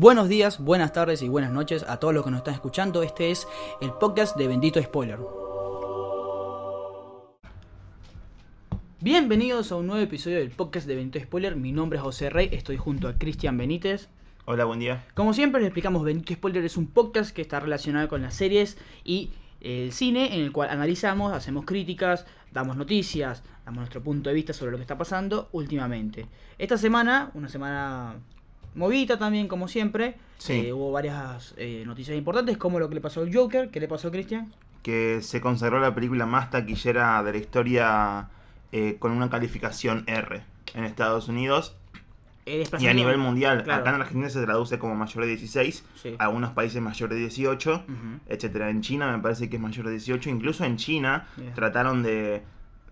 Buenos 0.00 0.30
días, 0.30 0.58
buenas 0.58 0.94
tardes 0.94 1.20
y 1.20 1.28
buenas 1.28 1.52
noches 1.52 1.84
a 1.86 1.98
todos 1.98 2.14
los 2.14 2.24
que 2.24 2.30
nos 2.30 2.38
están 2.38 2.54
escuchando. 2.54 3.02
Este 3.02 3.30
es 3.30 3.46
el 3.82 3.92
podcast 3.92 4.34
de 4.34 4.48
Bendito 4.48 4.82
Spoiler. 4.82 5.18
Bienvenidos 9.02 9.70
a 9.70 9.76
un 9.76 9.88
nuevo 9.88 10.02
episodio 10.02 10.38
del 10.38 10.52
podcast 10.52 10.86
de 10.86 10.94
Bendito 10.94 11.22
Spoiler. 11.22 11.54
Mi 11.54 11.72
nombre 11.72 11.98
es 11.98 12.02
José 12.02 12.30
Rey, 12.30 12.48
estoy 12.50 12.78
junto 12.78 13.08
a 13.08 13.18
Cristian 13.18 13.58
Benítez. 13.58 14.08
Hola, 14.46 14.64
buen 14.64 14.80
día. 14.80 15.04
Como 15.12 15.34
siempre 15.34 15.60
les 15.60 15.68
explicamos, 15.68 16.02
Bendito 16.02 16.32
Spoiler 16.32 16.64
es 16.64 16.78
un 16.78 16.86
podcast 16.86 17.36
que 17.36 17.42
está 17.42 17.60
relacionado 17.60 18.08
con 18.08 18.22
las 18.22 18.32
series 18.32 18.78
y 19.04 19.32
el 19.60 19.92
cine 19.92 20.34
en 20.34 20.40
el 20.40 20.50
cual 20.50 20.70
analizamos, 20.70 21.34
hacemos 21.34 21.66
críticas, 21.66 22.24
damos 22.52 22.78
noticias, 22.78 23.42
damos 23.66 23.80
nuestro 23.80 24.02
punto 24.02 24.30
de 24.30 24.34
vista 24.34 24.54
sobre 24.54 24.70
lo 24.70 24.78
que 24.78 24.84
está 24.84 24.96
pasando 24.96 25.50
últimamente. 25.52 26.26
Esta 26.56 26.78
semana, 26.78 27.30
una 27.34 27.50
semana 27.50 28.16
movida 28.74 29.18
también, 29.18 29.48
como 29.48 29.68
siempre, 29.68 30.16
Sí. 30.38 30.52
eh, 30.66 30.72
hubo 30.72 30.90
varias 30.92 31.54
eh, 31.56 31.82
noticias 31.86 32.16
importantes, 32.16 32.56
como 32.56 32.78
lo 32.78 32.88
que 32.88 32.94
le 32.94 33.00
pasó 33.00 33.20
al 33.20 33.34
Joker. 33.34 33.70
¿Qué 33.70 33.80
le 33.80 33.88
pasó 33.88 34.08
a 34.08 34.10
Cristian? 34.10 34.52
Que 34.82 35.20
se 35.22 35.40
consagró 35.40 35.80
la 35.80 35.94
película 35.94 36.24
más 36.26 36.50
taquillera 36.50 37.22
de 37.22 37.32
la 37.32 37.38
historia 37.38 38.28
eh, 38.72 38.96
con 38.98 39.12
una 39.12 39.28
calificación 39.28 40.04
R 40.06 40.42
en 40.74 40.84
Estados 40.84 41.28
Unidos 41.28 41.76
y 42.46 42.86
a 42.86 42.94
nivel 42.94 43.18
mundial. 43.18 43.62
Claro. 43.64 43.82
Acá 43.82 43.90
en 43.90 44.00
Argentina 44.00 44.28
se 44.30 44.42
traduce 44.42 44.78
como 44.78 44.94
mayor 44.94 45.22
de 45.24 45.28
16, 45.30 45.84
Sí. 45.94 46.14
algunos 46.18 46.52
países 46.52 46.80
mayor 46.80 47.10
de 47.10 47.16
18, 47.16 47.84
Ujú. 47.86 48.20
etcétera. 48.26 48.70
En 48.70 48.80
China 48.80 49.12
me 49.14 49.22
parece 49.22 49.50
que 49.50 49.56
es 49.56 49.62
mayor 49.62 49.84
de 49.86 49.92
18, 49.92 50.30
incluso 50.30 50.64
en 50.64 50.76
China 50.76 51.26
trataron 51.54 52.02
de, 52.02 52.42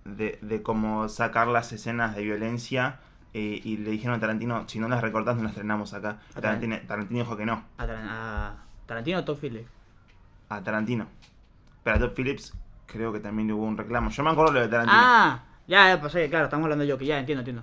de, 0.05 0.39
de 0.43 0.63
como 0.63 1.09
sacar 1.09 1.49
las 1.49 1.73
escenas 1.73 2.15
de 2.15 2.23
violencia 2.23 3.01
eh, 3.35 3.61
y 3.63 3.77
le 3.79 3.91
dijeron 3.91 4.17
a 4.17 4.21
Tarantino, 4.21 4.69
si 4.69 4.79
no 4.79 4.89
las 4.89 5.01
recortás 5.03 5.37
no 5.37 5.43
las 5.43 5.53
estrenamos 5.53 5.93
acá. 5.95 6.19
Ah, 6.35 6.41
Tarantino, 6.41 6.77
Tarantino 6.87 7.21
dijo 7.21 7.37
que 7.37 7.47
no, 7.47 7.65
A, 7.77 7.87
Tar- 7.87 7.97
a 8.09 8.55
Tarantino 8.87 9.19
o 9.19 9.25
Todd 9.25 9.39
Phillips. 9.39 9.71
a 10.49 10.63
Tarantino. 10.63 11.07
Pero 11.83 11.97
a 11.97 11.99
Todd 12.01 12.13
Phillips 12.15 12.55
creo 12.87 13.13
que 13.13 13.21
también 13.21 13.51
hubo 13.53 13.65
un 13.65 13.77
reclamo. 13.77 14.11
Yo 14.11 14.23
me 14.23 14.31
acuerdo 14.31 14.53
lo 14.53 14.61
de 14.61 14.69
Tarantino. 14.69 15.01
Ah, 15.03 15.41
ya, 15.67 16.01
pasé, 16.01 16.29
claro, 16.31 16.47
estamos 16.47 16.65
hablando 16.65 16.85
de 16.85 16.91
Joker, 16.93 17.07
ya 17.07 17.19
entiendo, 17.19 17.41
entiendo. 17.41 17.63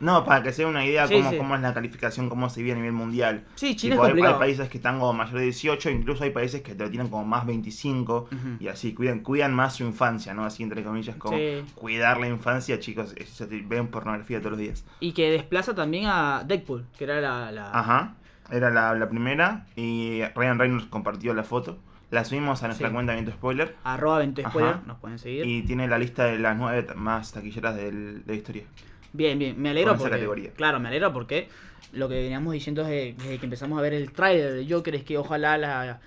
No, 0.00 0.24
para 0.24 0.42
que 0.42 0.52
se 0.52 0.62
dé 0.62 0.68
una 0.68 0.84
idea 0.84 1.06
Sí, 1.06 1.14
cómo, 1.14 1.30
sí. 1.30 1.36
cómo 1.36 1.54
es 1.54 1.60
la 1.60 1.74
calificación, 1.74 2.28
cómo 2.30 2.48
se 2.48 2.60
vive 2.62 2.72
a 2.72 2.76
nivel 2.76 2.92
mundial. 2.92 3.44
Sí, 3.54 3.76
China 3.76 3.92
Tipo, 3.96 4.02
es 4.04 4.06
hay, 4.08 4.12
complicado. 4.12 4.34
hay 4.34 4.40
países 4.40 4.68
que 4.70 4.78
están 4.78 4.98
como 4.98 5.12
mayor 5.12 5.34
de 5.38 5.42
18, 5.44 5.90
incluso 5.90 6.24
hay 6.24 6.30
países 6.30 6.62
que 6.62 6.74
te 6.74 6.82
lo 6.84 6.90
tienen 6.90 7.08
como 7.08 7.24
más 7.26 7.44
25 7.46 8.28
Ujú. 8.32 8.36
y 8.58 8.68
así, 8.68 8.94
cuidan, 8.94 9.20
cuidan 9.20 9.52
más 9.54 9.74
su 9.76 9.84
infancia, 9.84 10.32
¿no? 10.32 10.44
Así 10.44 10.62
entre 10.62 10.82
comillas, 10.82 11.16
como 11.16 11.36
Sí. 11.36 11.62
cuidar 11.74 12.18
la 12.18 12.28
infancia, 12.28 12.80
chicos, 12.80 13.14
se 13.26 13.46
te- 13.46 13.60
ven 13.62 13.88
pornografía 13.88 14.38
todos 14.38 14.52
los 14.52 14.60
días. 14.60 14.84
Y 15.00 15.12
que 15.12 15.30
desplaza 15.30 15.74
también 15.74 16.06
a 16.06 16.44
Deadpool, 16.46 16.86
que 16.96 17.04
era 17.04 17.20
la... 17.20 17.52
la- 17.52 17.70
Ajá, 17.70 18.14
era 18.50 18.70
la, 18.70 18.94
la 18.94 19.08
primera 19.08 19.66
y 19.76 20.22
Ryan 20.34 20.58
Reynolds 20.58 20.86
compartió 20.86 21.34
la 21.34 21.44
foto. 21.44 21.78
La 22.10 22.24
subimos 22.24 22.60
a 22.64 22.66
nuestra 22.66 22.88
Sí. 22.88 22.94
cuenta 22.94 23.12
de 23.12 23.18
Viento 23.20 23.36
Spoiler 23.36 23.76
Arroba 23.84 24.18
Ajá. 24.18 24.48
Spoiler, 24.50 24.76
nos 24.86 24.98
pueden 24.98 25.18
seguir. 25.20 25.46
y 25.46 25.62
tiene 25.62 25.86
la 25.86 25.96
lista 25.96 26.24
de 26.24 26.40
las 26.40 26.56
nueve 26.56 26.84
más 26.96 27.30
taquilleras 27.32 27.76
del- 27.76 28.24
de 28.24 28.32
la 28.32 28.34
historia. 28.36 28.64
Bien, 29.12 29.38
bien, 29.38 29.60
me 29.60 29.70
alegro 29.70 29.90
Con 29.92 29.96
esa 29.96 30.04
porque... 30.04 30.16
categoría. 30.16 30.50
Claro, 30.52 30.80
me 30.80 30.88
alegro 30.88 31.12
porque 31.12 31.48
lo 31.92 32.08
que 32.08 32.14
veníamos 32.22 32.52
diciendo 32.52 32.82
desde, 32.84 33.14
desde 33.14 33.38
que 33.38 33.46
empezamos 33.46 33.78
a 33.78 33.82
ver 33.82 33.92
el 33.94 34.12
tráiler 34.12 34.52
de 34.52 34.72
Joker 34.72 34.94
es 34.94 35.02
que 35.04 35.18
ojalá 35.18 35.58
la- 35.58 36.00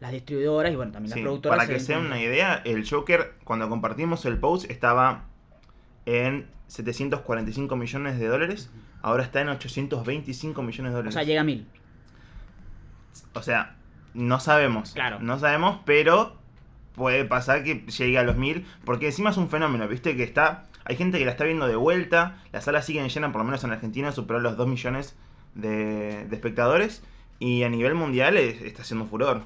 las 0.00 0.12
distribuidoras 0.12 0.72
y 0.72 0.76
bueno, 0.76 0.92
también 0.92 1.10
las 1.10 1.20
productoras... 1.20 1.58
para 1.58 1.68
que 1.72 1.78
se 1.78 1.92
den 1.92 2.06
una 2.06 2.20
idea, 2.20 2.62
el 2.64 2.88
Joker, 2.88 3.34
cuando 3.44 3.68
compartimos 3.68 4.24
el 4.24 4.38
post, 4.38 4.70
estaba 4.70 5.24
en 6.06 6.46
745 6.68 7.76
millones 7.76 8.18
de 8.18 8.26
dólares. 8.26 8.70
Ahora 9.02 9.22
está 9.22 9.40
en 9.42 9.48
825 9.50 10.62
millones 10.62 10.92
de 10.92 10.94
O 10.94 10.98
dólares. 10.98 11.14
sea, 11.14 11.22
llega 11.22 11.42
a 11.42 11.44
mil. 11.44 11.66
O 13.34 13.42
sea, 13.42 13.76
no 14.14 14.40
sabemos. 14.40 14.92
Claro. 14.92 15.18
No 15.20 15.38
sabemos, 15.38 15.80
pero 15.84 16.36
puede 16.94 17.24
pasar 17.24 17.62
que 17.64 17.84
llegue 17.86 18.18
a 18.18 18.22
los 18.22 18.36
mil. 18.36 18.66
Porque 18.84 19.06
encima 19.06 19.30
es 19.30 19.36
un 19.36 19.48
fenómeno, 19.48 19.86
viste, 19.88 20.16
que 20.16 20.22
está. 20.24 20.64
Hay 20.90 20.96
gente 20.96 21.18
que 21.18 21.24
la 21.24 21.30
está 21.30 21.44
viendo 21.44 21.68
de 21.68 21.76
vuelta. 21.76 22.42
Las 22.52 22.64
salas 22.64 22.84
siguen 22.84 23.08
llenas, 23.08 23.30
por 23.30 23.40
lo 23.40 23.44
menos 23.44 23.62
en 23.64 23.70
Argentina, 23.70 24.10
superó 24.10 24.40
los 24.40 24.56
2 24.56 24.66
millones 24.66 25.16
de, 25.54 26.26
de 26.28 26.34
espectadores. 26.36 27.02
Y 27.38 27.62
a 27.62 27.68
nivel 27.68 27.94
mundial 27.94 28.36
es- 28.36 28.60
está 28.60 28.82
haciendo 28.82 29.06
furor. 29.06 29.42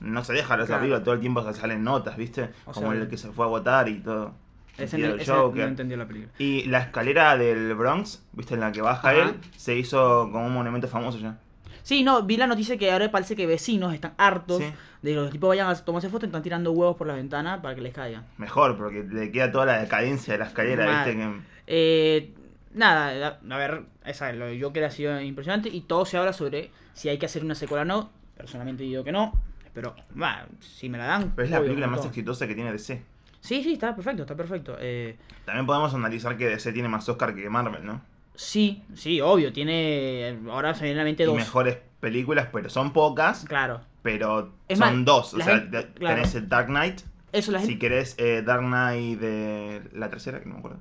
No 0.00 0.22
se 0.22 0.32
deja 0.32 0.56
los 0.56 0.66
Claro. 0.66 0.80
arriba, 0.82 1.02
todo 1.02 1.14
el 1.14 1.20
tiempo 1.20 1.42
salen 1.52 1.82
notas, 1.82 2.16
¿viste? 2.16 2.50
O 2.64 2.72
Como 2.72 2.92
sea, 2.92 3.00
el 3.02 3.08
que 3.08 3.16
se 3.16 3.28
fue 3.32 3.44
a 3.44 3.48
votar 3.48 3.88
y 3.88 3.98
todo. 3.98 4.32
Ese, 4.78 4.96
el 4.96 5.20
ese 5.20 5.32
Joker. 5.32 5.62
no 5.64 5.68
entendió 5.70 5.96
la 5.96 6.06
película. 6.06 6.32
Y 6.38 6.62
la 6.66 6.78
escalera 6.78 7.36
del 7.36 7.74
Bronx, 7.74 8.22
¿viste? 8.32 8.54
En 8.54 8.60
la 8.60 8.70
que 8.70 8.80
baja 8.80 9.10
Ajá. 9.10 9.18
él, 9.30 9.34
se 9.56 9.74
hizo 9.76 10.30
como 10.30 10.46
un 10.46 10.54
monumento 10.54 10.86
famoso 10.86 11.18
ya. 11.18 11.40
Sí, 11.88 12.02
no, 12.04 12.22
vi 12.22 12.36
la 12.36 12.46
noticia 12.46 12.76
que 12.76 12.92
ahora 12.92 13.10
parece 13.10 13.34
que 13.34 13.46
vecinos 13.46 13.94
están 13.94 14.12
hartos 14.18 14.58
Sí. 14.58 14.70
de 15.00 15.10
que 15.12 15.16
los 15.16 15.30
tipos 15.30 15.48
vayan 15.48 15.70
a 15.70 15.74
tomarse 15.74 16.10
fotos 16.10 16.24
y 16.24 16.26
están 16.26 16.42
tirando 16.42 16.70
huevos 16.72 16.96
por 16.96 17.06
la 17.06 17.14
ventana 17.14 17.62
para 17.62 17.74
que 17.74 17.80
les 17.80 17.94
caigan. 17.94 18.26
Mejor, 18.36 18.76
porque 18.76 19.04
le 19.04 19.32
queda 19.32 19.50
toda 19.50 19.64
la 19.64 19.78
decadencia 19.80 20.34
de 20.34 20.38
la 20.38 20.44
escalera. 20.44 20.84
¿viste? 21.06 21.18
Que... 21.18 21.40
Eh, 21.66 22.34
nada, 22.74 23.38
a 23.50 23.56
ver, 23.56 23.84
esa, 24.04 24.30
lo 24.34 24.44
de 24.48 24.60
Joker 24.60 24.84
ha 24.84 24.90
sido 24.90 25.18
impresionante 25.18 25.70
y 25.70 25.80
todo 25.80 26.04
se 26.04 26.18
habla 26.18 26.34
sobre 26.34 26.70
si 26.92 27.08
hay 27.08 27.16
que 27.16 27.24
hacer 27.24 27.42
una 27.42 27.54
secuela 27.54 27.84
o 27.84 27.86
no. 27.86 28.10
Personalmente 28.36 28.82
digo 28.82 29.02
que 29.02 29.12
no, 29.12 29.32
pero 29.72 29.96
va, 30.20 30.46
si 30.60 30.90
me 30.90 30.98
la 30.98 31.06
dan. 31.06 31.32
Pero 31.34 31.46
es 31.46 31.50
la 31.50 31.60
película 31.62 31.86
más 31.86 32.00
todo. 32.00 32.08
exitosa 32.08 32.46
que 32.46 32.54
tiene 32.54 32.70
DC. 32.70 33.02
Sí, 33.40 33.62
sí, 33.62 33.72
está 33.72 33.94
perfecto, 33.96 34.24
está 34.24 34.36
perfecto. 34.36 34.76
Eh, 34.78 35.16
También 35.46 35.64
podemos 35.64 35.94
analizar 35.94 36.36
que 36.36 36.48
DC 36.48 36.70
tiene 36.74 36.88
más 36.90 37.08
Oscar 37.08 37.34
que 37.34 37.48
Marvel, 37.48 37.86
¿no? 37.86 38.02
Sí, 38.38 38.82
sí, 38.94 39.20
obvio, 39.20 39.52
tiene. 39.52 40.38
Ahora 40.50 40.72
se 40.74 40.82
me 40.82 40.86
viene 40.88 41.00
a 41.00 41.04
la 41.04 41.08
mente 41.08 41.24
Y 41.24 41.26
dos. 41.26 41.34
mejores 41.36 41.78
películas, 42.00 42.48
pero 42.52 42.70
son 42.70 42.92
pocas, 42.92 43.44
Claro. 43.48 43.80
pero 44.02 44.52
Es 44.68 44.78
son 44.78 44.96
más, 44.98 45.04
dos. 45.04 45.34
O 45.34 45.36
sea, 45.40 45.58
gente- 45.58 45.82
te- 45.82 45.92
claro. 45.94 46.14
tenés 46.16 46.34
el 46.36 46.48
Dark 46.48 46.68
Knight. 46.68 47.00
Eso 47.32 47.50
la 47.52 47.58
gente. 47.58 47.74
Si 47.74 47.78
querés 47.78 48.14
eh, 48.18 48.42
Dark 48.46 48.62
Knight 48.62 49.18
de 49.20 49.82
la 49.92 50.08
tercera, 50.08 50.38
que 50.40 50.46
no 50.46 50.54
me 50.54 50.58
acuerdo. 50.60 50.78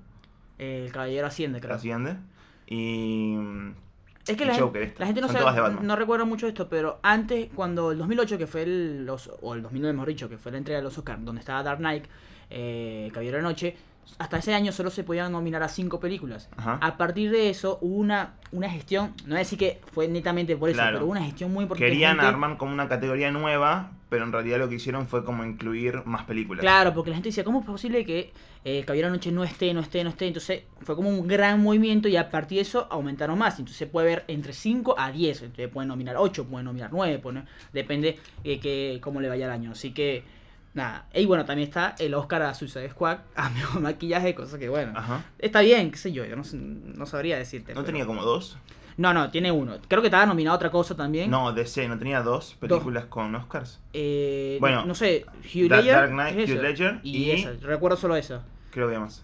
el 0.60 0.92
caballero 0.92 1.28
asciende, 1.28 1.60
creo. 1.60 1.74
La 1.74 1.80
siguiente. 1.80 2.16
Y. 2.68 3.36
Es 4.28 4.36
que 4.36 4.44
y 4.44 4.48
la, 4.48 4.56
gente, 4.56 4.94
la 4.98 5.06
gente 5.06 5.22
no 5.22 5.30
sabe, 5.30 5.78
no 5.82 5.96
recuerda 5.96 6.26
mucho 6.26 6.48
esto, 6.48 6.68
pero 6.68 7.00
antes, 7.02 7.48
cuando 7.56 7.92
el 7.94 7.98
2008, 7.98 8.38
que 8.38 8.46
fue 8.46 8.64
el, 8.64 9.06
los, 9.06 9.32
o 9.42 9.54
el 9.56 9.62
2009 9.62 9.94
mejor 9.94 10.10
dicho, 10.10 10.28
que 10.28 10.38
fue 10.38 10.52
la 10.52 10.58
entrega 10.58 10.80
de 10.80 10.84
los 10.84 10.98
Oscars, 10.98 11.24
donde 11.24 11.40
estaba 11.40 11.64
Dark 11.64 11.78
Knight, 11.80 12.04
eh, 12.50 13.10
Caballero 13.14 13.38
de 13.38 13.44
la 13.44 13.48
Noche, 13.50 13.78
hasta 14.20 14.38
ese 14.38 14.54
año 14.54 14.72
solo 14.72 14.90
se 14.90 15.04
podían 15.04 15.32
nominar 15.32 15.62
a 15.64 15.68
cinco 15.70 16.00
películas. 16.00 16.50
Ajá. 16.58 16.80
A 16.82 16.98
partir 16.98 17.30
de 17.32 17.50
eso 17.50 17.78
hubo 17.82 17.96
una, 17.98 18.36
una 18.52 18.70
gestión, 18.70 19.14
no 19.24 19.30
voy 19.30 19.36
a 19.36 19.40
decir 19.40 19.60
que 19.60 19.80
fue 19.94 20.08
netamente 20.08 20.56
por 20.58 20.70
eso, 20.70 20.78
Claro. 20.78 20.94
pero 20.98 21.06
hubo 21.06 21.12
una 21.12 21.24
gestión 21.24 21.54
muy 21.54 21.64
importante. 21.64 21.92
Querían 21.92 22.20
armar 22.20 22.58
como 22.58 22.74
una 22.74 22.88
categoría 22.88 23.32
nueva, 23.32 23.92
pero 24.10 24.24
en 24.24 24.32
realidad 24.32 24.58
lo 24.60 24.70
que 24.70 24.76
hicieron 24.76 25.08
fue 25.08 25.24
como 25.24 25.44
incluir 25.46 26.02
más 26.06 26.24
películas. 26.24 26.62
Claro, 26.62 26.94
porque 26.94 27.10
la 27.12 27.18
gente 27.18 27.30
decía, 27.30 27.44
¿cómo 27.44 27.60
es 27.60 27.66
posible 27.66 28.06
que 28.06 28.32
eh, 28.64 28.84
Caballero 28.86 29.10
Noche 29.10 29.32
no 29.32 29.44
esté, 29.44 29.74
no 29.74 29.82
esté, 29.82 30.04
no 30.04 30.10
esté? 30.10 30.28
Entonces 30.28 30.64
fue 30.82 30.96
como 30.96 31.10
un 31.10 31.28
gran 31.28 31.62
movimiento 31.62 32.08
y 32.08 32.16
a 32.16 32.30
partir 32.32 32.56
de 32.58 32.62
eso 32.64 32.88
aumentaron 32.90 33.38
más. 33.38 33.60
Entonces 33.60 33.78
se 33.78 33.86
puede 33.88 34.08
ver 34.08 34.24
entre 34.30 34.54
5 34.54 34.96
a 34.98 35.12
10. 35.12 35.42
Entonces 35.44 35.68
pueden 35.70 35.90
nominar 35.90 36.16
8, 36.18 36.46
pueden 36.46 36.66
nominar 36.66 36.90
9, 36.92 37.20
pueden- 37.20 37.46
depende 37.74 38.18
eh, 38.44 38.60
que, 38.60 39.00
cómo 39.02 39.20
le 39.22 39.28
vaya 39.30 39.46
el 39.46 39.52
año. 39.52 39.72
Así 39.74 39.94
que, 39.94 40.24
nada. 40.78 41.08
Y 41.14 41.26
bueno, 41.26 41.44
también 41.44 41.68
está 41.68 41.96
el 42.00 42.14
Oscar 42.14 42.44
a 42.44 42.54
Suicide 42.54 42.90
Squad, 42.90 43.18
a 43.36 43.50
mejor 43.50 43.82
maquillaje, 43.82 44.34
cosa 44.34 44.58
que 44.58 44.70
bueno. 44.70 44.94
Ajá. 44.96 45.26
Está 45.40 45.60
bien, 45.62 45.92
qué 45.92 45.98
sé 45.98 46.12
yo, 46.14 46.24
yo 46.26 46.36
no, 46.38 46.44
no 46.54 47.06
sabría 47.06 47.38
decirte. 47.38 47.74
¿No 47.74 47.82
pero- 47.82 47.86
tenía 47.88 48.06
como 48.06 48.24
dos? 48.24 48.58
No, 48.96 49.14
no, 49.14 49.30
tiene 49.30 49.52
uno. 49.52 49.76
Creo 49.88 50.02
que 50.02 50.08
estaba 50.08 50.26
nominado 50.26 50.54
a 50.54 50.56
otra 50.56 50.72
cosa 50.72 50.96
también. 50.96 51.30
No, 51.30 51.54
DC, 51.54 51.88
¿no 51.88 52.00
tenía 52.00 52.24
dos 52.24 52.56
películas 52.60 53.06
con 53.06 53.36
Oscars? 53.36 53.80
Eh, 53.94 54.58
Bueno, 54.60 54.86
no 54.86 54.96
sé, 54.96 55.24
Hugh 55.54 55.70
Ledger. 55.70 55.94
Dark 55.94 56.10
Knight, 56.14 56.40
es 56.40 56.50
Hugh 56.50 56.54
esa. 56.54 56.62
Ledger 56.64 57.00
y, 57.04 57.18
y- 57.18 57.32
esa, 57.32 57.52
recuerdo 57.62 57.96
solo 57.96 58.16
esa. 58.16 58.42
Creo 58.72 58.88
que 58.88 58.96
había 58.96 59.06
más. 59.06 59.24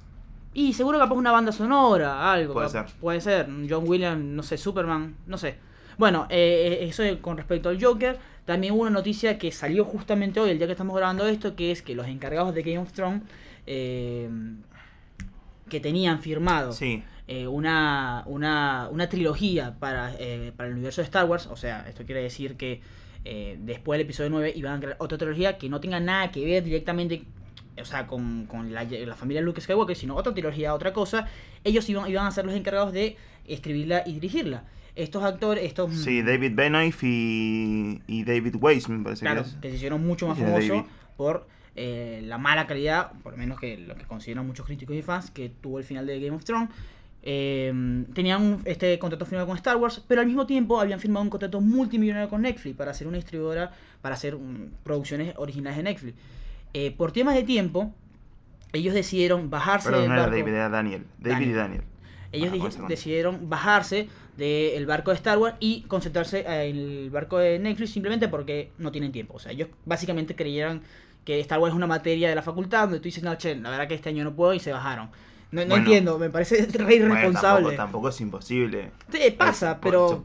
Y 0.53 0.73
seguro 0.73 0.99
capaz 0.99 1.15
una 1.15 1.31
banda 1.31 1.51
sonora, 1.51 2.31
algo. 2.31 2.53
Puede 2.53 2.69
ser. 2.69 2.85
Puede 3.01 3.19
ser. 3.21 3.47
John 3.67 3.85
Williams, 3.87 4.23
no 4.23 4.43
sé, 4.43 4.57
Superman, 4.59 5.15
no 5.25 5.39
sé. 5.39 5.57
Bueno, 5.97 6.27
eh, 6.29 6.79
eso 6.81 7.03
es 7.03 7.17
con 7.17 7.37
respecto 7.37 7.69
al 7.69 7.81
Joker. 7.83 8.17
También 8.45 8.73
hubo 8.73 8.81
una 8.81 8.91
noticia 8.91 9.37
que 9.37 9.51
salió 9.51 9.85
justamente 9.85 10.39
hoy, 10.39 10.49
el 10.51 10.57
día 10.57 10.67
que 10.67 10.73
estamos 10.73 10.95
grabando 10.95 11.27
esto, 11.27 11.55
que 11.55 11.71
es 11.71 11.81
que 11.81 11.95
los 11.95 12.07
encargados 12.07 12.53
de 12.53 12.61
Game 12.63 12.79
of 12.79 12.91
Thrones, 12.91 13.23
eh, 13.65 14.29
que 15.69 15.79
tenían 15.79 16.19
firmado 16.19 16.73
Sí. 16.73 17.03
eh, 17.27 17.47
una, 17.47 18.23
una, 18.25 18.89
una 18.91 19.07
trilogía 19.09 19.75
para, 19.79 20.13
eh, 20.19 20.51
para 20.55 20.67
el 20.67 20.73
universo 20.75 21.01
de 21.01 21.05
Star 21.05 21.25
Wars, 21.25 21.47
o 21.47 21.55
sea, 21.55 21.85
esto 21.87 22.05
quiere 22.05 22.21
decir 22.21 22.57
que 22.57 22.81
eh, 23.25 23.57
después 23.61 23.97
del 23.97 24.05
episodio 24.05 24.29
9 24.29 24.51
iban 24.55 24.73
a 24.77 24.79
crear 24.81 24.95
otra 24.99 25.17
trilogía 25.17 25.57
que 25.57 25.69
no 25.69 25.79
tenga 25.79 25.99
nada 26.01 26.31
que 26.31 26.43
ver 26.43 26.63
directamente 26.63 27.23
o 27.81 27.85
sea, 27.85 28.05
con, 28.05 28.45
con 28.45 28.71
la, 28.73 28.83
la 28.83 29.15
familia 29.15 29.41
Luke 29.41 29.59
Skywalker, 29.61 29.95
sino 29.95 30.15
otra 30.15 30.31
trilogía, 30.33 30.73
otra 30.75 30.93
cosa, 30.93 31.27
ellos 31.63 31.89
iban, 31.89 32.07
iban 32.09 32.27
a 32.27 32.31
ser 32.31 32.45
los 32.45 32.53
encargados 32.53 32.93
de 32.93 33.17
escribirla 33.47 34.03
y 34.05 34.13
dirigirla. 34.13 34.65
Estos 34.95 35.23
actores, 35.23 35.63
estos... 35.65 35.89
mm, 35.91 36.03
Sí, 36.03 36.21
David 36.21 36.51
Benoist 36.55 36.99
y, 37.03 38.01
y 38.07 38.23
David 38.23 38.55
Weiss, 38.59 38.89
me 38.89 39.03
parece 39.03 39.21
Claro, 39.21 39.41
que 39.43 39.49
es. 39.49 39.55
que 39.55 39.69
se 39.69 39.75
hicieron 39.77 40.05
mucho 40.05 40.27
más 40.27 40.37
famosos 40.37 40.83
por 41.17 41.47
eh, 41.75 42.21
la 42.25 42.37
mala 42.37 42.67
calidad, 42.67 43.11
por 43.23 43.31
lo 43.33 43.37
menos 43.39 43.59
que 43.59 43.77
lo 43.77 43.95
que 43.95 44.05
consideran 44.05 44.45
muchos 44.45 44.65
críticos 44.65 44.95
y 44.95 45.01
fans, 45.01 45.31
que 45.31 45.49
tuvo 45.49 45.79
el 45.79 45.83
final 45.83 46.05
de 46.05 46.19
Game 46.19 46.35
of 46.35 46.43
Thrones. 46.43 46.69
eh, 47.23 48.03
tenían 48.13 48.59
este 48.65 48.99
contrato 48.99 49.25
firmado 49.25 49.47
con 49.47 49.55
Star 49.57 49.77
Wars, 49.77 50.03
pero 50.07 50.21
al 50.21 50.27
mismo 50.27 50.45
tiempo 50.45 50.79
habían 50.79 50.99
firmado 50.99 51.23
un 51.23 51.29
contrato 51.29 51.61
multimillonario 51.61 52.29
con 52.29 52.41
Netflix 52.41 52.75
para 52.75 52.91
hacer 52.91 53.07
una 53.07 53.17
distribuidora, 53.17 53.71
para 54.01 54.15
hacer 54.15 54.35
um, 54.35 54.69
producciones 54.83 55.33
originales 55.37 55.77
de 55.77 55.83
Netflix. 55.83 56.15
Eh, 56.73 56.91
por 56.95 57.11
temas 57.13 57.33
de 57.35 57.43
tiempo, 57.43 57.93
ellos 58.73 58.93
decidieron 58.93 59.49
bajarse 59.49 59.87
Perdón, 59.89 60.01
del 60.03 60.09
no 60.09 60.15
era. 60.15 60.29
David, 60.29 60.47
era 60.49 60.69
Daniel. 60.69 61.05
David 61.19 61.47
y 61.47 61.53
Daniel. 61.53 61.83
Ellos 62.33 62.49
Ah, 62.49 62.53
dije- 62.55 62.81
decidieron 62.89 63.49
bajarse 63.49 64.09
del 64.37 64.85
barco 64.85 65.11
de 65.11 65.15
Star 65.17 65.37
Wars 65.37 65.55
y 65.59 65.83
concentrarse 65.83 66.39
en 66.47 66.75
el 66.77 67.09
barco 67.11 67.37
de 67.37 67.59
Netflix 67.59 67.91
simplemente 67.91 68.27
porque 68.27 68.71
no 68.79 68.91
tienen 68.91 69.11
tiempo. 69.11 69.35
O 69.35 69.39
sea, 69.39 69.51
ellos 69.51 69.69
básicamente 69.85 70.35
creyeron 70.35 70.81
que 71.23 71.39
Star 71.39 71.59
Wars 71.59 71.71
es 71.71 71.77
una 71.77 71.87
materia 71.87 72.27
de 72.27 72.35
la 72.35 72.41
facultad 72.41 72.81
donde 72.83 72.97
tú 72.99 73.03
dices, 73.05 73.23
no, 73.23 73.33
che, 73.37 73.55
la 73.55 73.69
verdad 73.69 73.87
que 73.87 73.93
este 73.93 74.09
año 74.09 74.23
no 74.23 74.33
puedo 74.35 74.53
y 74.53 74.59
se 74.59 74.71
bajaron. 74.73 75.09
No, 75.51 75.61
no 75.61 75.67
Bueno. 75.67 75.75
entiendo, 75.85 76.17
me 76.17 76.31
parece 76.31 76.65
re 76.65 76.83
Bueno, 76.83 77.05
irresponsable. 77.13 77.61
tampoco, 77.61 77.75
tampoco 77.77 78.09
es 78.09 78.21
imposible. 78.21 78.91
Sí, 79.11 79.19
pasa, 79.37 79.73
Eh, 79.73 79.77
pero... 79.83 80.23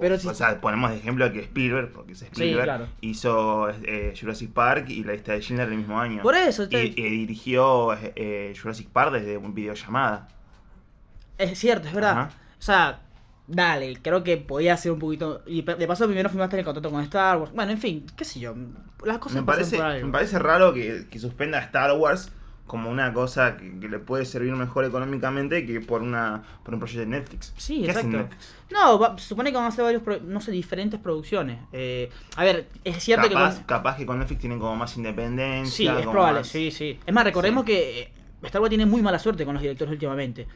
pero 0.00 0.18
si- 0.18 0.26
O 0.28 0.32
sea, 0.34 0.58
ponemos 0.62 0.90
de 0.90 0.96
ejemplo 0.96 1.30
que 1.30 1.40
Spielberg, 1.40 1.92
porque 1.92 2.12
es 2.12 2.22
Spielberg, 2.22 2.64
claro. 2.64 2.86
hizo 3.02 3.68
eh, 3.68 4.14
Jurassic 4.18 4.50
Park 4.54 4.88
y 4.88 5.04
la 5.04 5.12
lista 5.12 5.34
de 5.34 5.42
Schindler 5.42 5.68
el 5.68 5.76
mismo 5.76 6.00
año. 6.00 6.22
Por 6.22 6.34
eso, 6.34 6.62
y, 6.64 6.68
te- 6.68 6.84
y 6.86 6.92
dirigió 7.10 7.92
eh, 8.16 8.54
Jurassic 8.60 8.88
Park 8.88 9.12
desde 9.12 9.36
un 9.36 9.52
videollamada. 9.54 10.28
Es 11.40 11.58
cierto, 11.58 11.88
es 11.88 11.94
verdad. 11.94 12.12
Ajá. 12.12 12.30
O 12.58 12.62
sea, 12.62 13.00
dale, 13.46 13.96
creo 14.02 14.22
que 14.22 14.36
podía 14.36 14.76
ser 14.76 14.92
un 14.92 14.98
poquito... 14.98 15.42
Y 15.46 15.62
de 15.62 15.86
paso 15.86 16.06
primero 16.06 16.28
firmaste 16.28 16.58
el 16.58 16.64
contrato 16.64 16.90
con 16.90 17.02
Star 17.02 17.38
Wars. 17.38 17.52
Bueno, 17.52 17.72
en 17.72 17.78
fin, 17.78 18.06
qué 18.16 18.24
sé 18.24 18.38
yo. 18.40 18.54
Las 19.04 19.18
cosas 19.18 19.40
Me 19.40 19.46
parece, 19.46 19.76
por 19.76 19.86
algo. 19.86 20.06
me 20.06 20.12
parece 20.12 20.38
raro 20.38 20.72
que, 20.74 21.06
que 21.10 21.18
suspenda 21.18 21.58
a 21.58 21.62
Star 21.62 21.92
Wars 21.96 22.32
como 22.66 22.88
una 22.88 23.12
cosa 23.12 23.56
que, 23.56 23.80
que 23.80 23.88
le 23.88 23.98
puede 23.98 24.24
servir 24.24 24.52
mejor 24.52 24.84
económicamente 24.84 25.66
que 25.66 25.80
por 25.80 26.02
una 26.02 26.44
por 26.62 26.72
un 26.74 26.78
proyecto 26.78 27.00
de 27.00 27.06
Netflix. 27.06 27.52
Sí, 27.56 27.82
¿Qué 27.82 27.90
hace 27.90 28.00
exacto. 28.02 28.18
Netflix? 28.18 28.54
No, 28.70 28.96
va- 28.96 29.18
supone 29.18 29.50
que 29.50 29.56
van 29.56 29.64
a 29.64 29.68
hacer 29.68 29.82
varios, 29.82 30.02
pro- 30.04 30.20
no 30.20 30.40
sé, 30.40 30.52
diferentes 30.52 31.00
producciones. 31.00 31.58
Eh, 31.72 32.10
a 32.36 32.44
ver, 32.44 32.68
es 32.84 33.02
cierto 33.02 33.28
Capaz, 33.28 33.50
que... 33.50 33.56
con- 33.56 33.64
capaz 33.64 33.96
que 33.96 34.06
con 34.06 34.18
Netflix 34.20 34.40
tienen 34.42 34.60
como 34.60 34.76
más 34.76 34.96
independencia. 34.96 35.74
Sí, 35.94 36.00
es 36.00 36.06
probable, 36.06 36.40
más- 36.40 36.46
sí, 36.48 36.70
sí. 36.70 37.00
Es 37.04 37.12
más, 37.12 37.24
recordemos 37.24 37.64
Sí. 37.64 37.72
que 37.72 38.00
eh, 38.02 38.12
Star 38.44 38.60
Wars 38.60 38.68
tiene 38.70 38.86
muy 38.86 39.02
mala 39.02 39.18
suerte 39.18 39.44
con 39.44 39.54
los 39.54 39.62
directores 39.62 39.90
últimamente. 39.90 40.46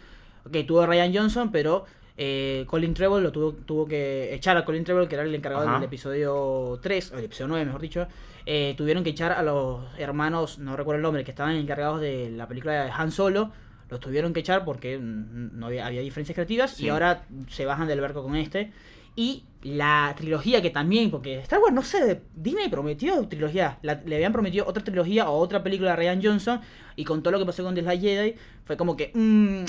Ok, 0.46 0.56
tuvo 0.66 0.82
a 0.82 0.86
Ryan 0.86 1.14
Johnson, 1.14 1.50
pero 1.52 1.84
eh, 2.16 2.64
Colin 2.68 2.94
Trevorrow 2.94 3.22
lo 3.22 3.32
tuvo, 3.32 3.52
tuvo 3.52 3.86
que 3.86 4.34
echar 4.34 4.56
a 4.56 4.64
Colin 4.64 4.84
Trevorrow, 4.84 5.08
que 5.08 5.14
era 5.16 5.24
el 5.24 5.34
encargado 5.34 5.64
Ajá. 5.66 5.74
del 5.74 5.84
episodio 5.84 6.78
3, 6.82 7.12
o 7.12 7.18
el 7.18 7.24
episodio 7.24 7.48
9, 7.48 7.64
mejor 7.66 7.80
dicho. 7.80 8.06
Eh, 8.46 8.74
tuvieron 8.76 9.02
que 9.04 9.10
echar 9.10 9.32
a 9.32 9.42
los 9.42 9.80
hermanos, 9.98 10.58
no 10.58 10.76
recuerdo 10.76 10.98
el 10.98 11.02
nombre, 11.02 11.24
que 11.24 11.30
estaban 11.30 11.56
encargados 11.56 12.00
de 12.00 12.30
la 12.30 12.46
película 12.46 12.84
de 12.84 12.90
Han 12.90 13.10
Solo. 13.10 13.50
Los 13.90 14.00
tuvieron 14.00 14.32
que 14.32 14.40
echar 14.40 14.64
porque 14.64 14.98
mm, 14.98 15.58
no 15.58 15.66
había, 15.66 15.86
había 15.86 16.00
diferencias 16.00 16.34
creativas 16.34 16.72
Sí. 16.72 16.86
y 16.86 16.88
ahora 16.88 17.24
se 17.48 17.64
bajan 17.66 17.86
del 17.88 18.00
barco 18.00 18.22
con 18.22 18.36
este. 18.36 18.72
Y 19.16 19.44
la 19.64 20.12
trilogía 20.16 20.60
que 20.62 20.70
también, 20.70 21.10
porque 21.10 21.38
Star 21.40 21.58
Wars, 21.58 21.72
no 21.74 21.82
sé, 21.82 22.22
Disney 22.34 22.68
prometió 22.68 23.26
trilogía. 23.28 23.78
La- 23.82 23.94
le 24.04 24.16
habían 24.16 24.32
prometido 24.32 24.66
otra 24.66 24.84
trilogía 24.84 25.28
o 25.28 25.38
otra 25.38 25.62
película 25.62 25.90
de 25.90 25.96
Ryan 25.96 26.20
Johnson. 26.22 26.60
Y 26.96 27.04
con 27.04 27.22
todo 27.22 27.32
lo 27.32 27.38
que 27.38 27.46
pasó 27.46 27.64
con 27.64 27.74
The 27.74 27.82
Last 27.82 28.00
Jedi, 28.02 28.34
fue 28.66 28.76
como 28.76 28.96
que, 28.96 29.10
mm, 29.14 29.64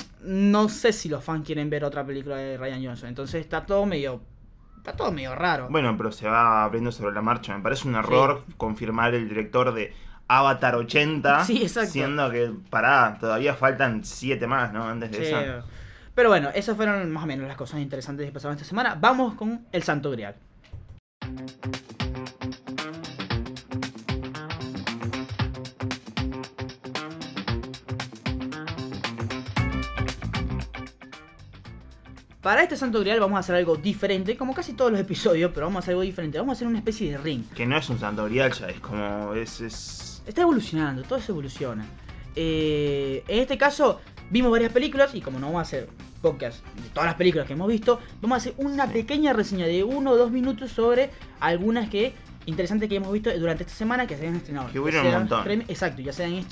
no 0.52 0.70
sé 0.70 0.92
si 0.94 1.10
los 1.10 1.24
fans 1.24 1.46
quieren 1.46 1.70
ver 1.70 1.84
otra 1.86 2.06
película 2.06 2.36
de 2.36 2.58
Ryan 2.58 2.84
Johnson. 2.86 3.10
Entonces 3.10 3.42
está 3.42 3.66
todo 3.66 3.86
medio, 3.86 4.22
está 4.78 4.94
todo 4.96 5.12
medio 5.12 5.34
raro. 5.34 5.68
Bueno, 5.70 5.96
pero 5.98 6.12
se 6.12 6.28
va 6.28 6.66
abriendo 6.66 6.92
sobre 6.92 7.16
la 7.16 7.22
marcha. 7.22 7.56
Me 7.56 7.64
parece 7.64 7.88
un 7.88 7.96
error 7.96 8.44
confirmar 8.58 9.16
el 9.16 9.30
director 9.30 9.74
de 9.74 9.94
Avatar 10.28 10.76
80. 10.76 11.44
Sí, 11.46 11.62
exacto. 11.62 11.92
Siendo 11.92 12.30
que, 12.32 12.52
pará, 12.70 13.18
todavía 13.20 13.54
faltan 13.56 14.04
7 14.04 14.46
más, 14.46 14.74
¿no? 14.74 14.84
Antes 14.88 15.12
de 15.12 15.18
Sí. 15.20 15.24
esa. 15.24 15.64
Pero 16.16 16.30
bueno, 16.30 16.50
esas 16.56 16.78
fueron 16.78 17.12
más 17.12 17.26
o 17.26 17.28
menos 17.28 17.46
las 17.46 17.58
cosas 17.58 17.82
interesantes 17.82 18.26
que 18.26 18.32
pasaron 18.32 18.56
esta 18.56 18.68
semana. 18.68 18.96
Vamos 19.00 19.36
con 19.36 19.68
el 19.74 19.84
Santo 19.84 20.10
Grial. 20.12 20.36
Para 32.42 32.62
este 32.64 32.78
Santo 32.78 33.02
Grial 33.02 33.20
vamos 33.20 33.36
a 33.36 33.40
hacer 33.40 33.56
algo 33.56 33.76
diferente, 33.76 34.38
como 34.38 34.54
casi 34.54 34.72
todos 34.74 34.92
los 34.92 35.02
episodios, 35.02 35.52
pero 35.54 35.66
vamos 35.66 35.78
a 35.78 35.80
hacer 35.80 35.94
algo 35.94 36.04
diferente. 36.04 36.38
Vamos 36.38 36.54
a 36.54 36.56
hacer 36.56 36.68
una 36.68 36.78
especie 36.78 37.12
de 37.12 37.18
ring. 37.18 37.44
Que 37.56 37.66
no 37.66 37.76
es 37.76 37.90
un 37.90 38.00
santo 38.00 38.24
grial 38.24 38.54
ya, 38.54 38.68
es 38.70 38.80
como. 38.80 39.34
Es, 39.34 39.60
es... 39.60 40.24
Está 40.26 40.44
evolucionando, 40.44 41.04
todo 41.04 41.20
eso 41.20 41.34
evoluciona. 41.34 41.86
Eh, 42.36 43.24
en 43.28 43.40
este 43.40 43.58
caso, 43.58 44.00
vimos 44.30 44.52
varias 44.52 44.72
películas 44.72 45.14
y 45.16 45.22
como 45.22 45.40
no 45.40 45.48
vamos 45.48 45.60
a 45.60 45.62
hacer 45.64 45.88
podcast 46.22 46.66
de 46.78 46.90
todas 46.90 47.06
las 47.08 47.16
películas 47.16 47.46
que 47.48 47.54
hemos 47.54 47.68
visto, 47.68 48.00
vamos 48.22 48.36
a 48.36 48.38
hacer 48.38 48.54
una 48.58 48.88
pequeña 48.88 49.34
reseña 49.34 49.68
de 49.68 49.84
uno 49.84 50.12
o 50.12 50.18
dos 50.18 50.32
minutos 50.32 50.72
sobre 50.72 51.12
algunas 51.40 51.90
que 51.90 52.14
interesantes 52.48 52.88
que 52.90 52.96
hemos 52.98 53.12
visto 53.12 53.32
durante 53.40 53.64
esta 53.64 53.76
semana 53.76 54.06
que 54.06 54.16
se 54.18 54.28
han 54.28 54.36
estrenado. 54.36 54.72
Que 54.72 54.80
hubieron 54.80 55.08
un 55.08 55.14
montón. 55.14 55.50
exacto, 55.68 56.02
ya 56.04 56.14
sea 56.14 56.28
en, 56.28 56.48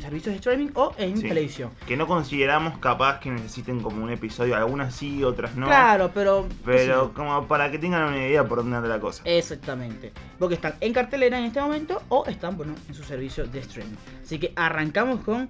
servicios 0.00 0.32
de 0.32 0.34
streaming 0.36 0.68
o 0.74 0.92
en 0.98 1.16
Sí. 1.16 1.26
televisión. 1.28 1.70
Que 1.86 1.96
no 1.96 2.06
consideramos 2.06 2.78
capaz 2.78 3.20
que 3.20 3.30
necesiten 3.30 3.80
como 3.80 4.04
un 4.04 4.10
episodio, 4.10 4.56
algunas 4.56 4.94
sí, 4.94 5.24
otras 5.24 5.56
no. 5.56 5.64
Claro, 5.66 6.10
pero... 6.12 6.46
Pero 6.66 7.14
como 7.14 7.46
para 7.48 7.70
que 7.70 7.78
tengan 7.78 8.08
una 8.08 8.18
idea 8.18 8.46
por 8.46 8.58
dónde 8.58 8.76
anda 8.76 8.88
la 8.90 9.00
cosa. 9.00 9.22
Exactamente. 9.24 10.12
Porque 10.38 10.54
están 10.54 10.74
en 10.82 10.92
cartelera 10.92 11.38
en 11.38 11.44
este 11.46 11.62
momento 11.62 12.02
o 12.10 12.26
están, 12.26 12.56
bueno, 12.58 12.74
en 12.86 12.94
su 12.94 13.02
servicio 13.02 13.46
de 13.46 13.60
streaming. 13.60 13.96
Así 14.22 14.38
que 14.38 14.52
arrancamos 14.54 15.20
con 15.20 15.48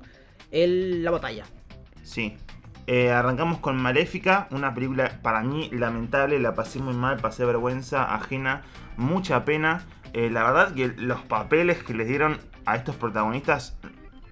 el- 0.53 1.03
la 1.03 1.11
batalla. 1.11 1.45
Sí. 2.09 2.35
Eh, 2.87 3.13
arrancamos 3.13 3.59
con 3.59 3.77
Maléfica, 3.77 4.49
una 4.51 4.73
película 4.73 5.21
para 5.21 5.43
mí 5.43 5.69
lamentable, 5.71 6.39
la 6.39 6.55
pasé 6.55 6.81
muy 6.81 6.95
mal, 6.95 7.19
pasé 7.19 7.45
vergüenza 7.45 8.15
ajena, 8.15 8.63
mucha 8.97 9.45
pena. 9.45 9.83
Eh, 10.15 10.31
la 10.31 10.43
verdad 10.43 10.73
que 10.73 10.89
los 10.97 11.21
papeles 11.21 11.83
que 11.83 11.93
les 11.93 12.09
dieron 12.09 12.39
a 12.65 12.77
estos 12.77 12.97
protagonistas 12.97 13.77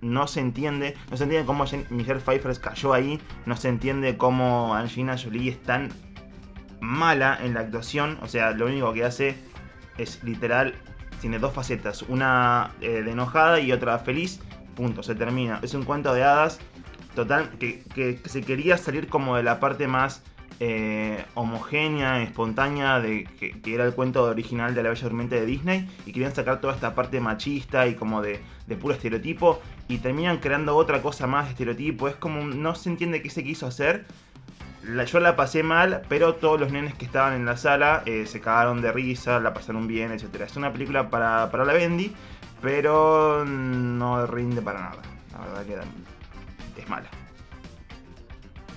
no 0.00 0.26
se 0.26 0.40
entiende, 0.40 0.94
no 1.10 1.18
se 1.18 1.24
entiende 1.24 1.46
cómo 1.46 1.64
Michelle 1.90 2.20
Pfeiffer 2.20 2.58
cayó 2.58 2.94
ahí, 2.94 3.20
no 3.44 3.56
se 3.58 3.68
entiende 3.68 4.16
cómo 4.16 4.74
Angelina 4.74 5.18
Jolie 5.18 5.50
es 5.50 5.62
tan 5.62 5.90
mala 6.80 7.38
en 7.42 7.52
la 7.52 7.60
actuación, 7.60 8.18
o 8.22 8.26
sea, 8.26 8.52
lo 8.52 8.66
único 8.66 8.90
que 8.94 9.04
hace 9.04 9.36
es 9.98 10.24
literal, 10.24 10.74
tiene 11.20 11.38
dos 11.38 11.52
facetas, 11.52 12.02
una 12.08 12.70
eh, 12.80 13.02
de 13.02 13.10
enojada 13.10 13.60
y 13.60 13.70
otra 13.70 13.98
feliz, 13.98 14.40
punto, 14.74 15.02
se 15.02 15.14
termina. 15.14 15.58
Es 15.62 15.74
un 15.74 15.84
cuento 15.84 16.14
de 16.14 16.24
hadas 16.24 16.58
total 17.16 17.50
que, 17.58 18.20
se 18.24 18.42
quería 18.42 18.78
salir 18.78 19.08
como 19.08 19.36
de 19.36 19.42
la 19.42 19.58
parte 19.58 19.88
más 19.88 20.22
eh, 20.60 21.24
homogénea, 21.34 22.22
espontánea 22.22 23.00
de 23.00 23.24
que, 23.24 23.74
era 23.74 23.84
el 23.84 23.94
cuento 23.94 24.22
original 24.22 24.74
de 24.76 24.84
la 24.84 24.90
Bella 24.90 25.02
Durmiente 25.02 25.40
de 25.40 25.46
Disney 25.46 25.90
y 26.06 26.12
querían 26.12 26.34
sacar 26.34 26.60
toda 26.60 26.74
esta 26.74 26.94
parte 26.94 27.20
machista 27.20 27.88
y 27.88 27.96
como 27.96 28.22
de, 28.22 28.40
de 28.68 28.76
puro 28.76 28.94
estereotipo 28.94 29.60
y 29.88 29.98
terminan 29.98 30.38
creando 30.38 30.76
otra 30.76 31.02
cosa 31.02 31.26
más 31.26 31.46
de 31.46 31.50
estereotipo. 31.52 32.06
Es 32.06 32.14
como 32.14 32.44
no 32.44 32.76
se 32.76 32.90
entiende 32.90 33.20
qué 33.20 33.30
se 33.30 33.42
quiso 33.42 33.66
hacer. 33.66 34.06
Yo 35.06 35.18
la 35.18 35.34
pasé 35.34 35.64
mal, 35.64 36.02
pero 36.08 36.36
todos 36.36 36.60
los 36.60 36.70
nenes 36.70 36.94
que 36.94 37.06
estaban 37.06 37.34
en 37.34 37.44
la 37.44 37.56
sala 37.56 38.04
eh, 38.06 38.24
se 38.24 38.40
cagaron 38.40 38.80
de 38.82 38.92
risa, 38.92 39.40
la 39.40 39.52
pasaron 39.52 39.88
bien, 39.88 40.12
etc. 40.12 40.42
Es 40.42 40.56
una 40.56 40.72
película 40.72 41.10
para, 41.10 41.50
para 41.50 41.64
la 41.64 41.72
Bendy, 41.72 42.14
pero 42.62 43.44
no 43.44 44.26
rinde 44.26 44.62
para 44.62 44.80
nada. 44.80 45.02
La 45.32 45.38
verdad 45.40 45.66
que 45.66 46.15
es 46.82 46.88
mala. 46.88 47.10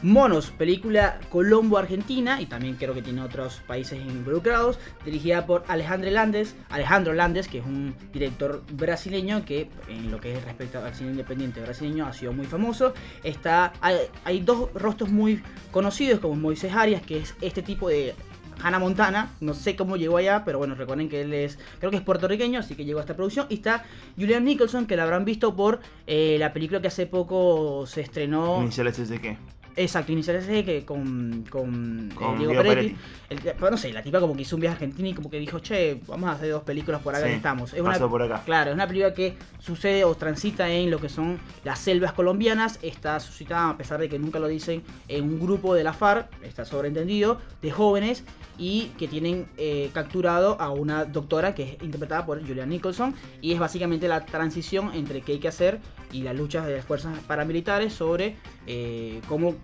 Monos, 0.02 0.52
película 0.52 1.20
Colombo-Argentina 1.30 2.40
y 2.40 2.46
también 2.46 2.76
creo 2.76 2.94
que 2.94 3.02
tiene 3.02 3.22
otros 3.22 3.62
países 3.68 4.00
involucrados, 4.00 4.80
dirigida 5.04 5.46
por 5.46 5.66
Alejandro 5.68 6.10
Landes, 6.10 6.56
Alejandro 6.70 7.14
Landes, 7.14 7.50
que 7.50 7.58
es 7.58 7.66
un 7.66 7.94
director 8.14 8.64
brasileño 8.72 9.44
que 9.44 9.70
en 9.90 10.10
lo 10.10 10.22
que 10.22 10.38
es 10.38 10.46
respecto 10.46 10.80
al 10.80 10.96
cine 10.96 11.12
independiente 11.12 11.60
brasileño 11.60 12.06
ha 12.06 12.14
sido 12.14 12.32
muy 12.32 12.46
famoso. 12.46 12.94
Está, 13.24 13.74
hay, 13.82 13.98
hay 14.24 14.40
dos 14.40 14.72
rostros 14.74 15.10
muy 15.10 15.44
conocidos 15.72 16.22
como 16.22 16.36
Moisés 16.36 16.74
Arias, 16.74 17.02
que 17.02 17.18
es 17.18 17.36
este 17.42 17.62
tipo 17.62 17.90
de 17.90 18.16
Hannah 18.62 18.80
Montana, 18.80 19.32
no 19.42 19.54
sé 19.54 19.76
cómo 19.76 19.98
llegó 19.98 20.18
allá, 20.18 20.44
pero 20.46 20.58
bueno, 20.58 20.76
recuerden 20.76 21.10
que 21.10 21.22
él 21.22 21.34
es, 21.34 21.58
creo 21.80 21.92
que 21.92 21.98
es 21.98 22.04
puertorriqueño, 22.04 22.60
así 22.60 22.76
que 22.76 22.86
llegó 22.86 23.00
a 23.00 23.04
esta 23.04 23.16
producción. 23.16 23.48
Y 23.50 23.56
está 23.56 23.84
Julian 24.18 24.46
Nicholson, 24.46 24.86
que 24.86 24.96
la 24.96 25.04
habrán 25.04 25.26
visto 25.26 25.56
por 25.56 25.80
eh, 26.08 26.38
la 26.40 26.54
película 26.54 26.82
que 26.82 26.88
hace 26.88 27.06
poco 27.06 27.86
se 27.88 28.02
estrenó. 28.02 28.62
Iniciales 28.62 29.00
es 29.00 29.10
de 29.10 29.20
qué? 29.20 29.38
Exacto, 29.76 30.12
Iniciales 30.12 30.44
S 30.48 30.64
que 30.66 30.84
con, 30.86 31.46
con, 31.50 32.10
eh, 32.12 32.16
Diego 32.18 32.36
Diego 32.38 32.64
Peretti. 32.64 32.96
Peretti. 33.30 33.48
El- 33.48 33.56
pero 33.56 33.72
no 33.72 33.78
sé, 33.78 33.94
la 33.94 34.02
tipa 34.04 34.20
como 34.20 34.36
que 34.36 34.42
hizo 34.42 34.56
un 34.56 34.62
viaje 34.62 34.74
a 34.74 34.76
Argentina 34.78 35.10
y 35.10 35.14
como 35.14 35.30
que 35.30 35.40
dijo, 35.40 35.60
che, 35.60 36.02
vamos 36.08 36.30
a 36.30 36.34
hacer 36.34 36.52
dos 36.52 36.64
películas 36.64 37.02
por 37.02 37.16
acá 37.16 37.24
Sí, 37.26 37.30
que 37.32 37.36
estamos. 37.38 37.74
Es 37.74 37.82
una, 37.82 37.98
por 38.00 38.22
acá. 38.22 38.42
Claro, 38.46 38.72
es 38.72 38.76
una 38.76 38.88
película 38.88 39.14
que 39.14 39.36
sucede 39.60 40.04
o 40.04 40.16
transita 40.16 40.70
en 40.70 40.92
lo 40.92 41.00
que 41.00 41.10
son 41.10 41.40
las 41.64 41.80
selvas 41.80 42.14
colombianas. 42.14 42.80
Está 42.82 43.20
suscitada, 43.20 43.70
a 43.70 43.78
pesar 43.78 44.00
de 44.00 44.10
que 44.10 44.20
nunca 44.20 44.40
lo 44.40 44.48
dicen, 44.48 44.84
en 45.08 45.24
un 45.24 45.40
grupo 45.40 45.74
de 45.76 45.84
la 45.84 45.94
FARC, 45.94 46.28
está 46.44 46.66
sobreentendido, 46.66 47.40
de 47.62 47.72
jóvenes 47.72 48.24
y 48.58 48.88
que 48.98 49.08
tienen 49.08 49.48
eh, 49.58 49.90
capturado 49.94 50.60
a 50.60 50.72
una 50.72 51.06
doctora 51.06 51.56
que 51.56 51.64
es 51.64 51.84
interpretada 51.84 52.26
por 52.26 52.46
Julian 52.46 52.68
Nicholson 52.70 53.16
y 53.42 53.54
es 53.54 53.60
básicamente 53.60 54.08
la 54.10 54.26
transición 54.26 54.92
entre 54.94 55.22
qué 55.22 55.34
hay 55.34 55.40
que 55.40 55.48
hacer 55.48 55.80
y 56.12 56.22
las 56.24 56.36
luchas 56.36 56.66
de 56.66 56.78
las 56.78 56.86
fuerzas 56.86 57.18
paramilitares 57.28 57.94
sobre 57.94 58.36
eh, 58.68 59.22
cómo 59.28 59.56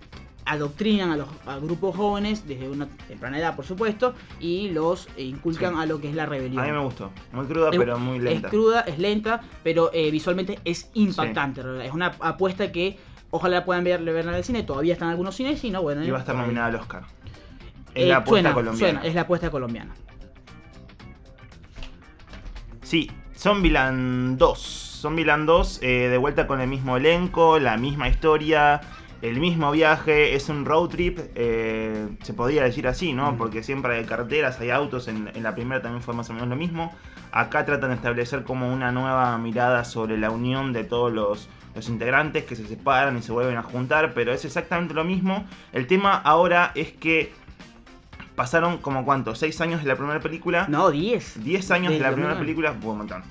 adoctrinan 0.48 1.10
a 1.10 1.16
los 1.16 1.28
a 1.46 1.58
grupos 1.58 1.96
jóvenes 1.96 2.46
desde 2.46 2.68
una 2.68 2.86
temprana 3.08 3.38
edad, 3.38 3.56
por 3.56 3.64
supuesto, 3.64 4.14
y 4.38 4.68
los 4.70 5.08
inculcan 5.16 5.74
Sí. 5.74 5.80
a 5.82 5.86
lo 5.86 6.00
que 6.00 6.08
es 6.08 6.14
la 6.14 6.24
rebelión. 6.24 6.62
A 6.62 6.66
mí 6.66 6.72
me 6.72 6.78
gustó. 6.84 7.10
Muy 7.32 7.46
cruda, 7.46 7.70
Es- 7.70 7.76
pero 7.78 7.98
muy 7.98 8.20
lenta. 8.20 8.46
Es 8.46 8.50
cruda, 8.52 8.80
es 8.82 8.98
lenta, 9.00 9.40
pero 9.64 9.90
eh, 9.92 10.10
visualmente 10.12 10.60
es 10.64 10.88
impactante. 10.94 11.62
Es 11.84 11.92
una 11.92 12.14
apuesta 12.20 12.70
que 12.70 12.96
ojalá 13.32 13.64
puedan 13.64 13.82
ver, 13.82 14.04
ver 14.04 14.24
en 14.28 14.34
el 14.34 14.44
cine. 14.44 14.62
Todavía 14.62 14.92
están 14.92 15.08
algunos 15.08 15.34
cines 15.34 15.64
y 15.64 15.70
no, 15.70 15.82
bueno. 15.82 16.04
Y 16.04 16.10
va 16.12 16.18
a 16.18 16.20
estar 16.20 16.36
nominada 16.36 16.68
al 16.68 16.76
Oscar. 16.76 17.02
Es 17.92 18.04
Eh, 18.04 18.06
la 18.06 18.18
apuesta 18.18 18.30
suena, 18.50 18.54
colombiana. 18.54 18.78
suena, 19.00 19.08
es 19.08 19.14
la 19.16 19.20
apuesta 19.22 19.50
colombiana. 19.50 19.94
Sí, 22.82 23.10
Zombieland 23.36 24.38
2. 24.38 24.85
Zombieland 25.06 25.46
2, 25.46 25.78
eh, 25.82 26.08
de 26.08 26.18
vuelta 26.18 26.48
con 26.48 26.60
el 26.60 26.66
mismo 26.66 26.96
elenco, 26.96 27.60
la 27.60 27.76
misma 27.76 28.08
historia, 28.08 28.80
el 29.22 29.38
mismo 29.38 29.70
viaje. 29.70 30.34
Es 30.34 30.48
un 30.48 30.64
road 30.64 30.88
trip, 30.88 31.20
eh, 31.36 32.08
se 32.22 32.34
podría 32.34 32.64
decir 32.64 32.88
así, 32.88 33.12
¿no? 33.12 33.30
Mm. 33.30 33.38
Porque 33.38 33.62
siempre 33.62 33.98
hay 33.98 34.04
carreteras, 34.04 34.58
hay 34.58 34.70
autos. 34.70 35.06
En, 35.06 35.30
en 35.32 35.44
la 35.44 35.54
primera 35.54 35.80
también 35.80 36.02
fue 36.02 36.12
más 36.12 36.28
o 36.30 36.32
menos 36.32 36.48
lo 36.48 36.56
mismo. 36.56 36.92
Acá 37.30 37.64
tratan 37.64 37.90
de 37.90 37.96
establecer 37.96 38.42
como 38.42 38.72
una 38.72 38.90
nueva 38.90 39.38
mirada 39.38 39.84
sobre 39.84 40.18
la 40.18 40.30
unión 40.30 40.72
de 40.72 40.82
todos 40.82 41.12
los, 41.12 41.48
los 41.76 41.88
integrantes 41.88 42.42
que 42.42 42.56
se 42.56 42.66
separan 42.66 43.16
y 43.16 43.22
se 43.22 43.30
vuelven 43.30 43.58
a 43.58 43.62
juntar, 43.62 44.12
pero 44.12 44.32
es 44.32 44.44
exactamente 44.44 44.92
lo 44.92 45.04
mismo. 45.04 45.44
El 45.72 45.86
tema 45.86 46.16
ahora 46.16 46.72
es 46.74 46.90
que 46.90 47.32
pasaron 48.36 48.78
como 48.78 49.04
cuánto, 49.04 49.34
6 49.34 49.60
años 49.62 49.82
de 49.82 49.88
la 49.88 49.96
primera 49.96 50.20
película. 50.20 50.66
No, 50.68 50.90
10. 50.90 51.42
10 51.42 51.70
años 51.72 51.92
de 51.92 51.98
la 51.98 52.12
primera 52.12 52.34
2009. 52.34 52.40
película, 52.40 52.72
fue 52.80 52.92
un 52.92 52.98
montón. 52.98 53.22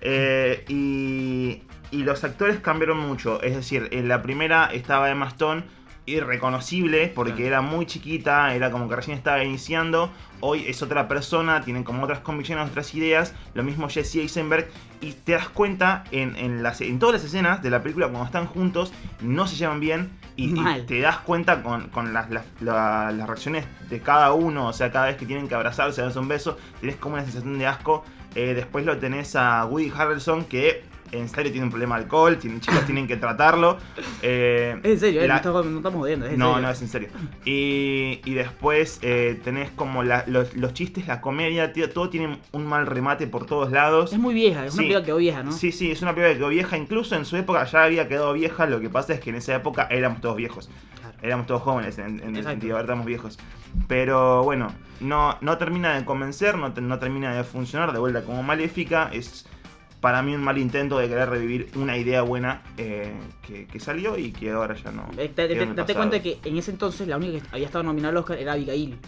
Eh, 0.00 0.64
y, 0.68 1.62
y 1.96 2.02
los 2.02 2.24
actores 2.24 2.58
cambiaron 2.58 2.98
mucho. 2.98 3.40
Es 3.42 3.54
decir, 3.54 3.88
en 3.92 4.08
la 4.08 4.22
primera 4.22 4.66
estaba 4.72 5.10
Emma 5.10 5.28
Stone, 5.28 5.62
irreconocible, 6.06 7.08
porque 7.14 7.32
Claro. 7.32 7.46
era 7.46 7.60
muy 7.62 7.86
chiquita, 7.86 8.54
era 8.54 8.70
como 8.70 8.88
que 8.88 8.96
recién 8.96 9.16
estaba 9.16 9.42
iniciando. 9.44 10.10
Hoy 10.40 10.64
es 10.66 10.82
otra 10.82 11.08
persona, 11.08 11.62
tienen 11.62 11.84
como 11.84 12.02
otras 12.04 12.18
convicciones, 12.20 12.68
otras 12.68 12.94
ideas. 12.94 13.34
Lo 13.54 13.62
mismo 13.62 13.88
Jesse 13.88 14.16
Eisenberg. 14.16 14.68
Y 15.00 15.12
te 15.12 15.32
das 15.32 15.48
cuenta 15.48 16.04
en, 16.10 16.34
en, 16.36 16.62
las, 16.62 16.80
en 16.80 16.98
todas 16.98 17.14
las 17.14 17.24
escenas 17.24 17.62
de 17.62 17.70
la 17.70 17.82
película, 17.82 18.06
cuando 18.08 18.24
están 18.26 18.46
juntos, 18.46 18.92
no 19.20 19.46
se 19.46 19.56
llevan 19.56 19.80
bien. 19.80 20.10
Y, 20.36 20.52
te 20.86 21.00
das 21.00 21.18
cuenta 21.18 21.62
con, 21.62 21.88
con 21.90 22.12
las, 22.12 22.28
las- 22.30 22.44
la- 22.60 23.12
las 23.12 23.26
reacciones 23.26 23.66
de 23.88 24.00
cada 24.00 24.32
uno. 24.32 24.66
O 24.68 24.72
sea, 24.72 24.90
cada 24.90 25.06
vez 25.06 25.16
que 25.16 25.26
tienen 25.26 25.46
que 25.48 25.54
abrazarse, 25.54 26.02
darse 26.02 26.18
un 26.18 26.28
beso, 26.28 26.58
tenés 26.80 26.96
como 26.96 27.14
una 27.14 27.24
sensación 27.24 27.58
de 27.58 27.66
asco. 27.66 28.04
Eh, 28.34 28.52
después 28.54 28.84
lo 28.84 28.98
tenés 28.98 29.36
a 29.36 29.64
Woody 29.66 29.92
Harrelson, 29.96 30.44
que 30.46 30.82
en 31.18 31.28
serio 31.28 31.50
tiene 31.52 31.64
un 31.66 31.70
problema 31.70 31.96
de 31.96 32.04
alcohol. 32.04 32.38
Tienen, 32.38 32.60
chicos 32.60 32.84
tienen 32.86 33.06
que 33.06 33.16
tratarlo. 33.16 33.78
Eh, 34.22 34.78
Es 34.82 34.90
en 34.92 35.00
serio, 35.00 35.22
eh, 35.22 35.26
la- 35.28 35.34
no, 35.34 35.36
estamos, 35.38 35.66
no 35.66 35.76
estamos. 35.78 36.08
Es 36.08 36.14
en 36.14 36.20
no, 36.20 36.26
serio. 36.54 36.60
no, 36.60 36.70
es 36.70 36.82
en 36.82 36.88
serio. 36.88 37.08
Y, 37.44 38.20
y 38.24 38.34
después 38.34 38.98
eh, 39.02 39.40
tenés 39.44 39.70
como 39.70 40.02
la- 40.02 40.24
los, 40.26 40.54
los 40.56 40.72
chistes, 40.74 41.06
la 41.06 41.20
comedia, 41.20 41.72
tío, 41.72 41.90
todo 41.90 42.08
tiene 42.10 42.38
un 42.52 42.66
mal 42.66 42.86
remate 42.86 43.26
por 43.26 43.46
todos 43.46 43.70
lados. 43.70 44.12
Es 44.12 44.18
muy 44.18 44.34
vieja, 44.34 44.64
es 44.66 44.74
una 44.74 44.78
película 44.82 45.00
que 45.00 45.06
quedó 45.06 45.16
vieja, 45.18 45.42
¿no? 45.42 45.52
Sí, 45.52 45.72
sí, 45.72 45.90
es 45.90 46.02
una 46.02 46.12
película 46.14 46.32
que 46.34 46.38
quedó 46.38 46.48
vieja. 46.48 46.76
Incluso 46.76 47.16
en 47.16 47.24
su 47.24 47.36
época 47.36 47.64
ya 47.64 47.84
había 47.84 48.08
quedado 48.08 48.32
vieja. 48.32 48.66
Lo 48.66 48.80
que 48.80 48.88
pasa 48.90 49.12
es 49.14 49.20
que 49.20 49.30
en 49.30 49.36
esa 49.36 49.54
época 49.54 49.86
éramos 49.90 50.20
todos 50.20 50.36
viejos. 50.36 50.68
Claro. 51.00 51.16
Éramos 51.22 51.46
todos 51.46 51.62
jóvenes 51.62 51.98
en, 51.98 52.20
en 52.20 52.36
el 52.36 52.44
sentido, 52.44 52.74
ahora 52.74 52.84
estamos 52.84 53.06
viejos. 53.06 53.38
Pero 53.88 54.42
bueno, 54.44 54.68
no, 55.00 55.36
no 55.40 55.58
termina 55.58 55.94
de 55.96 56.04
convencer, 56.04 56.56
no, 56.56 56.68
no 56.70 56.98
termina 56.98 57.34
de 57.34 57.44
funcionar. 57.44 57.92
De 57.92 57.98
vuelta 57.98 58.22
como 58.22 58.42
maléfica, 58.42 59.10
es 59.12 59.46
para 60.04 60.20
mí 60.22 60.34
un 60.34 60.42
mal 60.42 60.58
intento 60.58 60.98
de 60.98 61.08
querer 61.08 61.30
revivir 61.30 61.70
una 61.76 61.96
idea 61.96 62.20
buena 62.20 62.60
eh, 62.76 63.10
que, 63.40 63.66
que 63.66 63.80
salió 63.80 64.18
y 64.18 64.32
que 64.32 64.50
ahora 64.50 64.74
ya 64.74 64.92
no. 64.92 65.08
Eh, 65.16 65.32
te- 65.34 65.48
te- 65.48 65.66
date 65.74 65.94
cuenta 65.94 66.20
que 66.20 66.38
en 66.44 66.58
ese 66.58 66.72
entonces 66.72 67.08
la 67.08 67.16
única 67.16 67.40
que 67.40 67.48
había 67.52 67.64
estado 67.64 67.84
nominada 67.84 68.10
al 68.10 68.18
Oscar 68.18 68.36
era 68.36 68.52
Abigail, 68.52 68.98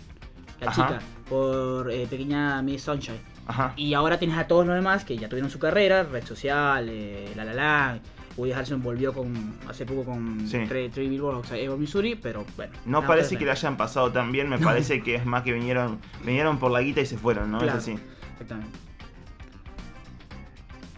la 0.59 0.71
Ajá. 0.71 0.87
chica, 0.88 1.00
por 1.29 1.91
eh, 1.93 2.07
Pequeña 2.09 2.62
Miss 2.62 2.81
Sunshine. 2.85 3.21
Ajá. 3.47 3.75
Y 3.76 3.93
ahora 3.93 4.19
tienes 4.19 4.38
a 4.38 4.47
todos 4.47 4.65
los 4.67 4.75
demás 4.75 5.05
que 5.05 5.19
ya 5.19 5.29
tuvieron 5.29 5.50
su 5.50 5.59
carrera, 5.59 6.03
Red 6.05 6.25
Social, 6.25 6.88
eh, 6.88 7.31
La 7.37 7.45
La 7.45 7.53
La. 7.53 8.00
Woody 8.38 8.53
Harrelson 8.53 8.83
volvió 8.83 9.12
con 9.12 9.55
hace 9.69 9.85
poco 9.85 10.05
con 10.05 10.49
Sí. 10.49 10.57
Tre- 10.67 10.91
Three 10.91 11.09
Billboards, 11.11 11.53
Evo 11.53 11.76
Missouri, 11.76 12.15
pero 12.15 12.47
bueno. 12.57 12.73
No 12.87 13.07
parece 13.07 13.35
que 13.35 13.41
que 13.41 13.45
le 13.45 13.50
hayan 13.50 13.76
pasado 13.76 14.11
tan 14.12 14.33
bien, 14.33 14.49
me 14.49 14.59
parece 14.59 15.03
que 15.03 15.15
es 15.17 15.26
más 15.26 15.43
que 15.43 15.53
vinieron 15.53 15.99
vinieron 16.25 16.59
por 16.59 16.71
la 16.71 16.81
guita 16.81 17.03
y 17.03 17.07
se 17.07 17.19
fueron, 17.19 17.50
¿no? 17.53 17.59
Claro. 17.59 17.76
Es 17.79 17.85
así. 17.85 17.99
Exactamente. 18.33 18.79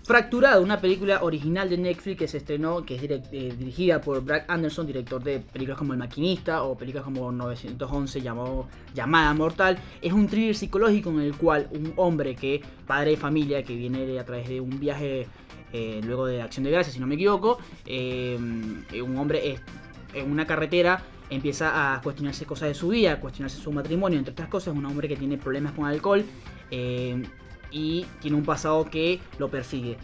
Fracturado, 0.09 0.63
una 0.63 0.81
película 0.81 1.23
original 1.23 1.69
de 1.69 1.77
Netflix 1.77 2.17
que 2.17 2.29
se 2.29 2.39
estrenó, 2.39 2.83
que 2.83 2.95
es 2.95 3.03
eh, 3.03 3.55
dirigida 3.59 4.01
por 4.01 4.25
Brad 4.25 4.45
Anderson, 4.49 4.87
director 4.87 5.23
de 5.23 5.39
películas 5.41 5.77
como 5.77 5.93
El 5.93 5.99
Maquinista 5.99 6.63
o 6.63 6.79
películas 6.79 7.05
como 7.05 7.31
911 7.31 8.23
llamado, 8.23 8.67
Llamada 8.95 9.35
Mortal. 9.35 9.79
Es 10.01 10.15
un 10.15 10.27
thriller 10.27 10.57
psicológico 10.57 11.11
en 11.11 11.21
el 11.21 11.37
cual 11.37 11.69
un 11.73 11.93
hombre 11.97 12.35
que, 12.35 12.63
padre 12.87 13.11
de 13.11 13.17
familia, 13.19 13.63
que 13.63 13.77
viene 13.77 14.19
a 14.19 14.25
través 14.25 14.49
de 14.49 14.63
un 14.63 14.81
viaje 14.81 15.27
eh, 15.75 16.01
luego 16.03 16.25
de 16.25 16.41
Acción 16.41 16.65
de 16.65 16.71
Gracias, 16.71 16.95
si 16.95 17.01
no 17.01 17.07
me 17.07 17.17
equivoco, 17.17 17.59
eh, 17.85 18.35
un 18.39 19.17
hombre 19.19 19.61
en 20.15 20.33
una 20.33 20.47
carretera 20.47 21.03
empieza 21.29 21.95
a 21.95 22.01
cuestionarse 22.01 22.47
cosas 22.47 22.69
de 22.69 22.75
su 22.75 22.89
vida, 22.89 23.13
a 23.13 23.21
cuestionarse 23.21 23.61
su 23.61 23.71
matrimonio, 23.73 24.19
entre 24.19 24.33
otras 24.33 24.49
cosas, 24.49 24.75
un 24.75 24.87
hombre 24.87 25.07
que 25.07 25.17
tiene 25.17 25.37
problemas 25.37 25.75
con 25.75 25.85
alcohol 25.85 26.25
y 27.71 28.07
tiene 28.21 28.37
un 28.37 28.45
pasado 28.45 28.85
que 28.85 29.21
lo 29.39 29.49
persigue. 29.49 29.97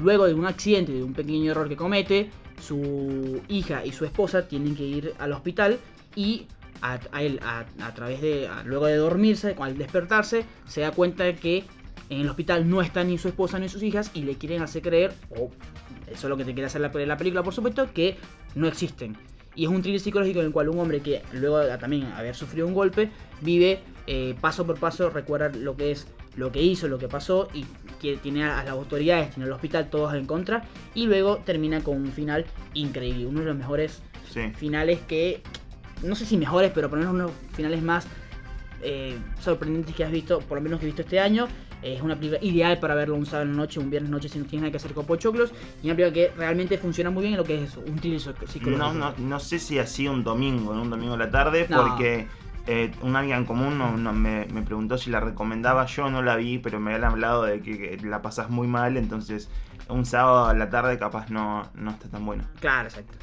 Luego 0.00 0.26
de 0.26 0.34
un 0.34 0.46
accidente, 0.46 0.92
de 0.92 1.02
un 1.02 1.12
pequeño 1.12 1.50
error 1.50 1.68
que 1.68 1.76
comete, 1.76 2.30
su 2.60 3.42
hija 3.48 3.84
y 3.84 3.92
su 3.92 4.04
esposa 4.04 4.48
tienen 4.48 4.74
que 4.74 4.84
ir 4.84 5.14
al 5.18 5.32
hospital 5.32 5.78
y 6.14 6.46
a, 6.80 6.98
él, 7.20 7.40
a, 7.42 7.94
través 7.94 8.20
de, 8.20 8.48
luego 8.64 8.86
de 8.86 8.96
dormirse, 8.96 9.54
al 9.60 9.78
despertarse, 9.78 10.44
se 10.66 10.80
da 10.80 10.90
cuenta 10.90 11.24
de 11.24 11.36
que 11.36 11.64
en 12.10 12.20
el 12.20 12.28
hospital 12.28 12.68
no 12.68 12.82
están 12.82 13.08
ni 13.08 13.18
su 13.18 13.28
esposa 13.28 13.58
ni 13.58 13.68
sus 13.68 13.82
hijas 13.82 14.10
y 14.14 14.22
le 14.22 14.34
quieren 14.34 14.62
hacer 14.62 14.82
creer, 14.82 15.12
o 15.30 15.50
eso 16.08 16.26
es 16.26 16.28
lo 16.28 16.36
que 16.36 16.44
te 16.44 16.52
quiere 16.52 16.66
hacer 16.66 16.80
la, 16.80 16.90
la 16.92 17.16
película 17.16 17.42
por 17.42 17.54
supuesto, 17.54 17.92
que 17.92 18.16
no 18.54 18.66
existen. 18.66 19.16
Y 19.54 19.64
es 19.64 19.70
un 19.70 19.82
thriller 19.82 20.00
psicológico 20.00 20.40
en 20.40 20.46
el 20.46 20.52
cual 20.52 20.70
un 20.70 20.78
hombre 20.78 21.00
que 21.00 21.22
luego 21.32 21.58
de 21.58 21.76
también 21.78 22.04
haber 22.12 22.34
sufrido 22.34 22.66
un 22.66 22.74
golpe, 22.74 23.10
vive 23.42 23.80
eh, 24.06 24.34
paso 24.40 24.66
por 24.66 24.78
paso, 24.78 25.10
recuerda 25.10 25.50
lo 25.50 25.76
que 25.76 25.92
es, 25.92 26.06
lo 26.36 26.50
que 26.50 26.62
hizo, 26.62 26.88
lo 26.88 26.98
que 26.98 27.08
pasó 27.08 27.48
y 27.52 27.64
que 28.00 28.16
tiene 28.16 28.44
a 28.44 28.62
las 28.64 28.68
autoridades, 28.72 29.30
tiene 29.30 29.44
al 29.46 29.52
hospital 29.52 29.90
todos 29.90 30.14
en 30.14 30.26
contra 30.26 30.64
y 30.94 31.06
luego 31.06 31.38
termina 31.38 31.80
con 31.82 31.96
un 31.98 32.12
final 32.12 32.44
increíble, 32.74 33.26
uno 33.26 33.40
de 33.40 33.46
los 33.46 33.56
mejores 33.56 34.02
Sí. 34.30 34.50
finales 34.56 35.00
que, 35.06 35.42
no 36.02 36.14
sé 36.14 36.24
si 36.24 36.36
mejores, 36.38 36.72
pero 36.74 36.88
por 36.88 36.98
lo 36.98 37.04
menos 37.04 37.14
uno 37.14 37.26
de 37.26 37.32
los 37.32 37.56
finales 37.56 37.82
más 37.82 38.06
eh, 38.82 39.16
sorprendentes 39.40 39.94
que 39.94 40.04
has 40.04 40.10
visto, 40.10 40.40
por 40.40 40.58
lo 40.58 40.62
menos 40.62 40.80
que 40.80 40.86
he 40.86 40.88
visto 40.88 41.02
este 41.02 41.20
año. 41.20 41.46
Es 41.82 42.00
una 42.00 42.16
película 42.16 42.38
ideal 42.42 42.78
para 42.80 42.94
verlo 42.94 43.14
un 43.16 43.26
sábado 43.26 43.48
en 43.50 43.56
noche, 43.56 43.78
un 43.80 43.90
viernes 43.90 44.10
noche 44.10 44.28
si 44.28 44.38
no 44.38 44.44
tienes 44.44 44.62
nada 44.62 44.70
que 44.70 44.76
hacer 44.78 44.92
con 44.92 45.04
pochoclos. 45.04 45.52
Y 45.82 45.86
una 45.86 45.96
película 45.96 46.12
que 46.12 46.32
realmente 46.36 46.78
funciona 46.78 47.10
muy 47.10 47.22
bien 47.22 47.34
en 47.34 47.38
lo 47.38 47.44
que 47.44 47.56
es 47.62 47.70
eso, 47.70 47.80
un 47.86 47.98
thriller 47.98 48.20
psico- 48.20 48.46
psicológico. 48.46 48.78
No, 48.78 48.92
no, 48.94 49.14
no 49.18 49.38
sé 49.40 49.58
si 49.58 49.78
así 49.78 50.06
un 50.08 50.24
domingo, 50.24 50.74
¿no? 50.74 50.82
un 50.82 50.90
domingo 50.90 51.14
a 51.14 51.18
la 51.18 51.30
tarde, 51.30 51.66
No. 51.68 51.82
porque 51.82 52.26
eh, 52.66 52.92
una 53.02 53.20
amiga 53.20 53.36
en 53.36 53.44
común 53.44 53.78
no- 53.78 54.12
me, 54.12 54.46
me 54.46 54.62
preguntó 54.62 54.98
si 54.98 55.10
la 55.10 55.20
recomendaba. 55.20 55.86
Yo 55.86 56.10
no 56.10 56.22
la 56.22 56.36
vi, 56.36 56.58
pero 56.58 56.78
me 56.80 56.94
habían 56.94 57.10
hablado 57.10 57.42
de 57.44 57.60
que, 57.60 57.98
que 57.98 58.06
la 58.06 58.22
pasas 58.22 58.50
muy 58.50 58.66
mal, 58.68 58.96
entonces 58.96 59.50
un 59.88 60.06
sábado 60.06 60.46
a 60.46 60.54
la 60.54 60.70
tarde 60.70 60.98
capaz 60.98 61.28
no, 61.30 61.68
no 61.74 61.90
está 61.90 62.08
tan 62.08 62.24
bueno. 62.24 62.44
Claro, 62.60 62.88
exacto. 62.88 63.18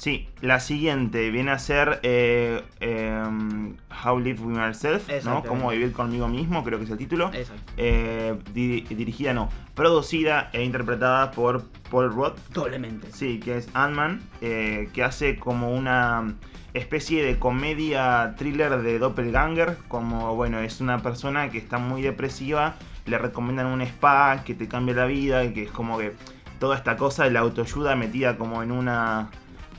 Sí, 0.00 0.30
la 0.40 0.60
siguiente 0.60 1.30
viene 1.30 1.50
a 1.50 1.58
ser 1.58 2.00
eh, 2.02 2.62
em, 2.80 3.74
How 4.02 4.18
Live 4.18 4.40
With 4.42 4.56
Myself, 4.56 5.06
¿no? 5.26 5.42
Cómo 5.50 5.68
vivir 5.72 5.92
conmigo 5.92 6.26
mismo, 6.26 6.64
creo 6.64 6.78
que 6.78 6.86
es 6.86 6.90
el 6.90 6.96
título. 6.96 7.30
Exacto. 7.34 7.62
Eh, 7.76 8.34
di- 8.54 8.80
dirigida, 8.88 9.34
no, 9.34 9.50
producida 9.74 10.48
e 10.54 10.64
interpretada 10.64 11.30
por 11.32 11.64
Paul 11.90 12.14
Roth. 12.14 12.38
Doblemente. 12.48 13.12
Sí, 13.12 13.40
que 13.40 13.58
es 13.58 13.68
Ant-Man, 13.74 14.22
eh, 14.40 14.88
que 14.94 15.04
hace 15.04 15.36
como 15.36 15.70
una 15.76 16.32
especie 16.72 17.22
de 17.22 17.38
comedia 17.38 18.34
thriller 18.38 18.80
de 18.80 18.98
doppelganger, 18.98 19.76
como 19.88 20.34
bueno, 20.34 20.60
es 20.60 20.80
una 20.80 21.00
persona 21.02 21.50
que 21.50 21.58
está 21.58 21.76
muy 21.76 22.00
depresiva, 22.00 22.76
le 23.04 23.18
recomiendan 23.18 23.66
un 23.66 23.82
spa 23.82 24.44
que 24.46 24.54
te 24.54 24.66
cambia 24.66 24.94
la 24.94 25.04
vida, 25.04 25.44
y 25.44 25.52
que 25.52 25.64
es 25.64 25.70
como 25.70 25.98
que 25.98 26.14
toda 26.58 26.76
esta 26.76 26.96
cosa 26.96 27.24
de 27.24 27.32
la 27.32 27.40
autoayuda 27.40 27.96
metida 27.96 28.38
como 28.38 28.62
en 28.62 28.70
una 28.72 29.28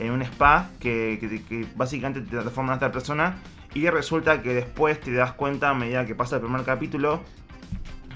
en 0.05 0.11
un 0.11 0.21
spa 0.23 0.69
que, 0.79 1.17
que- 1.19 1.43
que 1.43 1.65
básicamente 1.75 2.21
te 2.21 2.29
transforma 2.37 2.73
en 2.73 2.77
otra 2.77 2.91
persona 2.91 3.37
y 3.73 3.87
resulta 3.89 4.41
que 4.41 4.53
después 4.53 4.99
te 4.99 5.11
das 5.13 5.31
cuenta 5.33 5.69
a 5.69 5.73
medida 5.73 6.05
que 6.05 6.15
pasa 6.15 6.35
el 6.37 6.41
primer 6.41 6.63
capítulo 6.63 7.21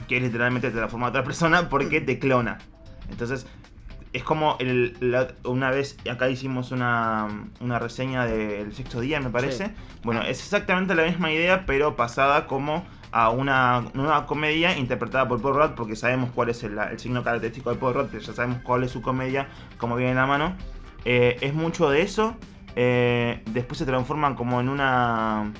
que 0.08 0.20
literalmente 0.20 0.70
te 0.70 0.77
transforma 0.77 1.08
en 1.08 1.10
otra 1.12 1.24
persona 1.24 1.70
porque 1.70 2.01
te 2.01 2.20
clona. 2.20 2.58
Entonces 3.10 3.48
es 4.13 4.24
como 4.24 4.56
el, 4.60 4.96
la- 5.00 5.27
una 5.44 5.72
vez 5.72 5.98
acá 6.10 6.30
hicimos 6.30 6.72
una, 6.72 7.27
una 7.60 7.80
reseña 7.80 8.25
del 8.25 8.74
sexto 8.74 9.00
día, 9.01 9.20
me 9.20 9.30
parece. 9.30 9.68
Sí. 9.68 9.72
Bueno, 10.04 10.22
es 10.22 10.39
exactamente 10.39 10.96
la 10.96 11.04
misma 11.04 11.32
idea, 11.32 11.65
pero 11.65 11.96
pasada 11.96 12.48
como 12.48 12.86
a 13.12 13.30
una 13.30 13.86
nueva 13.94 14.25
comedia 14.25 14.77
interpretada 14.77 15.27
por 15.27 15.42
Paul 15.42 15.56
Rudd, 15.56 15.72
porque 15.75 15.96
sabemos 15.96 16.32
cuál 16.36 16.50
es 16.50 16.63
el, 16.63 16.77
el 16.77 17.00
signo 17.00 17.24
característico 17.24 17.70
de 17.72 17.77
Paul 17.77 17.94
Rudd, 17.94 18.12
ya 18.20 18.34
sabemos 18.34 18.60
cuál 18.62 18.84
es 18.84 18.92
su 18.92 19.01
comedia, 19.01 19.48
cómo 19.77 19.96
viene 19.96 20.12
en 20.12 20.18
la 20.18 20.25
mano. 20.25 20.56
Eh, 21.06 21.38
es 21.42 21.54
mucho 21.54 21.90
de 21.90 22.02
eso. 22.02 22.36
eh, 22.76 23.42
después 23.52 23.78
se 23.78 23.86
transforma 23.86 24.36
como 24.36 24.60
en 24.60 24.68
una 24.70 25.52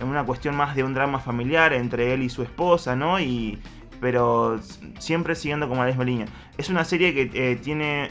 en 0.00 0.06
una 0.08 0.24
cuestión 0.24 0.54
más 0.56 0.76
de 0.76 0.84
un 0.84 0.94
drama 0.94 1.18
familiar 1.18 1.72
entre 1.72 2.12
él 2.14 2.22
y 2.22 2.28
su 2.28 2.42
esposa, 2.42 2.94
¿no? 2.94 3.18
Y 3.20 3.58
pero 4.00 4.60
siempre 4.98 5.34
siguiendo 5.34 5.68
como 5.68 5.82
la 5.82 5.88
misma 5.88 6.04
línea. 6.04 6.26
Es 6.56 6.68
una 6.68 6.84
serie 6.84 7.12
que 7.14 7.30
eh, 7.34 7.56
tiene 7.56 8.10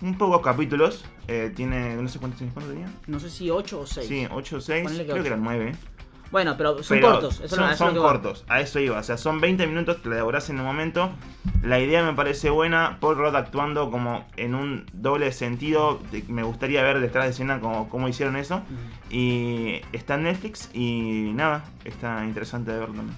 un 0.00 0.16
pocos 0.16 0.40
capítulos. 0.42 1.04
eh, 1.28 1.52
tiene 1.54 1.94
no 1.96 2.08
sé 2.08 2.18
cuántos 2.18 2.40
cuántos 2.52 2.72
tenía. 2.72 2.88
No 3.06 3.20
sé 3.20 3.28
si 3.30 3.50
8 3.50 3.80
o 3.80 3.86
6. 3.86 4.08
Sí, 4.08 4.26
8 4.30 4.56
o 4.56 4.60
6, 4.60 4.82
Ponele 4.84 5.04
que 5.04 5.10
creo 5.12 5.22
que 5.22 5.28
ocho. 5.28 5.34
eran 5.34 5.42
9. 5.44 5.72
Bueno, 6.30 6.56
pero 6.58 6.82
son 6.82 6.98
Pero 6.98 7.12
cortos. 7.12 7.40
Eso 7.40 7.56
son 7.56 7.64
no, 7.64 7.70
eso 7.70 7.84
son 7.86 7.96
cortos, 7.96 8.44
a 8.48 8.60
eso 8.60 8.78
iba. 8.80 8.98
O 8.98 9.02
sea, 9.02 9.16
son 9.16 9.40
20 9.40 9.66
minutos 9.66 9.96
que 9.96 10.08
la 10.10 10.16
devorás 10.16 10.50
en 10.50 10.60
un 10.60 10.66
momento. 10.66 11.10
La 11.62 11.80
idea 11.80 12.04
me 12.04 12.12
parece 12.12 12.50
buena. 12.50 12.98
Paul 13.00 13.16
Rudd 13.16 13.34
actuando 13.34 13.90
como 13.90 14.26
en 14.36 14.54
un 14.54 14.86
doble 14.92 15.32
sentido. 15.32 16.00
Me 16.28 16.42
gustaría 16.42 16.82
ver 16.82 17.00
detrás 17.00 17.24
de 17.24 17.30
escena 17.30 17.60
cómo, 17.60 17.88
cómo 17.88 18.08
hicieron 18.08 18.36
eso. 18.36 18.62
Y 19.10 19.80
está 19.92 20.14
en 20.14 20.24
Netflix 20.24 20.70
y 20.74 21.32
nada, 21.34 21.64
está 21.84 22.24
interesante 22.24 22.72
de 22.72 22.78
ver 22.78 22.88
también. 22.88 23.16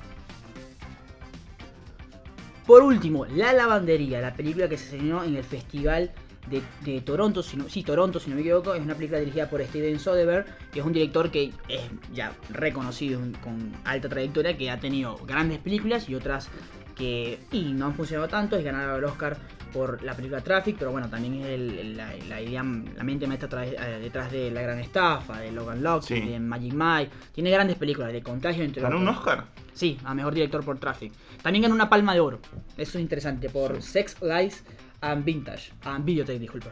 Por 2.66 2.82
último, 2.82 3.26
La 3.26 3.52
Lavandería, 3.52 4.20
la 4.20 4.34
película 4.34 4.68
que 4.68 4.76
se 4.76 4.84
estrenó 4.84 5.24
en 5.24 5.34
el 5.34 5.42
Festival 5.42 6.12
de, 6.48 6.62
de 6.84 7.00
Toronto, 7.02 7.42
si 7.42 7.56
no, 7.56 7.68
sí, 7.68 7.82
Toronto, 7.82 8.18
si 8.18 8.30
no 8.30 8.36
me 8.36 8.42
equivoco, 8.42 8.74
es 8.74 8.82
una 8.82 8.94
película 8.94 9.18
dirigida 9.20 9.48
por 9.48 9.62
Steven 9.62 9.98
Soderbergh, 9.98 10.46
que 10.72 10.80
es 10.80 10.86
un 10.86 10.92
director 10.92 11.30
que 11.30 11.52
es 11.68 11.80
ya 12.12 12.32
reconocido 12.50 13.20
con 13.42 13.72
alta 13.84 14.08
trayectoria, 14.08 14.56
que 14.56 14.70
ha 14.70 14.80
tenido 14.80 15.16
grandes 15.26 15.58
películas 15.58 16.08
y 16.08 16.14
otras 16.14 16.48
que 16.96 17.38
y 17.52 17.72
no 17.72 17.86
han 17.86 17.94
funcionado 17.94 18.28
tanto, 18.28 18.56
es 18.56 18.64
ganar 18.64 18.98
el 18.98 19.04
Oscar 19.04 19.36
por 19.72 20.02
la 20.02 20.14
película 20.14 20.40
Traffic, 20.42 20.76
pero 20.78 20.90
bueno, 20.90 21.08
también 21.08 21.34
es 21.36 21.46
el- 21.46 21.96
la, 21.96 22.12
la 22.28 22.40
idea, 22.42 22.62
la 22.64 23.04
mente 23.04 23.26
maestra 23.28 23.48
tra- 23.48 23.64
eh, 23.66 24.00
detrás 24.00 24.32
de 24.32 24.50
La 24.50 24.62
Gran 24.62 24.80
Estafa, 24.80 25.38
de 25.38 25.52
Logan 25.52 25.80
Lucky, 25.82 26.06
Sí. 26.14 26.20
de 26.20 26.40
Magic 26.40 26.72
Mike, 26.74 27.10
tiene 27.32 27.50
grandes 27.52 27.76
películas, 27.76 28.12
de 28.12 28.20
Contagio 28.22 28.64
entre 28.64 28.82
¿Ganó 28.82 28.98
un. 28.98 29.06
Oscar? 29.08 29.44
Sí, 29.72 29.96
a 30.04 30.12
mejor 30.14 30.34
director 30.34 30.64
por 30.64 30.78
Traffic. 30.78 31.12
También 31.42 31.62
ganó 31.62 31.74
una 31.76 31.88
palma 31.88 32.12
de 32.14 32.20
oro. 32.20 32.40
Eso 32.76 32.98
es 32.98 33.02
interesante. 33.02 33.48
Por 33.48 33.76
Sí. 33.80 33.92
Sex, 33.92 34.16
Lies 34.20 34.64
and 35.00 35.24
Vintage. 35.24 35.72
And 35.84 36.04
Videotape, 36.04 36.38
disculpa. 36.38 36.70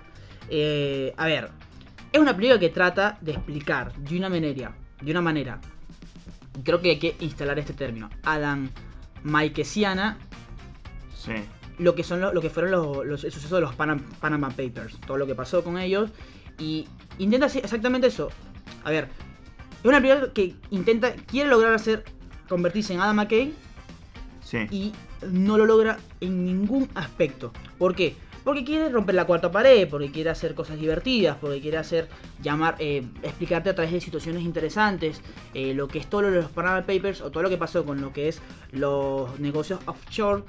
Eh, 0.48 1.12
a 1.16 1.26
ver. 1.26 1.50
Es 2.12 2.20
una 2.20 2.34
película 2.34 2.58
que 2.58 2.70
trata 2.70 3.18
de 3.20 3.32
explicar 3.32 3.92
de 3.96 4.16
una 4.16 4.28
manera. 4.28 4.74
De 5.00 5.10
una 5.10 5.20
manera. 5.20 5.60
Creo 6.64 6.80
que 6.80 6.90
hay 6.90 6.98
que 6.98 7.16
instalar 7.20 7.58
este 7.58 7.74
término. 7.74 8.08
Adam 8.24 8.70
Maikesiana. 9.22 10.18
Sí. 11.14 11.32
Lo 11.78 11.94
que 11.94 12.02
son 12.02 12.20
lo, 12.20 12.32
lo 12.32 12.40
que 12.40 12.50
fueron 12.50 12.72
los, 12.72 13.06
los 13.06 13.24
el 13.24 13.30
suceso 13.32 13.54
de 13.56 13.60
los 13.60 13.76
Panam- 13.76 14.02
Panama 14.20 14.48
Papers. 14.48 14.98
Todo 15.06 15.18
lo 15.18 15.26
que 15.26 15.34
pasó 15.34 15.62
con 15.62 15.78
ellos. 15.78 16.10
Y 16.58 16.88
intenta 17.18 17.46
hacer 17.46 17.64
exactamente 17.64 18.06
eso. 18.08 18.30
A 18.84 18.90
ver. 18.90 19.08
Es 19.80 19.84
una 19.84 20.00
película 20.00 20.32
que 20.32 20.54
intenta. 20.70 21.12
Quiere 21.14 21.48
lograr 21.50 21.74
hacer. 21.74 22.04
Convertirse 22.48 22.94
en 22.94 23.00
Adam 23.00 23.16
McKay 23.16 23.52
Sí. 24.42 24.66
y 24.70 24.92
no 25.30 25.56
lo 25.58 25.66
logra 25.66 25.98
en 26.20 26.44
ningún 26.44 26.88
aspecto. 26.94 27.52
¿Por 27.78 27.94
qué? 27.94 28.14
Porque 28.44 28.64
quiere 28.64 28.88
romper 28.88 29.14
la 29.14 29.26
cuarta 29.26 29.50
pared, 29.50 29.86
porque 29.88 30.10
quiere 30.10 30.30
hacer 30.30 30.54
cosas 30.54 30.78
divertidas, 30.78 31.36
porque 31.40 31.60
quiere 31.60 31.76
hacer 31.76 32.08
llamar, 32.42 32.76
eh, 32.78 33.04
explicarte 33.22 33.68
a 33.70 33.74
través 33.74 33.92
de 33.92 34.00
situaciones 34.00 34.42
interesantes 34.42 35.20
eh, 35.54 35.74
lo 35.74 35.88
que 35.88 35.98
es 35.98 36.06
todo 36.06 36.22
lo 36.22 36.30
de 36.30 36.36
los 36.42 36.50
Panama 36.50 36.80
Papers 36.86 37.20
o 37.20 37.30
todo 37.30 37.42
lo 37.42 37.50
que 37.50 37.58
pasó 37.58 37.84
con 37.84 38.00
lo 38.00 38.12
que 38.12 38.28
es 38.28 38.40
los 38.72 39.38
negocios 39.38 39.80
offshore 39.86 40.44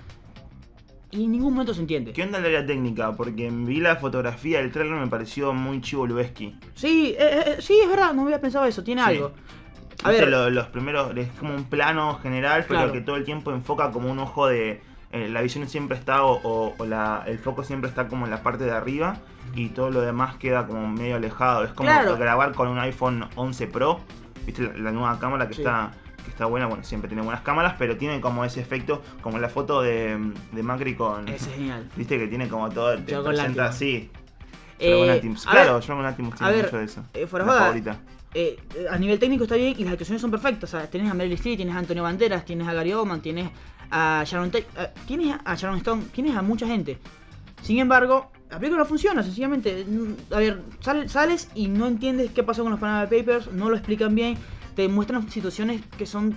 y 1.11 1.25
en 1.25 1.31
ningún 1.31 1.53
momento 1.53 1.73
se 1.73 1.81
entiende. 1.81 2.13
¿Qué 2.13 2.21
onda 2.21 2.37
el 2.37 2.45
área 2.45 2.65
técnica? 2.65 3.15
Porque 3.15 3.49
vi 3.51 3.79
la 3.79 3.95
fotografía 3.95 4.59
del 4.59 4.71
trailer 4.71 4.95
me 4.95 5.07
pareció 5.07 5.53
muy 5.53 5.81
chivo 5.81 6.05
Lubeski. 6.05 6.55
Sí, 6.75 7.15
eh, 7.17 7.43
eh, 7.47 7.55
sí, 7.59 7.79
es 7.83 7.89
verdad, 7.89 8.13
no 8.13 8.21
había 8.21 8.39
pensado 8.39 8.65
eso, 8.65 8.83
tiene 8.83 9.01
Sí. 9.01 9.07
algo. 9.09 9.31
A 10.03 10.09
¿Viste 10.09 10.25
ver, 10.25 10.29
lo- 10.31 10.49
los 10.49 10.67
primeros, 10.67 11.15
es 11.17 11.27
como 11.39 11.53
un 11.53 11.65
plano 11.65 12.15
general, 12.23 12.63
pero 12.67 12.79
Claro. 12.79 12.93
que 12.93 13.01
todo 13.01 13.15
el 13.17 13.25
tiempo 13.25 13.51
enfoca 13.51 13.91
como 13.91 14.09
un 14.11 14.19
ojo 14.19 14.47
de. 14.47 14.81
eh, 15.11 15.27
la 15.27 15.41
visión 15.41 15.67
siempre 15.67 15.97
está, 15.97 16.23
o, 16.23 16.39
o- 16.43 16.75
o 16.77 16.85
la, 16.85 17.23
el 17.25 17.39
foco 17.39 17.63
siempre 17.63 17.89
está 17.89 18.07
como 18.07 18.25
en 18.25 18.31
la 18.31 18.43
parte 18.43 18.63
de 18.63 18.71
arriba, 18.71 19.17
y 19.55 19.69
todo 19.69 19.89
lo 19.89 20.01
demás 20.01 20.35
queda 20.35 20.67
como 20.67 20.87
medio 20.87 21.15
alejado. 21.15 21.63
Es 21.63 21.71
como 21.71 21.89
Claro. 21.89 22.15
grabar 22.15 22.53
con 22.53 22.67
un 22.67 22.77
iPhone 22.77 23.27
11 23.35 23.65
Pro, 23.67 23.99
¿viste? 24.45 24.61
La, 24.61 24.73
la 24.77 24.91
nueva 24.91 25.17
cámara 25.19 25.47
que 25.47 25.55
Sí. 25.55 25.61
está 25.61 25.91
que 26.23 26.29
está 26.31 26.45
buena, 26.45 26.67
bueno, 26.67 26.83
siempre 26.83 27.07
tiene 27.07 27.23
buenas 27.23 27.41
cámaras, 27.41 27.73
pero 27.79 27.97
tiene 27.97 28.21
como 28.21 28.45
ese 28.45 28.59
efecto, 28.61 29.01
como 29.21 29.39
la 29.39 29.49
foto 29.49 29.81
de, 29.81 30.15
de 30.51 30.63
Macri 30.63 30.93
con. 30.95 31.27
es 31.27 31.47
genial. 31.47 31.89
Viste 31.95 32.19
que 32.19 32.27
tiene 32.27 32.47
como 32.47 32.69
todo, 32.69 32.95
te 32.99 33.11
Yo 33.13 33.23
con 33.23 33.31
presenta 33.33 33.65
así. 33.65 34.11
Eh, 34.77 35.21
Claro, 35.49 35.73
ver, 35.75 35.83
Dragon 35.85 36.03
Latimus 36.03 36.33
a 36.35 36.37
tiene 36.49 36.63
mucho 36.63 36.77
de 36.77 36.83
eso. 36.85 37.03
eh, 37.15 37.27
La 37.31 37.45
favorita. 37.45 37.97
Eh, 38.33 38.57
a 38.89 38.97
nivel 38.97 39.17
técnico 39.19 39.43
está 39.43 39.55
bien 39.55 39.75
y 39.77 39.83
las 39.83 39.93
actuaciones 39.93 40.21
son 40.21 40.31
perfectas. 40.31 40.75
Tienes 40.91 41.09
a 41.09 41.13
Meryl 41.13 41.33
Streep, 41.33 41.57
tienes 41.57 41.75
a 41.75 41.79
Antonio 41.79 42.03
Banderas, 42.03 42.45
tienes 42.45 42.67
a 42.67 42.73
Gary 42.73 42.93
Oldman, 42.93 43.21
tienes 43.21 43.49
a 43.91 44.23
Sharon 44.25 44.51
Tate, 44.51 44.67
eh, 44.77 44.89
tienes 45.07 45.35
a 45.43 45.55
Sharon 45.55 45.77
Stone, 45.77 46.03
tienes 46.13 46.35
a 46.35 46.41
mucha 46.41 46.67
gente. 46.67 46.97
Sin 47.61 47.79
embargo, 47.79 48.31
la 48.49 48.57
película 48.59 48.83
no 48.83 48.87
funciona, 48.87 49.23
sencillamente. 49.23 49.83
Mm, 49.85 50.33
A 50.33 50.37
ver, 50.39 50.61
sal- 50.79 51.09
sales 51.09 51.49
y 51.55 51.67
no 51.67 51.87
entiendes 51.87 52.31
qué 52.31 52.43
pasó 52.43 52.61
con 52.63 52.71
los 52.71 52.79
Panama 52.79 53.03
Papers, 53.09 53.51
no 53.51 53.69
lo 53.69 53.75
explican 53.75 54.13
bien, 54.15 54.37
te 54.75 54.87
muestran 54.87 55.29
situaciones 55.29 55.81
que 55.97 56.05
son 56.05 56.35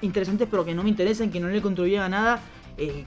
interesantes 0.00 0.46
pero 0.50 0.64
que 0.64 0.74
no 0.74 0.82
me 0.84 0.90
interesan, 0.90 1.30
que 1.30 1.40
no 1.40 1.48
le 1.48 1.60
contribuyen 1.60 2.02
a 2.02 2.08
nada. 2.08 2.40
eh, 2.76 3.04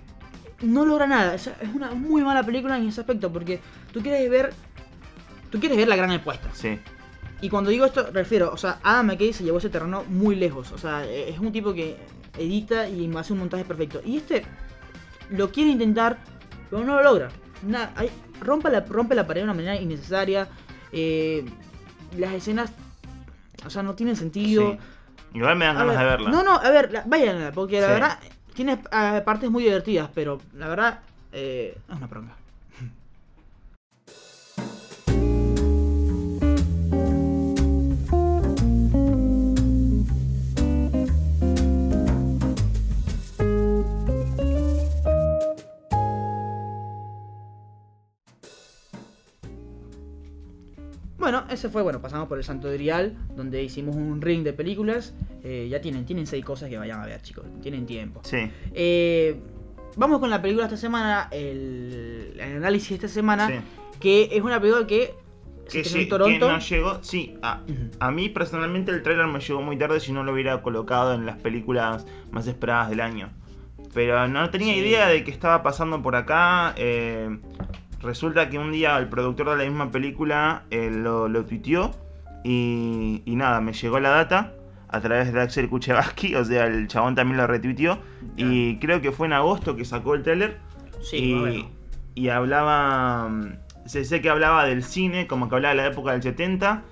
no 0.62 0.86
logra 0.86 1.08
nada. 1.08 1.34
Es 1.36 1.50
una 1.74 1.92
muy 1.92 2.22
mala 2.22 2.44
película 2.44 2.78
en 2.78 2.88
ese 2.88 3.02
aspecto 3.02 3.32
porque 3.32 3.60
tú 3.92 4.02
quieres 4.02 4.30
ver... 4.30 4.54
Tú 5.50 5.60
quieres 5.60 5.78
ver 5.78 5.88
la 5.88 5.96
gran 5.96 6.12
apuesta. 6.12 6.50
Sí. 6.54 6.78
Y 7.42 7.50
cuando 7.50 7.72
digo 7.72 7.86
esto, 7.86 8.08
refiero, 8.12 8.52
o 8.54 8.58
sea, 8.58 8.80
Adam 8.84 9.08
McKay 9.08 9.34
se 9.34 9.44
llevó 9.44 9.58
ese 9.58 9.70
terreno 9.70 10.04
muy 10.08 10.36
lejos. 10.36 10.72
O 10.72 10.78
sea, 10.78 11.06
eh, 11.06 11.30
es 11.30 11.40
un 11.40 11.52
tipo 11.52 11.74
que 11.74 11.98
edita 12.38 12.88
y 12.88 13.12
hace 13.18 13.34
un 13.34 13.40
montaje 13.40 13.66
perfecto. 13.66 14.00
Y 14.06 14.18
este 14.18 14.46
lo 15.32 15.52
quiere 15.52 15.72
intentar, 15.72 16.18
pero 16.70 16.84
no 16.84 16.96
lo 16.98 17.04
logra. 17.04 17.30
Nada, 17.66 17.92
hay- 17.96 18.12
rompe, 18.42 18.70
la, 18.70 18.82
rompe 18.82 19.16
la 19.16 19.26
pared 19.26 19.42
de 19.42 19.46
una 19.46 19.54
manera 19.54 19.76
innecesaria. 19.76 20.48
eh, 20.94 21.46
las 22.18 22.34
escenas, 22.34 22.74
o 23.66 23.70
sea, 23.70 23.82
no 23.82 23.96
tienen 23.96 24.18
sentido. 24.18 24.72
Sí. 24.72 24.78
Igual 25.36 25.56
me 25.56 25.64
dan 25.64 25.78
ganas 25.78 25.98
de 25.98 26.04
verla. 26.04 26.30
No, 26.30 26.44
no, 26.44 26.56
a 26.58 26.70
ver, 26.70 26.92
la- 26.92 27.04
váyanla, 27.08 27.54
porque 27.54 27.80
la 27.80 27.88
Sí. 27.88 27.94
verdad 27.94 28.20
tiene 28.54 28.74
eh, 28.92 29.22
partes 29.24 29.50
muy 29.50 29.64
divertidas, 29.64 30.10
pero 30.14 30.42
la 30.54 30.68
verdad 30.68 31.00
eh, 31.32 31.78
es 31.90 31.96
una 31.96 32.08
bronca. 32.08 32.36
Bueno, 51.32 51.48
ese 51.50 51.70
fue, 51.70 51.82
bueno, 51.82 52.02
pasamos 52.02 52.28
por 52.28 52.38
el 52.38 52.44
Santo 52.44 52.70
Grial, 52.70 53.16
donde 53.38 53.64
hicimos 53.64 53.96
un 53.96 54.22
ring 54.22 54.44
de 54.44 54.52
películas. 54.52 55.14
Eh, 55.46 55.68
ya 55.72 55.80
tienen, 55.80 56.06
tienen 56.06 56.28
seis 56.28 56.44
cosas 56.44 56.68
que 56.70 56.78
vayan 56.78 57.00
a 57.00 57.06
ver, 57.06 57.22
chicos. 57.22 57.46
Tienen 57.62 57.86
tiempo. 57.86 58.20
Sí. 58.26 58.52
Eh, 58.74 59.40
vamos 59.96 60.20
con 60.20 60.30
la 60.30 60.42
película 60.42 60.68
de 60.68 60.74
esta 60.76 60.82
semana, 60.82 61.30
el, 61.32 62.34
el 62.38 62.58
análisis 62.58 62.90
de 62.90 62.96
esta 62.96 63.08
semana, 63.08 63.48
sí. 63.48 63.54
que 64.02 64.28
es 64.30 64.42
una 64.42 64.60
película 64.60 64.86
que 64.86 65.14
se 65.68 65.84
Que, 65.84 66.06
Toronto. 66.08 66.48
que 66.48 66.52
no 66.52 66.60
llegó. 66.60 67.00
Sí, 67.02 67.38
a, 67.42 68.12
mí 68.12 68.28
personalmente 68.28 68.92
el 68.92 69.02
trailer 69.02 69.28
me 69.28 69.40
llegó 69.40 69.62
muy 69.62 69.78
tarde 69.78 70.02
si 70.02 70.12
no 70.12 70.26
lo 70.26 70.34
hubiera 70.34 70.62
colocado 70.62 71.14
en 71.14 71.26
las 71.26 71.38
películas 71.38 72.06
más 72.32 72.46
esperadas 72.46 72.90
del 72.90 73.00
año. 73.00 73.30
Pero 73.94 74.28
no 74.28 74.50
tenía 74.50 74.74
Sí. 74.74 74.82
idea 74.82 75.08
de 75.08 75.24
que 75.24 75.32
estaba 75.32 75.64
pasando 75.64 76.02
por 76.02 76.18
acá. 76.18 76.74
eh, 76.76 77.40
resulta 78.02 78.50
que 78.50 78.58
un 78.58 78.72
día 78.72 78.98
el 78.98 79.10
productor 79.10 79.50
de 79.52 79.58
la 79.58 79.70
misma 79.70 79.92
película 79.92 80.64
eh, 80.70 80.90
lo, 80.92 81.28
lo 81.28 81.46
tuiteó. 81.46 81.92
Y, 82.44 83.22
y 83.26 83.36
nada, 83.36 83.62
me 83.62 83.74
llegó 83.74 84.00
la 84.00 84.10
data 84.10 84.54
a 84.92 85.00
través 85.00 85.32
de 85.34 85.42
Axel 85.42 85.70
Kuchevaski. 85.70 86.36
O 86.42 86.46
sea, 86.46 86.66
el 86.66 86.88
chabón 86.88 87.16
también 87.16 87.38
lo 87.38 87.48
retuiteó. 87.48 88.00
Y 88.36 88.78
creo 88.78 89.02
que 89.02 89.12
fue 89.12 89.28
en 89.28 89.34
agosto 89.34 89.76
que 89.76 89.86
sacó 89.86 90.16
el 90.16 90.24
trailer. 90.24 90.58
Sí, 91.02 91.18
y, 91.18 91.40
bueno. 91.40 91.70
y 92.16 92.30
hablaba. 92.30 93.32
Se 93.86 94.06
sé 94.06 94.22
que 94.22 94.30
hablaba 94.30 94.66
del 94.66 94.84
cine, 94.84 95.26
como 95.26 95.50
que 95.50 95.56
hablaba 95.56 95.74
de 95.76 95.82
la 95.82 95.88
época 95.88 96.12
del 96.12 96.22
70. 96.22 96.84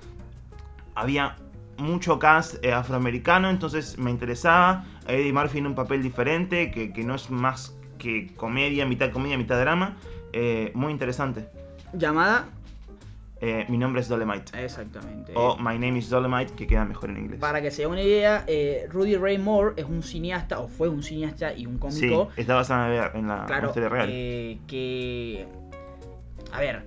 Había 0.96 1.36
mucho 1.78 2.18
cast 2.18 2.62
eh, 2.64 2.72
afroamericano, 2.72 3.48
entonces 3.48 3.96
me 3.98 4.10
interesaba. 4.10 4.84
Eddie 5.06 5.32
Murphy 5.32 5.58
en 5.58 5.68
un 5.68 5.74
papel 5.74 6.02
diferente, 6.02 6.70
que, 6.70 6.92
que 6.92 7.04
no 7.04 7.14
es 7.14 7.30
más 7.30 7.76
que 7.98 8.34
comedia, 8.36 8.86
mitad 8.86 9.10
comedia, 9.10 9.38
mitad 9.38 9.60
drama. 9.60 9.96
Eh, 10.32 10.70
muy 10.74 10.92
interesante. 10.92 11.48
Llamada. 11.92 12.46
Eh, 13.42 13.64
mi 13.70 13.78
nombre 13.78 14.02
es 14.02 14.08
Dolemite. 14.08 14.62
Exactamente. 14.62 15.32
O 15.34 15.56
My 15.56 15.78
name 15.78 15.98
is 15.98 16.10
Dolemite, 16.10 16.52
que 16.54 16.66
queda 16.66 16.84
mejor 16.84 17.08
en 17.10 17.16
inglés. 17.18 17.40
Para 17.40 17.62
que 17.62 17.70
se 17.70 17.82
den 17.82 17.90
una 17.92 18.02
idea, 18.02 18.44
eh, 18.46 18.86
Rudy 18.90 19.16
Ray 19.16 19.38
Moore 19.38 19.74
es 19.78 19.86
un 19.86 20.02
cineasta, 20.02 20.58
o 20.60 20.68
fue 20.68 20.88
un 20.90 21.02
cineasta 21.02 21.54
y 21.54 21.64
un 21.64 21.74
Sí, 21.90 22.06
cómico. 22.10 22.28
está 22.36 22.54
basada 22.54 22.88
en 22.88 22.96
la, 22.98 23.10
en 23.14 23.28
la 23.28 23.46
claro, 23.46 23.68
historia 23.68 23.88
real. 23.88 24.08
eh, 24.12 24.58
que. 24.66 25.46
A 26.52 26.60
ver. 26.60 26.84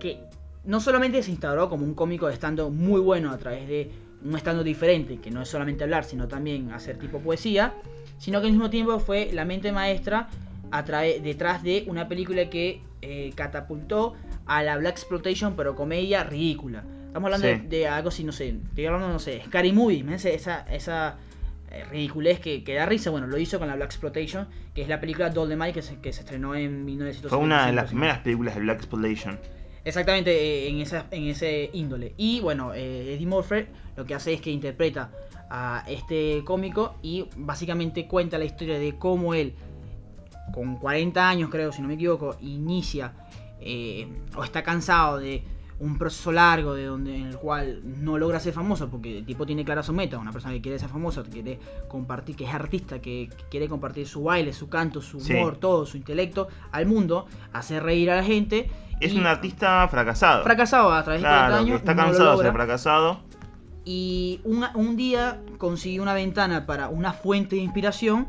Que 0.00 0.24
no 0.64 0.80
solamente 0.80 1.22
se 1.22 1.30
instauró 1.30 1.68
como 1.68 1.84
un 1.84 1.94
cómico 1.94 2.26
de 2.26 2.34
estando 2.34 2.70
muy 2.70 3.00
bueno 3.00 3.30
a 3.30 3.38
través 3.38 3.68
de 3.68 3.90
un 4.24 4.36
estando 4.36 4.64
diferente, 4.64 5.18
que 5.18 5.30
no 5.30 5.40
es 5.40 5.48
solamente 5.48 5.84
hablar, 5.84 6.04
sino 6.04 6.26
también 6.26 6.72
hacer 6.72 6.98
tipo 6.98 7.20
poesía, 7.20 7.74
sino 8.18 8.40
que 8.40 8.46
al 8.46 8.52
mismo 8.52 8.70
tiempo 8.70 8.98
fue 8.98 9.30
la 9.32 9.44
mente 9.44 9.70
maestra 9.72 10.28
a 10.70 10.82
detrás 10.82 11.62
de 11.62 11.84
una 11.86 12.08
película 12.08 12.48
que 12.50 12.82
eh, 13.02 13.32
catapultó 13.34 14.14
a 14.46 14.62
la 14.62 14.76
Black 14.76 14.96
Exploitation, 14.98 15.54
pero 15.56 15.74
comedia 15.74 16.24
ridícula. 16.24 16.84
Estamos 17.06 17.26
hablando 17.32 17.46
Sí. 17.48 17.66
de, 17.68 17.78
de 17.78 17.88
algo 17.88 18.08
así, 18.10 18.24
no 18.24 18.32
sé, 18.32 18.48
estoy 18.68 18.86
hablando, 18.86 19.08
no 19.08 19.18
sé, 19.18 19.42
Scary 19.46 19.72
Movie, 19.72 20.04
¿me 20.04 20.14
esa, 20.14 20.60
esa 20.70 21.16
eh, 21.70 21.84
ridiculez 21.90 22.40
que, 22.40 22.62
que 22.64 22.74
da 22.74 22.86
risa. 22.86 23.10
Bueno, 23.10 23.26
lo 23.26 23.38
hizo 23.38 23.58
con 23.58 23.68
la 23.68 23.76
Black 23.76 23.90
Exploitation, 23.90 24.48
que 24.74 24.82
es 24.82 24.88
la 24.88 25.00
película 25.00 25.30
Dolomite 25.30 25.72
que 25.72 25.82
se, 25.82 26.00
que 26.00 26.12
se 26.12 26.20
estrenó 26.20 26.54
en 26.54 26.84
1975. 26.84 27.28
Fue 27.28 27.44
una 27.44 27.66
de 27.66 27.72
las 27.72 27.88
primeras 27.88 28.18
películas 28.18 28.54
de 28.54 28.60
Black 28.60 28.78
Exploitation. 28.78 29.38
Exactamente, 29.84 30.30
eh, 30.32 30.68
en, 30.68 30.80
esa, 30.80 31.06
en 31.10 31.24
ese 31.24 31.70
índole. 31.72 32.12
Y 32.16 32.40
bueno, 32.40 32.74
Eddie 32.74 33.26
Murphy 33.26 33.66
lo 33.96 34.04
que 34.04 34.14
hace 34.14 34.34
es 34.34 34.40
que 34.40 34.50
interpreta 34.50 35.10
a 35.48 35.84
este 35.88 36.42
cómico 36.44 36.96
y 37.02 37.26
básicamente 37.36 38.06
cuenta 38.06 38.38
la 38.38 38.44
historia 38.44 38.78
de 38.78 38.96
cómo 38.96 39.34
él, 39.34 39.54
con 40.52 40.76
40 40.76 41.28
años 41.28 41.50
creo, 41.50 41.72
si 41.72 41.82
no 41.82 41.88
me 41.88 41.94
equivoco, 41.94 42.36
inicia 42.40 43.12
eh, 43.60 44.08
o 44.36 44.44
está 44.44 44.62
cansado 44.62 45.18
de 45.18 45.42
un 45.80 45.96
proceso 45.96 46.30
largo 46.30 46.74
de 46.74 46.84
donde 46.84 47.16
en 47.16 47.26
el 47.28 47.36
cual 47.38 47.80
no 47.84 48.18
logra 48.18 48.38
ser 48.38 48.52
famoso 48.52 48.90
porque 48.90 49.18
el 49.18 49.24
tipo 49.24 49.46
tiene 49.46 49.64
clara 49.64 49.82
su 49.82 49.94
meta, 49.94 50.18
una 50.18 50.30
persona 50.30 50.52
que 50.52 50.60
quiere 50.60 50.78
ser 50.78 50.90
famoso, 50.90 51.22
que 51.24 51.30
quiere 51.30 51.58
compartir, 51.88 52.36
que 52.36 52.44
es 52.44 52.52
artista, 52.52 53.00
que, 53.00 53.30
que 53.34 53.44
quiere 53.50 53.66
compartir 53.68 54.06
su 54.06 54.22
baile, 54.24 54.52
su 54.52 54.68
canto, 54.68 55.00
su 55.00 55.20
Sí. 55.20 55.32
humor, 55.32 55.56
todo, 55.56 55.86
su 55.86 55.96
intelecto 55.96 56.48
al 56.72 56.84
mundo, 56.84 57.26
hacer 57.54 57.82
reír 57.82 58.10
a 58.10 58.16
la 58.16 58.24
gente. 58.24 58.70
Es 59.00 59.14
un 59.14 59.24
artista 59.26 59.88
fracasado. 59.88 60.42
fracasado 60.44 60.92
a 60.92 61.02
través 61.02 61.22
de 61.22 61.28
40 61.28 61.46
Claro, 61.48 61.64
que 61.64 61.70
años. 61.70 61.80
está 61.80 61.94
no 61.94 62.02
cansado 62.02 62.36
de 62.38 62.44
ser 62.44 62.52
fracasado. 62.52 63.20
Y 63.86 64.40
un, 64.44 64.64
un 64.74 64.96
día 64.96 65.40
consiguió 65.56 66.02
una 66.02 66.12
ventana 66.12 66.66
para 66.66 66.88
una 66.90 67.14
fuente 67.14 67.56
de 67.56 67.62
inspiración, 67.62 68.26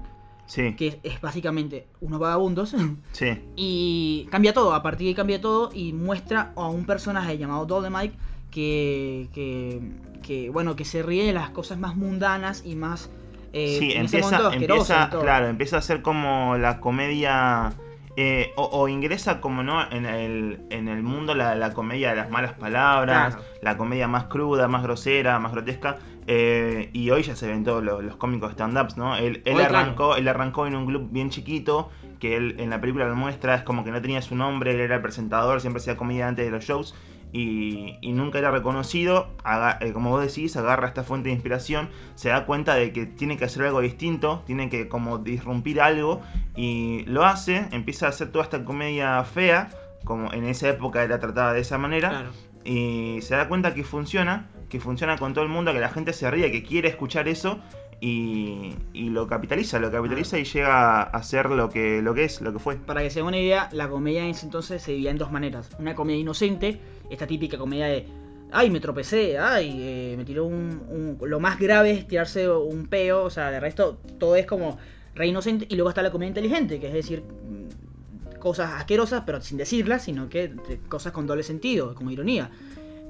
Sí, 0.52 0.74
que 0.74 1.00
es 1.02 1.22
básicamente 1.22 1.88
unos 2.02 2.20
vagabundos, 2.20 2.76
sí. 3.14 3.42
y 3.56 4.28
cambia 4.32 4.54
todo, 4.54 4.74
a 4.74 4.84
partir 4.84 5.06
de 5.06 5.10
ahí 5.12 5.16
cambia 5.16 5.40
todo 5.40 5.70
y 5.74 5.94
muestra 5.94 6.52
a 6.58 6.68
un 6.68 6.86
personaje 6.86 7.38
llamado 7.38 7.66
Dolomite 7.66 8.18
que, 8.52 9.30
que, 9.34 9.80
que, 10.22 10.50
bueno, 10.50 10.76
que 10.76 10.84
se 10.84 11.04
ríe 11.04 11.24
de 11.26 11.32
las 11.32 11.52
cosas 11.52 11.80
más 11.80 11.96
mundanas 11.96 12.64
y 12.66 12.76
más... 12.76 13.10
eh, 13.54 13.78
sí, 13.80 13.94
empieza, 13.94 14.54
empieza, 14.54 15.10
claro, 15.10 15.48
empieza 15.48 15.78
a 15.78 15.82
ser 15.82 16.02
como 16.02 16.58
la 16.58 16.82
comedia. 16.82 17.72
Eh, 18.18 18.54
o, 18.56 18.64
o 18.66 18.88
ingresa 18.88 19.40
como 19.42 19.64
no 19.64 19.90
en 19.92 20.06
el, 20.06 20.62
en 20.70 20.88
el 20.88 21.04
mundo 21.04 21.34
la, 21.36 21.56
la 21.56 21.74
comedia 21.74 22.10
de 22.12 22.16
las 22.18 22.30
malas 22.30 22.54
palabras, 22.54 23.36
Claro. 23.36 23.50
la 23.62 23.78
comedia 23.78 24.08
más 24.08 24.26
cruda, 24.26 24.68
más 24.68 24.84
grosera, 24.84 25.40
más 25.40 25.52
grotesca. 25.52 25.98
eh, 26.28 26.90
y 26.94 27.10
hoy 27.10 27.24
ya 27.24 27.36
se 27.36 27.48
ven 27.48 27.64
todos 27.64 27.84
los, 27.84 28.04
los 28.04 28.16
cómicos 28.16 28.52
stand-ups, 28.54 28.96
¿no? 28.98 29.16
Él, 29.16 29.42
él 29.46 29.56
claro. 29.56 29.78
arrancó, 29.78 30.16
él 30.16 30.28
arrancó 30.28 30.68
en 30.68 30.76
un 30.76 30.86
club 30.86 31.10
bien 31.12 31.30
chiquito, 31.32 31.90
que 32.20 32.38
él 32.38 32.56
en 32.60 32.70
la 32.70 32.80
película 32.80 33.06
lo 33.08 33.16
muestra, 33.16 33.56
es 33.56 33.64
como 33.64 33.84
que 33.84 33.90
no 33.92 34.02
tenía 34.02 34.22
su 34.22 34.36
nombre, 34.36 34.72
él 34.72 34.80
era 34.82 34.96
el 34.98 35.02
presentador, 35.02 35.60
siempre 35.62 35.80
hacía 35.82 35.98
comedia 35.98 36.28
antes 36.28 36.46
de 36.46 36.52
los 36.52 36.64
shows. 36.64 36.94
Y, 37.34 37.98
y 38.02 38.12
nunca 38.12 38.40
era 38.40 38.52
reconocido, 38.52 39.30
aga- 39.44 39.78
eh, 39.80 39.94
como 39.94 40.10
vos 40.10 40.22
decís, 40.22 40.56
agarra 40.58 40.88
esta 40.88 41.04
fuente 41.04 41.30
de 41.30 41.36
inspiración, 41.36 41.90
se 42.16 42.30
da 42.30 42.46
cuenta 42.46 42.76
de 42.76 42.92
que 42.92 43.06
tiene 43.06 43.38
que 43.38 43.46
hacer 43.46 43.64
algo 43.64 43.80
distinto, 43.82 44.44
tiene 44.46 44.70
que 44.70 44.90
como 44.90 45.18
disrumpir 45.18 45.80
algo 45.80 46.22
y 46.58 47.04
lo 47.06 47.24
hace, 47.26 47.68
empieza 47.72 48.08
a 48.08 48.10
hacer 48.10 48.32
toda 48.32 48.44
esta 48.44 48.66
comedia 48.66 49.24
fea, 49.24 49.70
como 50.04 50.34
en 50.34 50.44
esa 50.46 50.68
época 50.70 51.04
era 51.04 51.20
tratada 51.20 51.54
de 51.54 51.62
esa 51.62 51.78
manera, 51.78 52.10
Claro. 52.10 52.30
y 52.66 53.20
se 53.22 53.36
da 53.36 53.48
cuenta 53.48 53.74
que 53.74 53.84
funciona, 53.86 54.50
que 54.68 54.80
funciona 54.82 55.18
con 55.18 55.34
todo 55.34 55.44
el 55.46 55.50
mundo, 55.50 55.72
que 55.74 55.80
la 55.80 55.90
gente 55.90 56.12
se 56.12 56.30
ríe, 56.30 56.52
que 56.52 56.64
quiere 56.64 56.90
escuchar 56.90 57.28
eso 57.30 57.60
y, 58.02 58.74
y 58.94 59.10
lo 59.12 59.28
capitaliza, 59.28 59.80
lo 59.80 59.92
capitaliza 59.92 60.38
y 60.40 60.44
llega 60.44 61.04
a 61.04 61.24
ser 61.24 61.50
lo 61.52 61.70
que, 61.70 62.02
lo 62.02 62.14
que 62.14 62.24
es, 62.26 62.42
lo 62.42 62.52
que 62.52 62.60
fue. 62.60 62.76
Para 62.76 63.02
que 63.04 63.10
se 63.12 63.20
den 63.20 63.28
una 63.28 63.38
idea, 63.40 63.70
la 63.72 63.88
comedia 63.90 64.24
en 64.24 64.32
ese 64.32 64.46
entonces 64.48 64.82
se 64.82 64.92
dividía 64.92 65.12
en 65.12 65.18
dos 65.20 65.32
maneras. 65.32 65.70
Una 65.80 65.94
comedia 65.96 66.20
inocente, 66.20 66.80
esta 67.12 67.28
típica 67.28 67.58
comedia 67.60 67.86
de, 67.86 68.08
ay, 68.52 68.72
me 68.72 68.80
tropecé, 68.80 69.38
ay, 69.38 69.78
eh, 69.80 70.16
me 70.18 70.26
tiró 70.26 70.46
un, 70.46 70.82
un- 70.90 71.30
Lo 71.30 71.40
más 71.40 71.60
grave 71.60 71.92
es 71.92 72.08
tirarse 72.08 72.50
un 72.50 72.88
peo, 72.88 73.24
o 73.24 73.30
sea, 73.30 73.52
de 73.52 73.60
resto 73.60 74.00
todo 74.20 74.36
es 74.36 74.48
como 74.48 74.80
re 75.14 75.28
inocente. 75.28 75.68
Y 75.70 75.76
luego 75.76 75.90
está 75.90 76.02
la 76.02 76.12
comedia 76.12 76.30
inteligente, 76.30 76.80
que 76.80 76.88
es 76.88 76.94
decir, 76.94 77.22
mm, 77.22 78.40
cosas 78.40 78.72
asquerosas, 78.72 79.22
pero 79.28 79.40
sin 79.42 79.58
decirlas, 79.60 80.04
sino 80.06 80.28
que 80.28 80.52
cosas 80.90 81.12
con 81.14 81.28
doble 81.28 81.44
sentido, 81.44 81.94
como 81.94 82.10
ironía. 82.10 82.50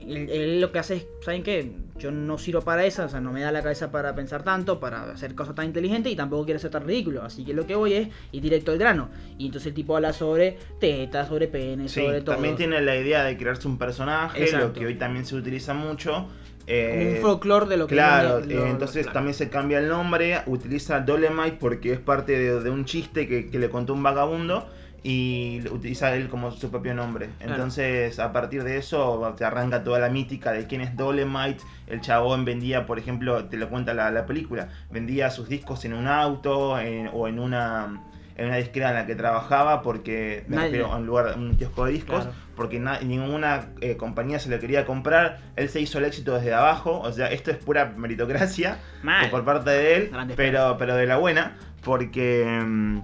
Él, 0.08 0.30
él 0.30 0.62
lo 0.62 0.72
que 0.72 0.80
hace 0.80 0.96
es, 0.98 1.08
¿saben 1.22 1.44
qué? 1.44 1.72
Yo 1.98 2.10
no 2.12 2.38
sirvo 2.40 2.62
para 2.62 2.84
eso, 2.86 3.06
o 3.06 3.10
sea, 3.10 3.20
no 3.22 3.32
me 3.32 3.42
da 3.42 3.52
la 3.52 3.62
cabeza 3.62 3.92
para 3.92 4.16
pensar 4.16 4.44
tanto, 4.44 4.80
para 4.80 5.12
hacer 5.12 5.36
cosas 5.36 5.54
tan 5.54 5.66
inteligentes 5.66 6.12
y 6.12 6.16
tampoco 6.16 6.46
quiero 6.46 6.60
ser 6.60 6.72
tan 6.72 6.86
ridículo. 6.88 7.22
Así 7.24 7.46
que 7.46 7.54
lo 7.54 7.68
que 7.68 7.76
voy 7.76 7.94
es 7.94 8.08
ir 8.32 8.42
directo 8.42 8.72
al 8.72 8.78
grano. 8.80 9.10
Y 9.38 9.46
entonces 9.48 9.68
el 9.68 9.74
tipo 9.76 9.96
habla 9.96 10.12
sobre 10.14 10.58
tetas, 10.80 11.28
sobre 11.28 11.48
pene, 11.48 11.88
Sí, 11.88 12.02
sobre 12.02 12.22
todo. 12.22 12.36
también 12.36 12.56
tiene 12.56 12.82
la 12.82 12.96
idea 12.96 13.24
de 13.24 13.38
crearse 13.38 13.68
un 13.68 13.78
personaje, 13.78 14.44
Exacto. 14.44 14.68
lo 14.68 14.74
que 14.74 14.86
hoy 14.88 14.96
también 14.96 15.26
se 15.26 15.36
utiliza 15.36 15.74
mucho. 15.76 16.28
Eh, 16.68 17.16
un 17.18 17.22
folclore 17.22 17.66
de 17.68 17.78
lo 17.78 17.88
que 17.88 17.96
Claro, 17.96 18.40
lo- 18.40 18.46
lo- 18.46 18.66
entonces 18.68 19.04
claro. 19.04 19.14
también 19.16 19.34
se 19.34 19.50
cambia 19.50 19.80
el 19.80 19.88
nombre, 19.88 20.42
utiliza 20.46 21.00
Dolemite 21.02 21.58
porque 21.60 21.92
es 21.94 22.00
parte 22.00 22.38
de, 22.38 22.62
de 22.62 22.70
un 22.70 22.86
chiste 22.86 23.28
que, 23.28 23.50
que 23.50 23.60
le 23.60 23.70
contó 23.70 23.94
un 23.94 24.04
vagabundo 24.04 24.68
y 25.04 25.62
utiliza 25.72 26.14
él 26.16 26.30
como 26.30 26.52
su 26.52 26.70
propio 26.70 26.94
nombre. 26.94 27.30
Claro. 27.40 27.54
Entonces, 27.54 28.20
a 28.20 28.32
partir 28.32 28.64
de 28.64 28.78
eso, 28.78 29.34
te 29.38 29.44
arranca 29.46 29.84
toda 29.84 30.00
la 30.00 30.10
mítica 30.10 30.52
de 30.52 30.68
quién 30.68 30.82
es 30.82 30.96
Dolemite. 30.96 31.64
El 31.88 32.02
chabón 32.02 32.46
vendía, 32.46 32.86
por 32.86 33.00
ejemplo, 33.00 33.46
te 33.46 33.58
lo 33.58 33.68
cuenta 33.70 33.94
la, 33.96 34.12
la 34.12 34.26
película, 34.28 34.70
vendía 34.92 35.32
sus 35.32 35.50
discos 35.50 35.84
en 35.86 35.94
un 35.94 36.08
auto 36.08 36.80
en- 36.80 37.10
o 37.14 37.28
en 37.28 37.40
una 37.40 38.02
en 38.38 38.48
una 38.48 38.56
disquera 38.56 38.90
en 38.90 38.96
la 38.96 39.06
que 39.06 39.14
trabajaba 39.14 39.82
porque 39.84 40.46
me 40.48 40.58
refiero 40.58 40.88
a 40.92 40.96
un 40.98 41.06
lugar 41.06 41.38
un 41.38 41.54
kiosco 41.58 41.86
de 41.86 41.92
discos 41.92 42.22
Claro. 42.24 42.32
porque 42.56 42.80
na- 42.80 43.00
ninguna 43.02 43.68
eh, 43.82 43.98
compañía 43.98 44.40
se 44.40 44.50
lo 44.50 44.58
quería 44.58 44.86
comprar 44.86 45.40
él 45.58 45.68
se 45.70 45.82
hizo 45.82 46.00
el 46.00 46.06
éxito 46.06 46.34
desde 46.36 46.54
abajo 46.54 47.02
o 47.02 47.12
sea 47.12 47.28
esto 47.30 47.52
es 47.52 47.58
pura 47.58 47.94
meritocracia 47.98 48.80
Mal. 49.04 49.30
por 49.30 49.44
parte 49.44 49.70
de 49.72 49.96
él, 49.96 50.10
Grandes 50.12 50.38
pero, 50.38 50.78
pero 50.80 50.96
de 50.96 51.06
la 51.06 51.18
buena, 51.18 51.58
porque, 51.84 52.46
mm, 52.66 53.00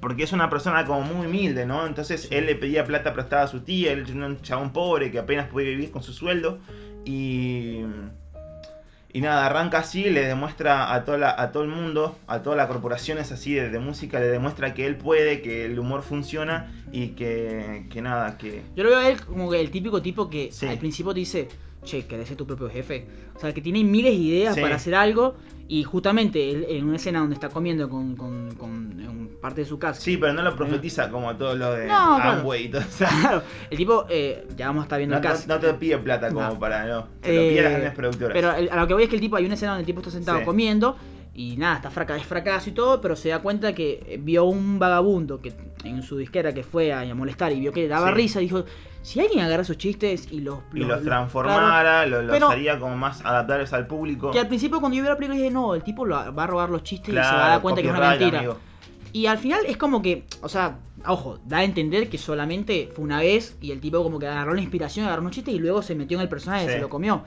porque 0.00 0.22
es 0.24 0.32
una 0.32 0.48
persona 0.50 0.84
como 0.84 1.02
muy 1.02 1.26
humilde, 1.26 1.66
¿no? 1.66 1.86
Entonces 1.86 2.28
él 2.30 2.46
le 2.46 2.54
pedía 2.54 2.84
plata 2.84 3.12
prestada 3.12 3.42
a 3.44 3.48
su 3.48 3.60
tía, 3.60 3.92
él 3.92 4.00
es 4.02 4.10
un 4.10 4.40
chabón 4.42 4.72
pobre 4.72 5.10
que 5.10 5.18
apenas 5.18 5.48
puede 5.48 5.68
vivir 5.70 5.90
con 5.90 6.02
su 6.02 6.12
sueldo 6.12 6.58
y... 7.04 7.80
Y 9.12 9.22
nada, 9.22 9.46
arranca 9.46 9.78
así, 9.78 10.10
le 10.10 10.26
demuestra 10.26 10.92
a, 10.92 11.04
toda 11.06 11.16
la- 11.16 11.34
a 11.40 11.50
todo 11.50 11.62
el 11.62 11.70
mundo, 11.70 12.18
a 12.26 12.42
todas 12.42 12.58
las 12.58 12.66
corporaciones 12.66 13.32
así 13.32 13.54
de, 13.54 13.70
de 13.70 13.78
música, 13.78 14.20
le 14.20 14.26
demuestra 14.26 14.74
que 14.74 14.84
él 14.86 14.96
puede, 14.96 15.40
que 15.40 15.64
el 15.64 15.78
humor 15.78 16.02
funciona 16.02 16.70
y 16.92 17.10
que, 17.10 17.86
que 17.90 18.02
nada, 18.02 18.36
que... 18.36 18.62
Yo 18.74 18.84
lo 18.84 18.90
veo 18.90 18.98
a 18.98 19.08
él 19.08 19.18
como 19.22 19.50
que 19.50 19.58
el 19.58 19.70
típico 19.70 20.02
tipo 20.02 20.28
que 20.28 20.50
Sí. 20.52 20.66
al 20.66 20.76
principio 20.76 21.14
te 21.14 21.20
dice, 21.20 21.48
che, 21.86 22.04
querés 22.06 22.28
ser 22.28 22.36
tu 22.36 22.46
propio 22.46 22.68
jefe. 22.68 23.06
O 23.34 23.40
sea, 23.40 23.54
que 23.54 23.62
tiene 23.62 23.82
miles 23.82 24.12
de 24.12 24.18
ideas 24.22 24.54
Sí. 24.54 24.60
para 24.60 24.76
hacer 24.76 24.94
algo 24.94 25.36
y 25.68 25.82
justamente 25.84 26.76
en 26.76 26.84
una 26.86 26.96
escena 26.96 27.20
donde 27.20 27.34
está 27.34 27.48
comiendo 27.48 27.88
con, 27.88 28.14
con, 28.16 28.46
parte 29.40 29.60
de 29.60 29.66
su 29.66 29.78
casa. 29.78 30.00
Sí, 30.00 30.16
pero 30.16 30.32
no 30.32 30.42
lo 30.42 30.56
profetiza 30.56 31.08
como 31.10 31.34
todo 31.36 31.54
lo 31.54 31.72
de 31.72 31.86
No, 31.86 32.16
claro. 32.16 32.40
Amway 32.40 32.64
y 32.64 32.68
todo 32.68 32.80
eso. 32.80 33.04
Claro, 33.20 33.42
el 33.70 33.76
tipo, 33.76 34.06
eh, 34.08 34.46
ya 34.56 34.66
vamos 34.68 34.82
a 34.82 34.84
estar 34.84 34.98
viendo 34.98 35.14
No, 35.14 35.20
el 35.20 35.26
caso. 35.28 35.44
no- 35.46 35.54
no 35.54 35.60
te 35.60 35.74
pide 35.74 35.98
plata 35.98 36.28
como 36.32 36.40
No. 36.48 36.58
para 36.58 36.84
no. 36.86 37.06
Te 37.20 37.32
lo 37.34 37.42
pide 37.42 37.60
a 37.60 37.62
las 37.62 37.70
Eh, 37.70 37.74
grandes 37.74 37.94
productoras. 37.94 38.32
Pero 38.34 38.52
el- 38.54 38.68
a 38.70 38.76
lo 38.76 38.86
que 38.88 38.94
voy 38.94 39.02
es 39.04 39.08
que 39.08 39.14
el 39.16 39.20
tipo, 39.20 39.36
hay 39.36 39.44
una 39.44 39.54
escena 39.54 39.72
donde 39.72 39.82
el 39.82 39.86
tipo 39.86 40.00
está 40.00 40.10
sentado 40.10 40.38
Sí. 40.40 40.44
comiendo 40.44 40.96
y 41.34 41.56
nada, 41.58 41.76
está 41.76 41.90
fraca, 41.90 42.16
es 42.16 42.24
fracaso 42.24 42.70
y 42.70 42.72
todo, 42.72 43.00
pero 43.00 43.14
se 43.14 43.28
da 43.28 43.40
cuenta 43.40 43.74
que 43.74 44.02
eh, 44.08 44.18
vio 44.20 44.44
un 44.46 44.78
vagabundo 44.78 45.40
que 45.40 45.52
en 45.84 46.02
su 46.02 46.16
disquera 46.16 46.52
que 46.54 46.62
fue 46.64 46.92
a, 46.92 47.00
a 47.02 47.14
molestar 47.14 47.52
y 47.52 47.60
vio 47.60 47.72
que 47.72 47.86
daba 47.88 48.08
Sí. 48.08 48.14
risa, 48.14 48.40
dijo, 48.40 48.64
si 49.06 49.20
alguien 49.20 49.38
agarra 49.44 49.62
esos 49.62 49.78
chistes 49.78 50.26
y 50.32 50.40
los... 50.40 50.58
y 50.74 50.80
los 50.80 51.00
transformara, 51.02 52.06
lo- 52.06 52.22
los 52.22 52.42
haría 52.50 52.78
como 52.78 52.96
más 52.96 53.24
adaptables 53.24 53.72
al 53.72 53.86
público. 53.86 54.32
que 54.32 54.40
al 54.40 54.48
principio 54.48 54.80
cuando 54.80 54.96
yo 54.96 55.02
vi 55.04 55.08
la 55.08 55.14
película 55.16 55.38
dije, 55.38 55.50
no, 55.50 55.74
el 55.76 55.82
tipo 55.84 56.04
lo- 56.04 56.34
va 56.34 56.44
a 56.44 56.46
robar 56.46 56.70
los 56.70 56.82
chistes 56.82 57.10
y 57.10 57.12
se 57.12 57.20
va 57.20 57.46
a 57.46 57.48
dar 57.50 57.62
cuenta 57.62 57.82
que 57.82 57.88
es 57.88 57.94
una 57.94 58.08
mentira. 58.10 58.38
amigo. 58.38 58.56
Y 59.12 59.26
al 59.26 59.38
final 59.38 59.60
es 59.66 59.76
como 59.76 60.02
que, 60.02 60.24
o 60.42 60.48
sea, 60.48 60.78
ojo, 61.06 61.38
da 61.46 61.58
a 61.58 61.64
entender 61.64 62.08
que 62.10 62.18
solamente 62.18 62.90
fue 62.94 63.04
una 63.04 63.20
vez 63.20 63.56
y 63.60 63.70
el 63.70 63.80
tipo 63.80 64.02
como 64.02 64.18
que 64.18 64.26
agarró 64.26 64.52
la 64.54 64.60
inspiración, 64.60 65.06
agarró 65.06 65.22
un 65.22 65.30
chiste 65.30 65.52
y 65.52 65.58
luego 65.58 65.82
se 65.82 65.94
metió 65.94 66.18
en 66.18 66.22
el 66.22 66.28
personaje, 66.28 66.66
Sí. 66.66 66.72
se 66.72 66.80
lo 66.80 66.88
comió. 66.90 67.22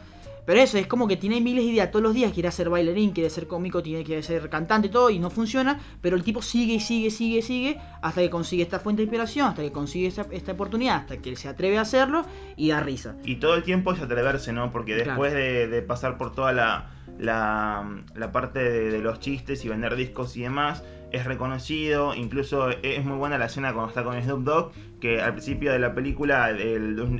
Pero 0.50 0.62
eso, 0.62 0.80
es 0.80 0.88
como 0.88 1.08
que 1.08 1.16
tiene 1.16 1.42
miles 1.42 1.64
de 1.64 1.70
ideas 1.74 1.92
todos 1.92 2.02
los 2.02 2.16
días, 2.16 2.34
quiere 2.34 2.50
ser 2.50 2.72
bailarín, 2.72 3.12
quiere 3.12 3.30
ser 3.30 3.46
cómico, 3.46 3.84
tiene 3.84 4.04
que 4.04 4.24
ser 4.24 4.50
cantante 4.50 4.88
y 4.88 4.90
todo, 4.90 5.12
y 5.12 5.20
no 5.20 5.30
funciona, 5.30 5.80
pero 6.02 6.16
el 6.16 6.24
tipo 6.24 6.42
sigue 6.42 6.74
y 6.74 6.80
sigue, 6.80 7.12
sigue, 7.12 7.44
sigue, 7.44 7.78
hasta 8.02 8.22
que 8.22 8.32
consigue 8.32 8.64
esta 8.64 8.80
fuente 8.80 9.02
de 9.02 9.04
inspiración, 9.04 9.46
hasta 9.46 9.62
que 9.62 9.72
consigue 9.72 10.08
esta, 10.08 10.26
esta 10.32 10.54
oportunidad, 10.54 10.96
hasta 10.96 11.18
que 11.18 11.36
se 11.36 11.50
atreve 11.50 11.78
a 11.78 11.82
hacerlo 11.82 12.26
y 12.58 12.70
da 12.70 12.80
risa. 12.80 13.16
Y 13.24 13.36
todo 13.36 13.54
el 13.54 13.62
tiempo 13.62 13.94
es 13.94 14.02
atreverse, 14.02 14.52
¿no? 14.52 14.72
Porque 14.72 14.96
Claro. 14.96 15.12
después 15.12 15.34
de, 15.34 15.68
de 15.68 15.82
pasar 15.84 16.18
por 16.18 16.34
toda 16.34 16.52
la, 16.52 16.90
la, 17.17 18.04
la 18.15 18.32
parte 18.32 18.60
de, 18.60 19.00
los 19.00 19.19
chistes 19.19 19.63
y 19.65 19.69
vender 19.69 19.95
discos 19.95 20.36
y 20.38 20.41
demás. 20.41 20.84
Es 21.12 21.26
reconocido, 21.26 22.13
incluso 22.13 22.69
es 22.69 23.04
muy 23.04 23.17
buena 23.17 23.39
la 23.39 23.45
escena 23.45 23.74
cuando 23.74 23.89
está 23.89 24.04
con 24.04 24.22
Snoop 24.22 24.43
Dogg, 24.43 24.72
que 25.00 25.22
al 25.22 25.32
principio 25.32 25.72
de 25.72 25.80
la 25.80 25.95
película 25.95 26.52
el, 26.52 26.60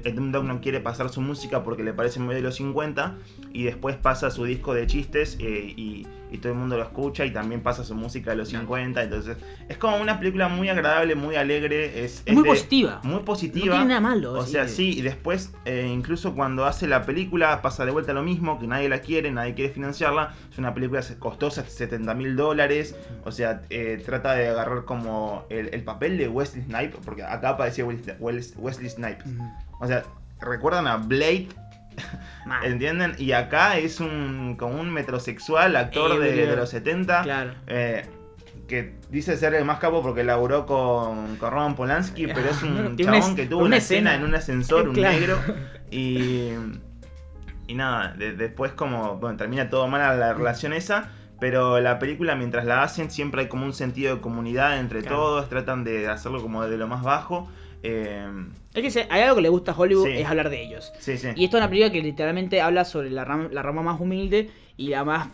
el 0.04 0.13
Snoop 0.13 0.32
Dogg 0.32 0.43
no 0.43 0.62
quiere 0.62 0.80
pasar 0.80 1.10
su 1.10 1.21
música 1.21 1.63
porque 1.63 1.84
le 1.84 1.93
parece 1.93 2.19
muy 2.19 2.36
de 2.36 2.41
los 2.41 2.56
50 2.56 3.17
y 3.52 3.63
después 3.63 3.95
pasa 3.97 4.30
su 4.30 4.45
disco 4.45 4.75
de 4.75 4.86
chistes 4.86 5.38
eh, 5.39 5.73
y, 5.75 6.06
y 6.32 6.38
todo 6.38 6.54
el 6.54 6.58
mundo 6.60 6.78
lo 6.78 6.84
escucha 6.84 7.26
y 7.26 7.32
también 7.32 7.62
pasa 7.62 7.84
su 7.84 7.96
música 7.96 8.32
de 8.32 8.38
los 8.38 8.50
50, 8.50 9.04
entonces 9.04 9.38
es 9.68 9.78
como 9.78 9.98
una 9.98 10.20
película 10.20 10.48
muy 10.48 10.70
agradable, 10.70 11.15
muy 11.15 11.36
alegre, 11.36 12.04
es, 12.04 12.24
es 12.26 12.34
muy 12.34 12.44
de- 12.44 12.50
positiva. 12.50 13.00
muy 13.04 13.13
No 13.15 13.26
positiva. 13.26 13.76
tiene 13.76 13.86
nada 13.89 14.02
malo. 14.02 14.34
O 14.34 14.46
sea, 14.46 14.63
que- 14.63 14.70
sí, 14.70 14.98
y 14.98 15.02
después, 15.02 15.52
eh, 15.65 15.89
incluso 15.92 16.34
cuando 16.36 16.65
hace 16.65 16.88
la 16.88 17.06
película, 17.06 17.62
pasa 17.62 17.86
de 17.86 17.92
vuelta 17.92 18.13
lo 18.13 18.24
mismo, 18.24 18.60
que 18.60 18.68
nadie 18.68 18.89
la 18.89 19.00
quiere, 19.00 19.32
nadie 19.32 19.54
quiere 19.56 19.74
financiarla. 19.74 20.34
Es 20.52 20.58
una 20.58 20.74
película 20.74 21.02
costosa, 21.20 21.63
70 21.65 22.13
mil 22.13 22.36
dólares. 22.36 22.96
O 23.26 23.32
sea, 23.32 23.62
eh, 23.70 24.02
trata 24.06 24.34
de 24.34 24.48
agarrar 24.50 24.86
como 24.86 25.46
el, 25.50 25.70
el 25.74 25.84
papel 25.84 26.18
de 26.18 26.28
Wesley 26.28 26.63
Snipes, 26.63 27.00
porque 27.04 27.24
acá 27.24 27.50
aparecía 27.50 27.86
Wesley, 27.86 28.15
Wesley- 28.58 28.89
Snipes. 28.89 29.26
O 29.80 29.88
sea, 29.88 30.04
¿recuerdan 30.42 30.88
a 30.88 30.98
Blade? 30.98 31.48
¿Entienden? 32.63 33.15
Y 33.17 33.32
acá 33.34 33.78
es 33.78 33.99
un 33.99 34.56
como 34.58 34.80
un 34.80 34.91
metrosexual, 34.91 35.75
actor 35.75 36.23
Eh, 36.23 36.47
de, 36.47 36.56
los 36.56 36.69
70. 36.69 37.21
Claro. 37.23 37.52
eh, 37.67 38.06
que 38.67 38.93
dice 39.10 39.36
ser 39.36 39.56
el 39.56 39.65
más 39.65 39.80
capo 39.80 40.04
porque 40.04 40.23
laburó 40.23 40.65
con, 40.67 41.38
con 41.38 41.52
Roman 41.52 41.75
Polanski, 41.75 42.28
pero 42.34 42.49
es 42.52 42.62
un 42.63 42.78
una 42.78 42.95
chabón 42.97 43.36
que 43.36 43.45
tuvo 43.47 43.60
una 43.60 43.67
una, 43.67 43.78
escena. 43.78 44.12
escena 44.12 44.15
en 44.23 44.30
un 44.30 44.36
ascensor, 44.36 44.88
un 44.89 44.93
Claro. 44.95 45.19
negro, 45.19 45.38
y, 45.91 46.52
y 47.67 47.73
nada, 47.75 48.13
de- 48.13 48.34
después 48.34 48.71
como, 48.73 49.15
bueno, 49.17 49.38
termina 49.38 49.69
todo 49.69 49.88
mal 49.88 50.19
la 50.19 50.34
relación 50.34 50.73
esa, 50.73 51.10
pero 51.39 51.80
la 51.80 51.97
película 51.99 52.36
mientras 52.36 52.65
la 52.65 52.84
hacen 52.84 53.10
siempre 53.10 53.41
hay 53.41 53.47
como 53.47 53.65
un 53.65 53.73
sentido 53.73 54.15
de 54.15 54.21
comunidad 54.21 54.80
entre 54.80 55.02
Claro. 55.02 55.15
todos, 55.17 55.49
tratan 55.49 55.84
de 55.84 56.08
hacerlo 56.08 56.41
como 56.41 56.63
de 56.67 56.78
lo 56.78 56.88
más 56.88 57.02
bajo. 57.04 57.49
Eh, 57.84 58.28
Es 58.74 58.82
que 58.84 58.92
se- 58.92 59.08
hay 59.10 59.22
algo 59.22 59.38
que 59.38 59.42
le 59.42 59.50
gusta 59.50 59.72
a 59.72 59.78
Hollywood, 59.78 60.06
Sí. 60.08 60.13
es 60.18 60.26
hablar 60.28 60.50
de 60.50 60.62
ellos. 60.63 60.92
sí, 61.00 61.18
sí. 61.18 61.30
Y 61.36 61.46
esto 61.46 61.58
es 61.58 61.62
una 61.62 61.70
película 61.70 61.92
que 61.92 62.02
literalmente 62.02 62.62
habla 62.62 62.86
sobre 62.86 63.10
la 63.10 63.26
rama, 63.26 63.50
la 63.52 63.62
rama 63.62 63.82
más 63.82 64.00
humilde 64.00 64.50
y 64.78 64.88
la 64.89 65.04
más, 65.04 65.30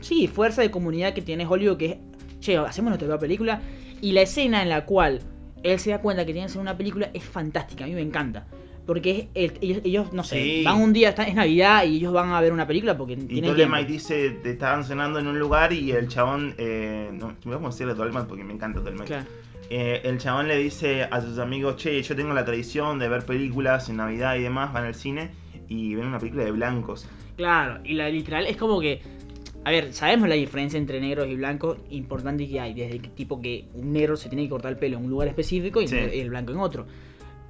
sí, 0.00 0.26
fuerza 0.28 0.62
de 0.62 0.70
comunidad 0.70 1.12
que 1.14 1.22
tiene 1.22 1.46
Hollywood, 1.46 1.76
que 1.78 1.86
es, 1.86 1.96
che, 2.40 2.56
hacemos 2.56 2.90
nuestra 2.90 3.06
propia 3.08 3.20
película. 3.20 3.60
Y 4.00 4.12
la 4.12 4.22
escena 4.22 4.62
en 4.62 4.68
la 4.68 4.84
cual 4.86 5.20
él 5.62 5.78
se 5.78 5.90
da 5.90 6.00
cuenta 6.00 6.24
que 6.24 6.32
tiene 6.32 6.46
que 6.46 6.50
hacer 6.50 6.60
una 6.62 6.76
película 6.76 7.10
es 7.12 7.22
fantástica, 7.24 7.84
a 7.84 7.86
mí 7.86 7.94
me 7.94 8.00
encanta. 8.00 8.46
Porque 8.90 9.28
es 9.34 9.52
el- 9.52 9.58
ellos, 9.60 9.80
ellos, 9.84 10.12
no 10.12 10.24
sé, 10.24 10.42
Sí. 10.42 10.62
van 10.64 10.80
un 10.82 10.92
día, 10.92 11.10
es 11.10 11.34
Navidad 11.36 11.84
y 11.84 11.98
ellos 11.98 12.12
van 12.12 12.30
a 12.32 12.40
ver 12.40 12.52
una 12.52 12.66
película 12.66 12.96
porque 12.96 13.12
Y 13.12 13.18
tienen 13.18 13.52
Dolemite 13.52 13.76
tiempo. 13.86 13.92
dice, 13.92 14.30
te 14.42 14.50
estaban 14.50 14.82
cenando 14.82 15.20
en 15.20 15.28
un 15.28 15.38
lugar 15.38 15.72
y 15.72 15.92
el 15.92 16.08
chabón, 16.08 16.56
eh, 16.58 17.08
no, 17.12 17.36
voy 17.44 17.54
a 17.54 17.68
decirle 17.68 17.94
Dolemite 17.94 18.24
porque 18.24 18.42
me 18.42 18.52
encanta 18.52 18.80
Dolemite. 18.80 19.06
Claro. 19.06 19.26
Eh, 19.70 20.00
el 20.02 20.18
chabón 20.18 20.48
le 20.48 20.58
dice 20.58 21.04
a 21.04 21.20
sus 21.20 21.38
amigos, 21.38 21.76
che, 21.76 22.02
yo 22.02 22.16
tengo 22.16 22.34
la 22.34 22.44
tradición 22.44 22.98
de 22.98 23.08
ver 23.08 23.24
películas 23.24 23.88
en 23.88 23.98
Navidad 23.98 24.34
y 24.34 24.42
demás, 24.42 24.72
van 24.72 24.82
al 24.86 24.96
cine 24.96 25.30
y 25.68 25.94
ven 25.94 26.06
una 26.08 26.18
película 26.18 26.42
de 26.44 26.50
blancos. 26.50 27.06
Claro, 27.36 27.78
y 27.84 27.94
la 27.94 28.08
literal 28.08 28.44
es 28.48 28.56
como 28.56 28.80
que. 28.80 29.00
A 29.64 29.70
ver, 29.70 29.92
sabemos 29.92 30.28
la 30.28 30.34
diferencia 30.34 30.78
entre 30.78 31.00
negros 31.00 31.28
y 31.28 31.36
blancos 31.36 31.78
importante 31.90 32.48
que 32.48 32.58
hay. 32.58 32.74
Desde 32.74 32.98
que 32.98 33.08
tipo 33.10 33.40
que 33.40 33.66
un 33.74 33.92
negro 33.92 34.16
se 34.16 34.28
tiene 34.28 34.42
que 34.42 34.48
cortar 34.50 34.72
el 34.72 34.78
pelo 34.78 34.98
en 34.98 35.04
un 35.04 35.10
lugar 35.10 35.28
específico 35.28 35.80
y 35.80 35.86
Sí. 35.86 35.96
el 35.96 36.30
blanco 36.30 36.50
en 36.50 36.58
otro. 36.58 36.86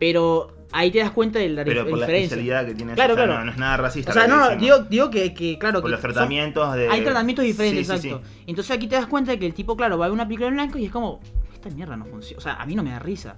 Pero 0.00 0.56
ahí 0.72 0.90
te 0.90 0.98
das 0.98 1.12
cuenta 1.12 1.38
de 1.38 1.48
la, 1.50 1.62
Pero 1.64 1.82
dif- 1.84 1.90
por 1.90 1.98
la 1.98 2.06
diferencia. 2.06 2.24
especialidad 2.36 2.66
que 2.66 2.74
tiene 2.74 2.94
Claro, 2.94 3.12
o 3.14 3.16
sea, 3.16 3.24
claro. 3.26 3.38
No, 3.40 3.44
no 3.44 3.52
es 3.52 3.58
nada 3.58 3.76
racista. 3.76 4.10
O 4.10 4.14
sea, 4.14 4.22
que 4.24 4.28
no, 4.28 4.56
digo, 4.56 4.78
digo 4.80 5.10
que, 5.10 5.32
que, 5.34 5.58
claro, 5.58 5.80
Por 5.80 5.90
que 5.90 5.92
los 5.92 6.00
son- 6.00 6.12
tratamientos 6.12 6.74
de... 6.74 6.88
hay 6.88 7.02
tratamientos 7.02 7.44
diferentes, 7.44 7.86
Sí, 7.86 7.92
exacto. 8.08 8.22
sí. 8.26 8.42
Entonces 8.48 8.76
aquí 8.76 8.88
te 8.88 8.96
das 8.96 9.06
cuenta 9.06 9.30
de 9.30 9.38
que 9.38 9.46
el 9.46 9.54
tipo, 9.54 9.76
claro, 9.76 9.96
va 9.98 10.06
a 10.06 10.08
ver 10.08 10.14
una 10.14 10.24
película 10.26 10.48
en 10.48 10.54
blanco 10.54 10.78
y 10.78 10.86
es 10.86 10.90
como, 10.90 11.20
esta 11.52 11.70
mierda 11.70 11.96
no 11.96 12.06
funciona. 12.06 12.38
O 12.38 12.40
sea, 12.40 12.54
a 12.54 12.66
mí 12.66 12.74
no 12.74 12.82
me 12.82 12.90
da 12.90 12.98
risa. 12.98 13.36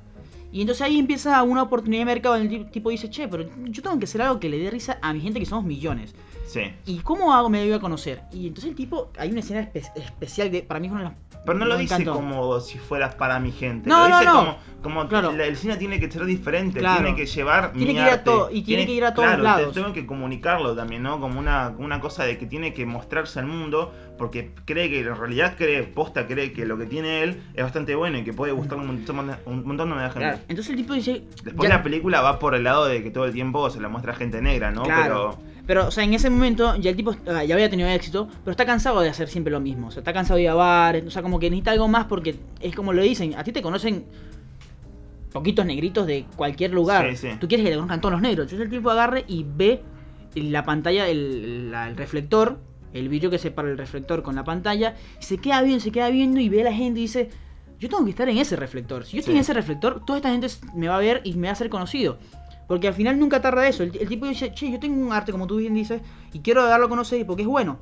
Y 0.53 0.61
entonces 0.61 0.83
ahí 0.83 0.99
empieza 0.99 1.43
una 1.43 1.63
oportunidad 1.63 2.03
de 2.03 2.05
mercado 2.05 2.37
en 2.37 2.43
el 2.43 2.49
ti- 2.49 2.65
tipo 2.71 2.91
dice, 2.91 3.09
che, 3.11 3.27
pero 3.27 3.49
yo 3.65 3.83
tengo 3.83 3.99
que 3.99 4.05
hacer 4.05 4.21
algo 4.23 4.39
que 4.39 4.49
le 4.51 4.59
dé 4.59 4.71
risa 4.71 4.99
a 5.01 5.13
mi 5.15 5.21
gente 5.21 5.41
que 5.41 5.47
somos 5.47 5.65
millones. 5.65 6.15
Sí. 6.47 6.61
¿Y 6.85 6.99
cómo 6.99 7.33
hago? 7.35 7.49
Me 7.49 7.65
voy 7.65 7.73
a 7.73 7.81
conocer. 7.81 8.21
Y 8.33 8.47
entonces 8.49 8.69
el 8.71 8.77
tipo, 8.77 9.11
hay 9.19 9.31
una 9.31 9.41
escena 9.41 9.63
espe- 9.73 9.91
especial 9.97 10.51
de, 10.51 10.63
para 10.63 10.79
mí 10.79 10.87
es 10.89 10.93
una 10.93 11.03
de 11.05 11.09
las... 11.09 11.17
Pero 11.45 11.59
no 11.59 11.65
lo 11.65 11.77
dice 11.77 11.95
encantó. 11.95 12.15
como 12.15 12.61
si 12.61 12.79
fueras 12.79 13.17
para 13.17 13.41
mi 13.41 13.51
gente. 13.51 13.89
No, 13.89 14.05
lo 14.05 14.09
no, 14.11 14.19
dice 14.21 14.31
no. 14.31 14.37
como, 14.39 14.57
como 14.83 15.09
Claro. 15.09 15.33
la- 15.33 15.45
el 15.47 15.57
cine 15.57 15.77
tiene 15.77 15.99
que 15.99 16.11
ser 16.11 16.25
diferente, 16.25 16.79
Claro. 16.79 17.03
tiene 17.03 17.17
que 17.17 17.27
llevar 17.27 17.73
Tiene 17.73 17.87
mi 17.93 17.99
que 17.99 18.05
ir 18.05 18.09
a 18.09 18.23
todo- 18.25 18.49
y 18.53 18.63
tiene 18.63 18.87
que 18.87 18.93
ir 18.93 19.05
a 19.05 19.13
todos 19.13 19.27
claro, 19.29 19.43
lados. 19.43 19.75
te- 19.75 19.81
Tengo 19.81 19.93
que 19.93 20.07
comunicarlo 20.07 20.77
también, 20.77 21.03
¿no? 21.03 21.19
Como 21.21 21.41
una, 21.41 21.75
una 21.79 21.99
cosa 22.01 22.25
de 22.25 22.39
que 22.39 22.47
tiene 22.47 22.73
que 22.73 22.87
mostrarse 22.87 23.41
al 23.41 23.47
mundo 23.47 23.93
porque 24.19 24.53
cree 24.65 24.89
que 24.89 25.01
en 25.01 25.17
realidad 25.17 25.55
cree, 25.59 25.83
posta 25.83 26.29
cree 26.29 26.53
que 26.53 26.65
lo 26.65 26.79
que 26.79 26.87
tiene 26.87 27.23
él 27.25 27.43
es 27.55 27.65
bastante 27.65 27.97
bueno 27.97 28.19
y 28.19 28.23
que 28.25 28.33
puede 28.33 28.53
gustarle 28.53 28.83
un 28.85 28.97
montón, 28.97 29.37
un 29.47 29.67
montón 29.67 29.91
de 29.91 29.97
gente. 29.97 30.19
Claro. 30.21 30.39
Entonces 30.49 30.71
el 30.71 30.77
tipo 30.77 30.95
dice... 30.95 31.25
Después 31.43 31.69
ya- 31.69 31.77
la 31.77 31.83
película 31.83 32.21
va 32.21 32.39
por 32.39 32.55
el 32.55 32.63
lado 32.63 32.87
de 32.87 33.03
que 33.03 33.11
todo 33.11 33.25
el 33.25 33.33
tiempo 33.33 33.69
se 33.69 33.81
la 33.81 33.89
muestra 33.89 34.15
gente 34.15 34.41
negra, 34.43 34.71
¿no? 34.71 34.85
Claro. 34.85 35.39
Pero, 35.67 35.87
o 35.87 35.91
sea, 35.93 36.03
en 36.03 36.13
ese 36.13 36.29
momento 36.29 36.75
ya 36.77 36.91
el 36.91 36.97
tipo 36.97 37.15
ya 37.25 37.55
había 37.55 37.71
tenido 37.71 37.89
éxito, 37.89 38.29
pero 38.45 38.51
está 38.51 38.67
cansado 38.67 39.01
de 39.01 39.09
hacer 39.09 39.29
siempre 39.29 39.53
lo 39.53 39.61
mismo. 39.61 39.89
O 39.89 39.91
sea, 39.93 40.01
está 40.01 40.13
cansado 40.13 40.37
de 40.39 40.43
ir 40.43 40.49
a 40.49 40.55
bares, 40.55 41.05
o 41.07 41.11
sea, 41.11 41.23
como 41.23 41.39
que 41.39 41.49
necesita 41.51 41.71
algo 41.71 41.87
más 41.89 42.07
porque 42.07 42.37
es 42.61 42.75
como 42.75 42.93
lo 42.93 43.03
dicen, 43.03 43.35
a 43.37 43.45
ti 43.45 43.53
te 43.53 43.63
conocen 43.63 44.05
poquitos 45.33 45.65
negritos 45.65 46.07
de 46.07 46.27
cualquier 46.37 46.73
lugar. 46.73 47.11
Sí, 47.13 47.17
sí. 47.17 47.37
Tú 47.41 47.49
quieres 47.49 47.65
que 47.65 47.71
te 47.71 47.77
conozcan 47.77 48.01
todos 48.01 48.13
los 48.13 48.21
negros. 48.23 48.47
Entonces 48.47 48.67
el 48.67 48.71
tipo 48.77 48.91
agarre 48.91 49.25
y 49.29 49.45
ve 49.49 49.83
la 50.35 50.65
pantalla, 50.65 51.09
el, 51.09 51.71
la- 51.71 51.89
el 51.89 51.97
reflector, 51.97 52.59
el 52.93 53.09
vidrio 53.09 53.31
que 53.31 53.39
separa 53.39 53.71
el 53.71 53.79
reflector 53.79 54.23
con 54.23 54.35
la 54.35 54.45
pantalla, 54.45 54.95
y 55.21 55.25
se 55.25 55.39
queda 55.39 55.63
bien, 55.63 55.81
se 55.81 55.91
queda 55.93 56.11
viendo 56.11 56.41
y 56.41 56.49
ve 56.49 56.61
a 56.63 56.65
la 56.65 56.73
gente 56.75 57.01
y 57.01 57.05
dice, 57.05 57.31
yo 57.79 57.89
tengo 57.89 58.05
que 58.05 58.11
estar 58.11 58.29
en 58.29 58.37
ese 58.39 58.57
reflector. 58.57 59.05
Si 59.05 59.13
yo 59.17 59.21
estoy 59.21 59.33
Sí. 59.33 59.39
en 59.39 59.41
ese 59.43 59.55
reflector, 59.55 60.05
toda 60.05 60.19
esta 60.19 60.31
gente 60.31 60.49
me 60.75 60.89
va 60.89 60.97
a 60.97 61.01
ver 61.01 61.21
y 61.25 61.33
me 61.35 61.49
va 61.49 61.53
a 61.53 61.57
ser 61.57 61.71
conocido. 61.71 62.19
Porque 62.73 62.89
al 62.89 62.95
final 62.95 63.19
nunca 63.19 63.43
tarda 63.43 63.69
eso. 63.69 63.83
El, 63.83 63.93
tipo 63.93 64.25
dice, 64.25 64.55
che, 64.55 64.71
yo 64.71 64.81
tengo 64.81 64.99
un 64.99 65.13
arte, 65.13 65.31
como 65.31 65.47
tú 65.47 65.59
bien 65.59 65.75
dices, 65.75 66.01
y 66.33 66.39
quiero 66.39 66.65
darlo 66.65 66.87
a 66.87 66.89
conocer 66.89 67.27
porque 67.27 67.43
es 67.43 67.47
bueno. 67.47 67.77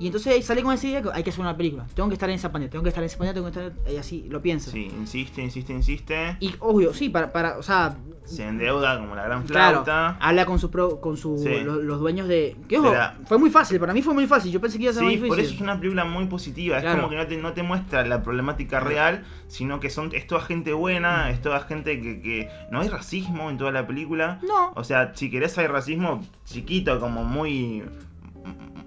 Y 0.00 0.06
entonces 0.06 0.44
sale 0.46 0.62
con 0.62 0.72
esa 0.72 0.86
idea 0.86 1.02
que 1.02 1.10
hay 1.12 1.22
que 1.22 1.28
hacer 1.30 1.42
una 1.42 1.56
película. 1.56 1.86
Tengo 1.94 2.08
que 2.08 2.14
estar 2.14 2.28
en 2.30 2.36
esa 2.36 2.50
pantalla, 2.50 2.70
tengo 2.70 2.82
que 2.82 2.88
estar 2.88 3.04
en 3.04 3.06
esa 3.06 3.18
pantalla, 3.18 3.34
tengo 3.34 3.50
que 3.52 3.58
estar... 3.66 3.92
Y 3.92 3.96
así 3.98 4.26
lo 4.30 4.40
piensa. 4.40 4.70
Sí, 4.70 4.90
insiste, 4.98 5.42
insiste, 5.42 5.72
insiste. 5.74 6.36
Y 6.40 6.54
obvio, 6.60 6.94
sí, 6.94 7.10
para, 7.10 7.30
para 7.32 7.58
o 7.58 7.62
sea, 7.62 7.96
Se 8.24 8.46
endeuda 8.48 8.98
como 8.98 9.14
la 9.14 9.24
gran 9.24 9.42
Claro, 9.42 9.84
flauta. 9.84 10.16
habla 10.20 10.46
con 10.46 10.58
su 10.58 10.70
pro- 10.70 11.00
con 11.02 11.16
su 11.18 11.36
Sí. 11.38 11.60
los, 11.64 11.82
los 11.84 12.00
dueños 12.00 12.28
de 12.28 12.56
que 12.68 12.78
ojo, 12.78 12.92
la- 12.92 13.18
fue 13.26 13.36
muy 13.38 13.50
fácil, 13.50 13.78
para 13.78 13.92
mí 13.92 14.00
fue 14.02 14.14
muy 14.14 14.26
fácil, 14.26 14.50
yo 14.52 14.60
pensé 14.60 14.78
que 14.78 14.84
iba 14.84 14.90
a 14.90 14.94
ser 14.94 15.02
muy 15.02 15.12
Sí, 15.12 15.16
difícil. 15.16 15.28
por 15.36 15.40
eso 15.44 15.54
es 15.54 15.60
una 15.60 15.78
película 15.78 16.04
muy 16.06 16.24
positiva. 16.26 16.78
Es 16.78 16.84
como 16.94 17.10
que 17.10 17.16
no 17.16 17.26
te, 17.26 17.36
no 17.36 17.52
te 17.52 17.62
muestra 17.62 18.06
la 18.06 18.22
problemática 18.22 18.80
real, 18.80 19.24
sino 19.48 19.80
que 19.80 19.90
son, 19.90 20.10
es 20.14 20.26
toda 20.26 20.40
gente 20.40 20.72
buena, 20.72 21.28
es 21.30 21.42
toda 21.42 21.60
gente 21.60 22.00
que, 22.00 22.22
que 22.22 22.48
no 22.70 22.80
hay 22.80 22.88
racismo 22.88 23.50
en 23.50 23.58
toda 23.58 23.70
la 23.72 23.86
película. 23.86 24.38
No, 24.48 24.72
O 24.76 24.82
sea, 24.84 25.12
si 25.14 25.30
querés 25.30 25.58
hay 25.58 25.66
racismo 25.66 26.22
chiquito, 26.46 26.98
como 27.00 27.24
muy 27.24 27.82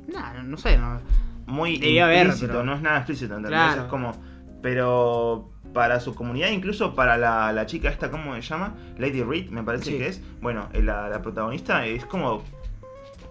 no, 0.07 0.43
no 0.43 0.57
sé, 0.57 0.77
no. 0.77 0.99
muy 1.45 1.77
Debía 1.77 2.05
haber, 2.05 2.25
implícito, 2.25 2.47
pero- 2.53 2.63
no 2.63 2.73
es 2.75 2.81
nada 2.81 2.97
explícito, 2.97 3.35
¿entendés? 3.35 3.51
Claro. 3.59 3.81
Es 3.83 3.87
como, 3.87 4.11
pero 4.61 5.49
para 5.73 5.99
su 5.99 6.13
comunidad, 6.15 6.49
incluso 6.49 6.93
para 6.95 7.17
la, 7.17 7.51
la 7.51 7.65
chica 7.65 7.89
esta, 7.89 8.09
¿cómo 8.11 8.33
se 8.35 8.41
llama? 8.41 8.75
Lady 8.97 9.23
Reed, 9.23 9.49
me 9.49 9.63
parece 9.63 9.85
Sí. 9.91 9.97
que 9.97 10.07
es. 10.07 10.21
Bueno, 10.41 10.69
eh, 10.73 10.81
la, 10.81 11.09
la 11.09 11.21
protagonista 11.21 11.85
es 11.85 12.05
como, 12.05 12.43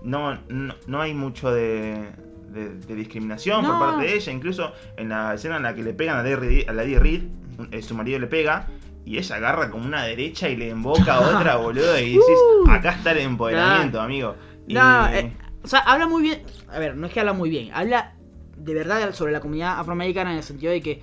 no, 0.03 0.39
no, 0.49 0.75
no 0.87 1.01
hay 1.01 1.15
mucho 1.15 1.53
de, 1.53 2.11
de- 2.51 2.75
de 2.79 2.95
discriminación 2.95 3.63
No. 3.63 3.69
por 3.79 3.79
parte 3.91 4.07
de 4.07 4.15
ella, 4.17 4.33
incluso 4.33 4.73
en 4.97 5.09
la 5.11 5.35
escena 5.35 5.57
en 5.57 5.63
la 5.63 5.75
que 5.75 5.83
le 5.83 5.95
pegan 5.95 6.19
a 6.19 6.23
Lady 6.23 6.65
a 6.69 6.73
Lady 6.73 6.97
Reed, 6.99 7.23
eh, 7.71 7.83
su 7.83 7.95
marido 7.95 8.19
le 8.19 8.27
pega. 8.27 8.67
Y 9.05 9.19
ella 9.19 9.35
agarra 9.37 9.69
como 9.69 9.85
una 9.85 10.05
derecha 10.05 10.49
y 10.49 10.55
le 10.57 10.71
emboca 10.71 11.15
a 11.15 11.21
otra, 11.21 11.57
boludo. 11.63 11.99
Y 11.99 12.11
decís, 12.13 12.23
Uh. 12.67 12.71
acá 12.71 12.93
está 12.93 13.11
el 13.13 13.19
empoderamiento, 13.19 14.01
amigo. 14.01 14.37
Y- 14.69 14.75
No, 14.75 15.09
eh, 15.09 15.33
o 15.63 15.69
sea, 15.69 15.81
habla 15.81 16.07
muy 16.07 16.23
bien, 16.23 16.43
a 16.69 16.79
ver, 16.79 16.97
no 16.97 17.07
es 17.07 17.13
que 17.13 17.21
habla 17.21 17.33
muy 17.33 17.51
bien, 17.51 17.71
habla 17.73 18.15
de 18.57 18.75
verdad 18.75 19.15
sobre 19.15 19.33
la 19.33 19.41
comunidad 19.41 19.79
afroamericana 19.81 20.31
en 20.33 20.39
el 20.39 20.43
sentido 20.43 20.73
de 20.73 20.81
que 20.81 21.03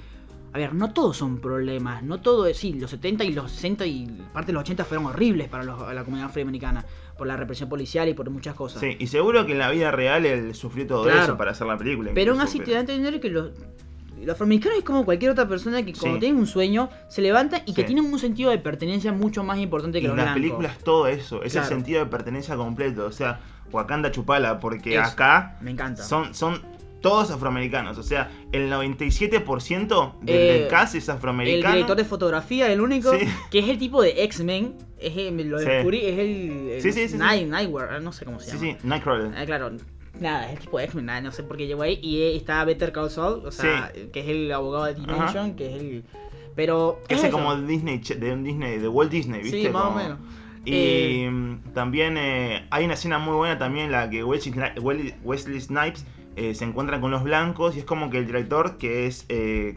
a 0.52 0.58
ver, 0.58 0.74
no 0.74 0.92
todos 0.94 1.16
son 1.16 1.40
problemas, 1.40 2.02
no 2.02 2.22
todo 2.22 2.48
es, 2.48 2.58
sí, 2.58 2.74
los 2.74 2.90
70 2.90 3.24
y 3.24 3.34
los 3.34 3.52
60 3.52 3.86
y 3.86 4.08
parte 4.34 4.48
de 4.48 4.54
los 4.54 4.62
80 4.62 4.84
fueron 4.84 5.06
horribles 5.06 5.48
para 5.48 5.64
los- 5.64 5.94
la 5.94 6.04
comunidad 6.04 6.30
afroamericana 6.30 6.84
por 7.20 7.28
la 7.28 7.38
represión 7.38 7.70
policial 7.70 8.10
y 8.10 8.16
por 8.16 8.28
muchas 8.32 8.56
cosas. 8.56 8.80
Sí, 8.82 8.96
y 8.98 9.06
seguro 9.08 9.46
que 9.46 9.52
en 9.52 9.60
la 9.60 9.70
vida 9.70 9.92
real 9.92 10.26
él 10.26 10.56
sufrió 10.56 10.88
todo 10.88 11.04
Claro. 11.04 11.22
eso 11.24 11.38
para 11.38 11.52
hacer 11.52 11.68
la 11.68 11.78
película. 11.78 12.12
Pero 12.16 12.32
aún 12.32 12.42
así 12.42 12.60
te 12.60 12.72
da 12.72 12.78
a 12.78 12.80
entender 12.80 13.20
que 13.20 13.30
los, 13.30 13.52
los 14.26 14.34
afroamericanos 14.36 14.78
es 14.80 14.84
como 14.84 15.06
cualquier 15.06 15.32
otra 15.32 15.48
persona 15.48 15.84
que 15.84 15.94
cuando 15.94 16.16
Sí. 16.16 16.20
tienen 16.22 16.40
un 16.40 16.48
sueño 16.48 16.90
se 17.08 17.22
levantan 17.22 17.62
y 17.66 17.74
que 17.74 17.82
Sí. 17.82 17.88
tienen 17.88 18.06
un 18.12 18.20
sentido 18.20 18.52
de 18.52 18.58
pertenencia 18.58 19.12
mucho 19.14 19.44
más 19.44 19.58
importante 19.60 20.00
Y 20.00 20.02
que 20.02 20.08
los 20.08 20.18
la 20.18 20.24
blancos. 20.24 20.42
película 20.42 20.70
es 20.70 20.78
todo 20.80 21.08
eso, 21.08 21.44
es 21.44 21.54
Claro. 21.54 21.68
el 21.68 21.74
sentido 21.74 22.00
de 22.04 22.10
pertenencia 22.10 22.56
completo. 22.56 23.06
O 23.06 23.12
sea, 23.12 23.40
Wakanda 23.72 24.12
Chupala, 24.12 24.60
porque 24.60 24.96
Eso. 24.96 25.04
acá 25.04 25.58
Me 25.62 25.72
encanta. 25.72 26.04
son, 26.04 26.34
son 26.34 26.62
todos 27.02 27.32
afroamericanos. 27.32 27.98
O 27.98 28.04
sea, 28.04 28.30
el 28.52 28.70
97% 28.70 30.16
del, 30.22 30.36
Eh, 30.36 30.54
del 30.62 30.68
cast 30.68 30.96
es 30.96 31.08
el 31.08 31.16
afroamericano. 31.16 31.74
director 31.76 31.96
de 31.98 32.06
fotografía, 32.06 32.72
el 32.72 32.82
único, 32.82 33.12
Sí. 33.18 33.26
que 33.52 33.60
es 33.60 33.70
el 33.70 33.78
tipo 33.78 34.02
de 34.02 34.24
X-Men, 34.24 34.76
es 35.00 35.16
el- 35.16 35.48
lo 35.50 35.60
Sí. 35.60 35.66
descubrí, 35.66 36.00
es 36.06 36.20
el, 36.20 36.70
el 36.72 36.82
Sí, 36.82 36.92
sí, 36.92 37.02
sí, 37.04 37.10
sí. 37.10 37.18
Night, 37.18 37.48
Nightware, 37.48 38.02
no 38.02 38.12
sé 38.12 38.26
cómo 38.26 38.40
se 38.40 38.52
Sí, 38.52 38.58
llama. 38.68 38.80
sí, 38.82 38.88
Nightcrawler. 38.88 39.32
Ah, 39.38 39.46
claro, 39.46 39.72
nada, 40.22 40.52
es 40.52 40.60
tipo 40.60 40.80
X-Men, 40.80 41.06
nada, 41.06 41.22
no 41.22 41.32
sé 41.32 41.44
por 41.44 41.58
qué 41.58 41.68
llegó 41.68 41.82
ahí. 41.84 42.00
Y 42.02 42.22
eh, 42.22 42.36
está 42.36 42.64
Better 42.66 42.92
Call 42.92 43.10
Saul, 43.10 43.46
o 43.46 43.52
sea, 43.52 43.92
que 44.14 44.20
es 44.20 44.28
el 44.28 44.52
abogado 44.52 44.86
de 44.86 44.96
Dimension, 44.96 45.56
que 45.56 45.68
es 45.68 45.82
el. 45.82 46.04
Pero. 46.56 47.00
¿qué 47.08 47.16
es 47.16 47.22
Ese 47.22 47.32
como 47.32 47.56
Disney, 47.56 48.00
de 48.00 48.34
un 48.34 48.44
Disney, 48.44 48.80
de 48.80 48.88
Walt 48.88 49.12
Disney, 49.12 49.42
¿viste? 49.42 49.64
Sí, 49.64 49.70
más 49.70 49.86
o 49.86 49.92
menos. 49.92 50.20
Y 50.66 50.74
Eh, 50.74 51.58
también 51.74 52.18
eh, 52.18 52.68
hay 52.70 52.86
una 52.86 52.94
escena 52.94 53.18
muy 53.18 53.34
buena 53.34 53.58
también 53.58 53.86
en 53.86 53.92
la 53.94 54.10
que 54.10 54.24
Wesley, 54.24 55.62
Snipes 55.62 56.06
eh, 56.36 56.54
se 56.54 56.66
encuentra 56.66 57.00
con 57.00 57.12
los 57.12 57.24
blancos 57.24 57.76
y 57.76 57.80
es 57.80 57.86
como 57.86 58.10
que 58.10 58.18
el 58.18 58.26
director 58.26 58.78
que 58.78 59.08
es, 59.08 59.26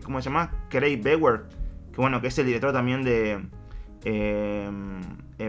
¿cómo 0.04 0.20
se 0.20 0.28
llama? 0.28 0.50
Craig 0.70 1.00
Bewer, 1.02 1.44
que 1.92 2.00
bueno, 2.00 2.20
que 2.20 2.26
es 2.28 2.38
el 2.38 2.46
director 2.46 2.72
también 2.72 3.04
de 3.04 3.40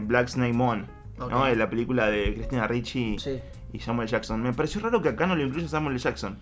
Black 0.04 0.28
Snake 0.28 0.54
Moon, 0.54 0.86
¿no? 1.30 1.46
De 1.46 1.56
la 1.56 1.70
película 1.70 2.08
de 2.10 2.34
Christina 2.34 2.68
Ricci 2.68 3.18
Sí. 3.20 3.40
y 3.74 3.80
Samuel 3.80 4.08
Jackson. 4.08 4.42
Me 4.42 4.54
pareció 4.54 4.82
raro 4.82 5.02
que 5.02 5.10
acá 5.10 5.26
no 5.28 5.36
lo 5.36 5.44
incluya 5.44 5.68
Samuel 5.68 5.98
Jackson, 5.98 6.38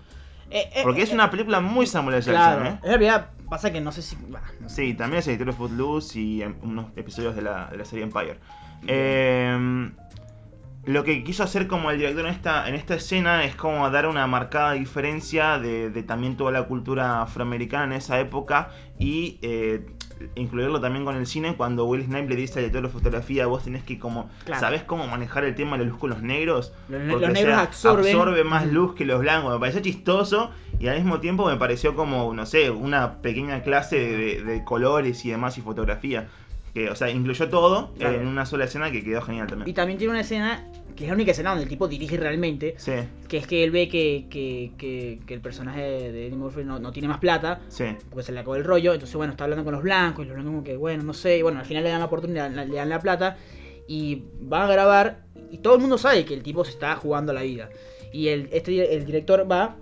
Eh, 0.49 0.69
eh, 0.75 0.79
porque 0.83 1.01
es 1.03 1.11
eh, 1.11 1.13
una 1.13 1.29
película 1.31 1.59
muy 1.61 1.85
Samuel 1.87 2.15
Jackson, 2.15 2.33
Claro, 2.33 2.65
¿eh? 2.65 2.79
en 2.83 2.89
realidad 2.89 3.29
pasa 3.49 3.71
que 3.71 3.79
no 3.81 3.91
sé 3.91 4.01
si. 4.01 4.17
bah, 4.29 4.41
no 4.59 4.69
sé. 4.69 4.75
Sí, 4.87 4.93
también 4.93 5.19
es 5.19 5.27
el 5.27 5.37
director 5.37 5.53
de 5.53 5.57
Footloose 5.57 6.19
y 6.19 6.41
em, 6.41 6.55
unos 6.61 6.87
episodios 6.95 7.35
de 7.35 7.41
la, 7.41 7.67
de 7.67 7.77
la 7.77 7.85
serie 7.85 8.03
Empire. 8.03 8.37
Eh, 8.87 9.89
lo 10.85 11.03
que 11.03 11.23
quiso 11.23 11.43
hacer 11.43 11.67
como 11.67 11.91
el 11.91 11.97
director 11.99 12.25
en 12.25 12.31
esta, 12.31 12.67
en 12.67 12.73
esta 12.75 12.95
escena 12.95 13.43
es 13.43 13.55
como 13.55 13.87
dar 13.91 14.07
una 14.07 14.25
marcada 14.25 14.71
diferencia 14.73 15.59
de, 15.59 15.91
de 15.91 16.01
también 16.03 16.35
toda 16.37 16.51
la 16.51 16.63
cultura 16.63 17.21
afroamericana 17.21 17.83
en 17.85 17.91
esa 17.93 18.19
época 18.19 18.69
y 18.97 19.37
eh, 19.43 19.85
incluirlo 20.35 20.79
también 20.81 21.05
con 21.05 21.15
el 21.15 21.25
cine 21.25 21.55
cuando 21.55 21.85
Will 21.85 22.03
Snipe 22.05 22.27
le 22.29 22.35
dice 22.35 22.59
al 22.59 22.65
director 22.65 22.83
de 22.83 22.89
fotografía 22.89 23.45
vos 23.47 23.63
tenés 23.63 23.83
que 23.83 23.99
como 23.99 24.29
Claro. 24.45 24.59
sabés 24.61 24.83
cómo 24.83 25.07
manejar 25.07 25.43
el 25.43 25.55
tema 25.55 25.77
de 25.77 25.83
la 25.85 25.89
luz 25.89 25.99
con 25.99 26.09
los 26.09 26.21
negros 26.21 26.73
Los, 26.89 27.01
porque, 27.09 27.25
los 27.27 27.29
o 27.29 27.33
negros 27.33 27.53
sea, 27.55 27.61
absorben. 27.61 28.05
absorbe 28.15 28.43
más 28.43 28.67
luz 28.67 28.95
que 28.95 29.05
los 29.05 29.19
blancos. 29.19 29.53
Me 29.53 29.59
pareció 29.59 29.81
chistoso 29.81 30.51
y 30.79 30.87
al 30.87 30.97
mismo 30.97 31.19
tiempo 31.19 31.45
me 31.45 31.55
pareció 31.57 31.95
como, 31.95 32.33
no 32.33 32.45
sé, 32.45 32.69
una 32.71 33.21
pequeña 33.21 33.61
clase 33.63 33.97
de 33.97 34.63
colores 34.65 35.23
y 35.25 35.31
demás 35.31 35.57
y 35.57 35.61
fotografía. 35.61 36.27
Que, 36.73 36.89
o 36.89 36.95
sea, 36.95 37.09
incluyó 37.09 37.49
todo 37.49 37.93
Claro. 37.97 38.21
en 38.21 38.27
una 38.27 38.45
sola 38.45 38.65
escena 38.65 38.91
que 38.91 39.03
quedó 39.03 39.21
genial 39.21 39.47
Y 39.47 39.49
también. 39.49 39.75
también 39.75 39.97
tiene 39.99 40.11
una 40.11 40.21
escena, 40.21 40.65
que 40.95 41.03
es 41.03 41.09
la 41.09 41.15
única 41.15 41.31
escena 41.31 41.49
donde 41.49 41.63
el 41.63 41.69
tipo 41.69 41.87
dirige 41.87 42.15
realmente, 42.17 42.75
Sí, 42.77 42.93
que 43.27 43.37
es 43.37 43.47
que 43.47 43.63
él 43.63 43.71
ve 43.71 43.89
que, 43.89 44.27
que, 44.29 44.71
que, 44.77 45.19
que 45.25 45.33
el 45.33 45.41
personaje 45.41 45.81
de 45.81 46.27
Eddie 46.27 46.37
Murphy 46.37 46.63
no, 46.63 46.79
no 46.79 46.91
tiene 46.93 47.07
más 47.09 47.17
plata, 47.19 47.59
sí, 47.67 47.85
porque 48.09 48.23
se 48.23 48.31
le 48.31 48.39
acabó 48.39 48.55
el 48.55 48.63
rollo, 48.63 48.93
entonces 48.93 49.15
bueno, 49.17 49.31
está 49.31 49.43
hablando 49.43 49.65
con 49.65 49.73
los 49.73 49.83
blancos, 49.83 50.23
y 50.25 50.27
los 50.29 50.35
blancos 50.35 50.51
como 50.53 50.63
que, 50.63 50.77
bueno, 50.77 51.03
no 51.03 51.13
sé, 51.13 51.37
y 51.39 51.41
bueno, 51.41 51.59
al 51.59 51.65
final 51.65 51.83
le 51.83 51.89
dan 51.89 51.99
la 51.99 52.05
oportunidad, 52.05 52.49
le 52.51 52.73
dan 52.75 52.87
la 52.89 52.99
plata, 52.99 53.35
y 53.87 54.23
van 54.39 54.61
a 54.69 54.71
grabar, 54.71 55.23
y 55.51 55.57
todo 55.57 55.75
el 55.75 55.81
mundo 55.81 55.97
sabe 55.97 56.23
que 56.23 56.33
el 56.33 56.43
tipo 56.43 56.63
se 56.63 56.71
está 56.71 56.95
jugando 56.95 57.33
la 57.33 57.41
vida. 57.41 57.69
Y 58.13 58.29
el, 58.29 58.47
este, 58.53 58.95
el 58.95 59.05
director 59.05 59.45
va 59.51 59.75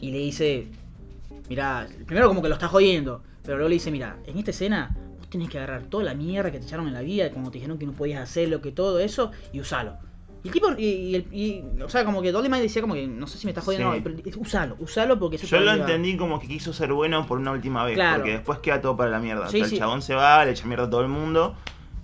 y 0.00 0.10
le 0.12 0.18
dice, 0.18 0.66
mira, 1.50 1.86
primero 2.06 2.28
como 2.28 2.40
que 2.42 2.48
lo 2.48 2.54
está 2.54 2.68
jodiendo, 2.68 3.22
pero 3.42 3.56
luego 3.58 3.68
le 3.68 3.74
dice, 3.74 3.90
mira, 3.90 4.16
en 4.26 4.38
esta 4.38 4.50
escena 4.52 4.96
tenés 5.38 5.50
que 5.50 5.58
agarrar 5.58 5.82
toda 5.84 6.04
la 6.04 6.14
mierda 6.14 6.50
que 6.50 6.58
te 6.58 6.64
echaron 6.66 6.86
en 6.88 6.94
la 6.94 7.00
vida, 7.02 7.30
como 7.30 7.50
te 7.50 7.58
dijeron 7.58 7.78
que 7.78 7.86
no 7.86 7.92
podías 7.92 8.22
hacerlo, 8.22 8.60
que 8.60 8.72
todo 8.72 8.98
eso, 8.98 9.30
y 9.52 9.60
usalo. 9.60 9.96
Y 10.42 10.48
el 10.48 10.52
tipo, 10.52 10.68
y, 10.78 11.16
y 11.32 11.64
o 11.82 11.88
sea, 11.88 12.04
como 12.04 12.22
que 12.22 12.30
Dolly 12.30 12.48
decía 12.60 12.80
como 12.80 12.94
que, 12.94 13.06
no 13.06 13.26
sé 13.26 13.36
si 13.38 13.46
me 13.46 13.50
está 13.50 13.60
jodiendo, 13.62 13.92
Sí. 13.92 13.98
no, 13.98 14.04
pero 14.04 14.16
es- 14.24 14.36
usalo, 14.36 14.76
usalo 14.78 15.18
porque 15.18 15.36
eso 15.36 15.46
Yo 15.46 15.58
lo 15.58 15.66
va 15.66 15.70
a 15.72 15.74
ayudar". 15.74 15.90
entendí 15.90 16.16
como 16.16 16.38
que 16.38 16.46
quiso 16.46 16.72
ser 16.72 16.92
bueno 16.92 17.26
por 17.26 17.38
una 17.38 17.50
última 17.50 17.84
vez, 17.84 17.94
Claro. 17.94 18.18
porque 18.18 18.32
después 18.32 18.58
queda 18.60 18.80
todo 18.80 18.96
para 18.96 19.10
la 19.10 19.18
mierda. 19.18 19.48
Sí, 19.48 19.56
O 19.56 19.60
sea, 19.60 19.68
sí. 19.68 19.74
El 19.74 19.80
chabón 19.80 20.02
se 20.02 20.14
va, 20.14 20.44
le 20.44 20.52
echa 20.52 20.66
mierda 20.66 20.84
a 20.84 20.90
todo 20.90 21.00
el 21.00 21.08
mundo 21.08 21.56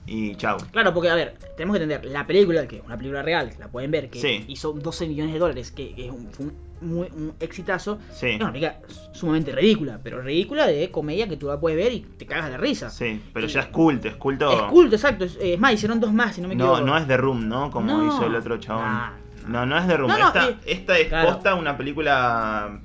y 0.07 0.35
chau. 0.35 0.57
Claro, 0.73 0.93
porque 0.93 1.09
a 1.11 1.15
ver, 1.15 1.37
tenemos 1.57 1.77
que 1.77 1.85
entender, 1.85 2.11
la 2.11 2.27
película, 2.27 2.67
que 2.67 2.79
es 2.79 2.85
una 2.85 2.97
película 2.97 3.23
real, 3.23 3.53
la 3.61 3.69
pueden 3.69 3.93
ver, 3.93 4.11
que 4.11 4.45
hizo 4.49 4.73
12 4.73 5.07
millones 5.07 5.33
de 5.35 5.39
dólares, 5.39 5.71
que, 5.71 5.95
que 5.95 6.07
es 6.07 6.11
un, 6.13 6.27
fue 6.33 6.47
un, 6.47 6.53
muy, 6.83 7.09
un 7.15 7.33
exitazo, 7.41 7.99
Sí, 8.13 8.29
es 8.31 8.37
una 8.41 8.53
película 8.53 8.79
sumamente 9.13 9.53
ridícula, 9.53 10.01
pero 10.03 10.21
ridícula 10.21 10.67
de 10.67 10.91
comedia 10.91 11.29
que 11.29 11.37
tú 11.37 11.47
la 11.49 11.59
puedes 11.61 11.79
ver 11.79 11.93
y 11.93 12.01
te 12.01 12.27
cagas 12.27 12.51
de 12.51 12.57
risa. 12.59 12.91
sí, 12.91 13.21
pero 13.33 13.47
ya 13.47 13.61
es 13.61 13.67
culto, 13.67 14.09
es 14.09 14.17
culto. 14.17 14.51
Es 14.53 14.63
culto, 14.71 14.97
exacto. 14.97 15.25
Es, 15.25 15.39
es 15.41 15.59
más, 15.59 15.73
hicieron 15.75 16.01
dos 16.01 16.13
más, 16.13 16.35
si 16.35 16.41
no 16.41 16.49
me 16.49 16.55
No, 16.57 16.65
equivoco. 16.75 16.87
no 16.87 16.99
es 16.99 17.07
The 17.07 17.17
Room, 17.17 17.49
¿no? 17.49 17.71
Como 17.71 17.87
No. 17.97 18.07
hizo 18.07 18.27
el 18.27 18.35
otro 18.35 18.57
chabón. 18.59 18.85
Nah, 18.85 19.11
no, 19.49 19.67
no 19.67 19.79
es 19.79 19.87
The 19.87 19.97
Room. 19.97 20.11
No, 20.11 20.19
no, 20.19 20.27
esta, 20.27 20.49
eh, 20.51 20.57
esta 20.67 20.99
es 20.99 21.09
claro. 21.09 21.29
posta 21.35 21.55
una 21.55 21.77
película 21.77 22.81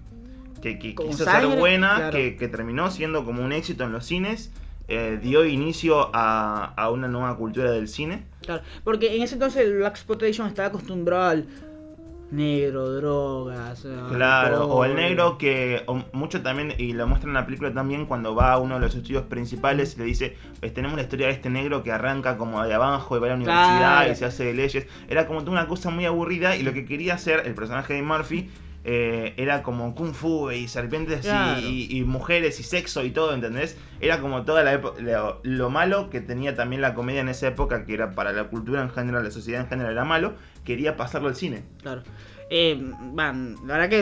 que, 0.62 0.80
que 0.80 0.96
quiso 0.96 1.24
sangre, 1.24 1.50
ser 1.50 1.60
buena, 1.60 1.96
claro. 1.96 2.12
que, 2.18 2.36
que 2.36 2.48
terminó 2.48 2.90
siendo 2.92 3.24
como 3.26 3.44
un 3.44 3.52
éxito 3.52 3.84
en 3.84 3.92
los 3.92 4.06
cines. 4.06 4.52
eh, 4.90 5.20
dio 5.22 5.44
inicio 5.46 6.10
a, 6.14 6.74
a 6.78 6.90
una 6.92 7.10
nueva 7.10 7.36
cultura 7.36 7.72
del 7.72 7.90
cine. 7.90 8.24
Claro, 8.42 8.62
porque 8.86 9.18
en 9.18 9.22
ese 9.22 9.34
entonces 9.36 9.66
el 9.66 9.78
Black 9.80 9.96
Exploitation 9.96 10.48
estaba 10.48 10.70
acostumbrado 10.70 11.24
al 11.30 11.46
negro, 12.32 12.92
drogas. 12.92 13.86
al 13.86 14.10
Claro, 14.16 14.66
o 14.68 14.84
el 14.86 14.96
negro 14.96 15.38
que 15.38 15.84
mucho 16.12 16.42
también, 16.42 16.74
y 16.78 16.94
lo 16.94 17.08
muestra 17.08 17.30
en 17.30 17.34
la 17.36 17.46
película 17.46 17.74
también 17.74 18.06
cuando 18.06 18.36
va 18.36 18.54
a 18.54 18.58
uno 18.60 18.76
de 18.76 18.82
los 18.82 18.96
estudios 18.96 19.24
principales 19.24 19.96
y 19.96 20.00
le 20.00 20.06
dice, 20.06 20.36
"Pues 20.60 20.74
tenemos 20.74 20.98
la 20.98 21.04
historia 21.04 21.28
de 21.28 21.34
este 21.34 21.50
negro 21.50 21.84
que 21.84 21.92
arranca 21.92 22.38
como 22.38 22.62
de 22.64 22.74
abajo 22.74 23.16
y 23.16 23.20
va 23.20 23.28
a 23.28 23.30
la 23.30 23.36
universidad 23.36 23.78
Claro. 23.78 24.12
y 24.12 24.16
se 24.16 24.26
hace 24.26 24.46
de 24.46 24.54
leyes. 24.54 24.88
Era 25.08 25.26
como 25.28 25.40
una 25.40 25.68
cosa 25.68 25.90
muy 25.90 26.06
aburrida 26.06 26.56
y 26.58 26.64
lo 26.64 26.74
que 26.74 26.86
quería 26.86 27.14
hacer 27.14 27.44
el 27.46 27.54
personaje 27.56 27.94
de 27.94 28.02
Murphy 28.02 28.50
eh, 28.90 29.34
era 29.36 29.64
como 29.64 29.94
kung 29.96 30.14
fu 30.14 30.50
y 30.50 30.70
serpientes 30.70 31.20
y- 31.20 31.22
Claro. 31.28 31.60
y, 31.60 31.98
y 31.98 32.04
mujeres 32.06 32.58
y 32.62 32.64
sexo 32.64 33.04
y 33.04 33.12
todo, 33.12 33.34
¿entendés? 33.34 33.78
Era 34.00 34.22
como 34.22 34.46
toda 34.46 34.64
la 34.64 34.72
época, 34.74 35.02
lo, 35.02 35.42
lo 35.44 35.70
malo 35.70 36.10
que 36.10 36.22
tenía 36.22 36.56
también 36.56 36.82
la 36.82 36.94
comedia 36.94 37.20
en 37.20 37.28
esa 37.28 37.48
época, 37.50 37.86
que 37.86 37.94
era 37.94 38.12
para 38.12 38.32
la 38.32 38.46
cultura 38.46 38.82
en 38.82 38.90
general, 38.90 39.26
la 39.26 39.32
sociedad 39.32 39.62
en 39.62 39.68
general 39.68 39.92
era 39.92 40.06
malo, 40.06 40.36
quería 40.64 40.96
pasarlo 40.96 41.28
al 41.28 41.36
cine. 41.36 41.64
Claro. 41.82 42.04
Eh, 42.50 42.80
van, 43.14 43.56
la 43.68 43.78
verdad 43.78 43.90
que. 43.90 44.02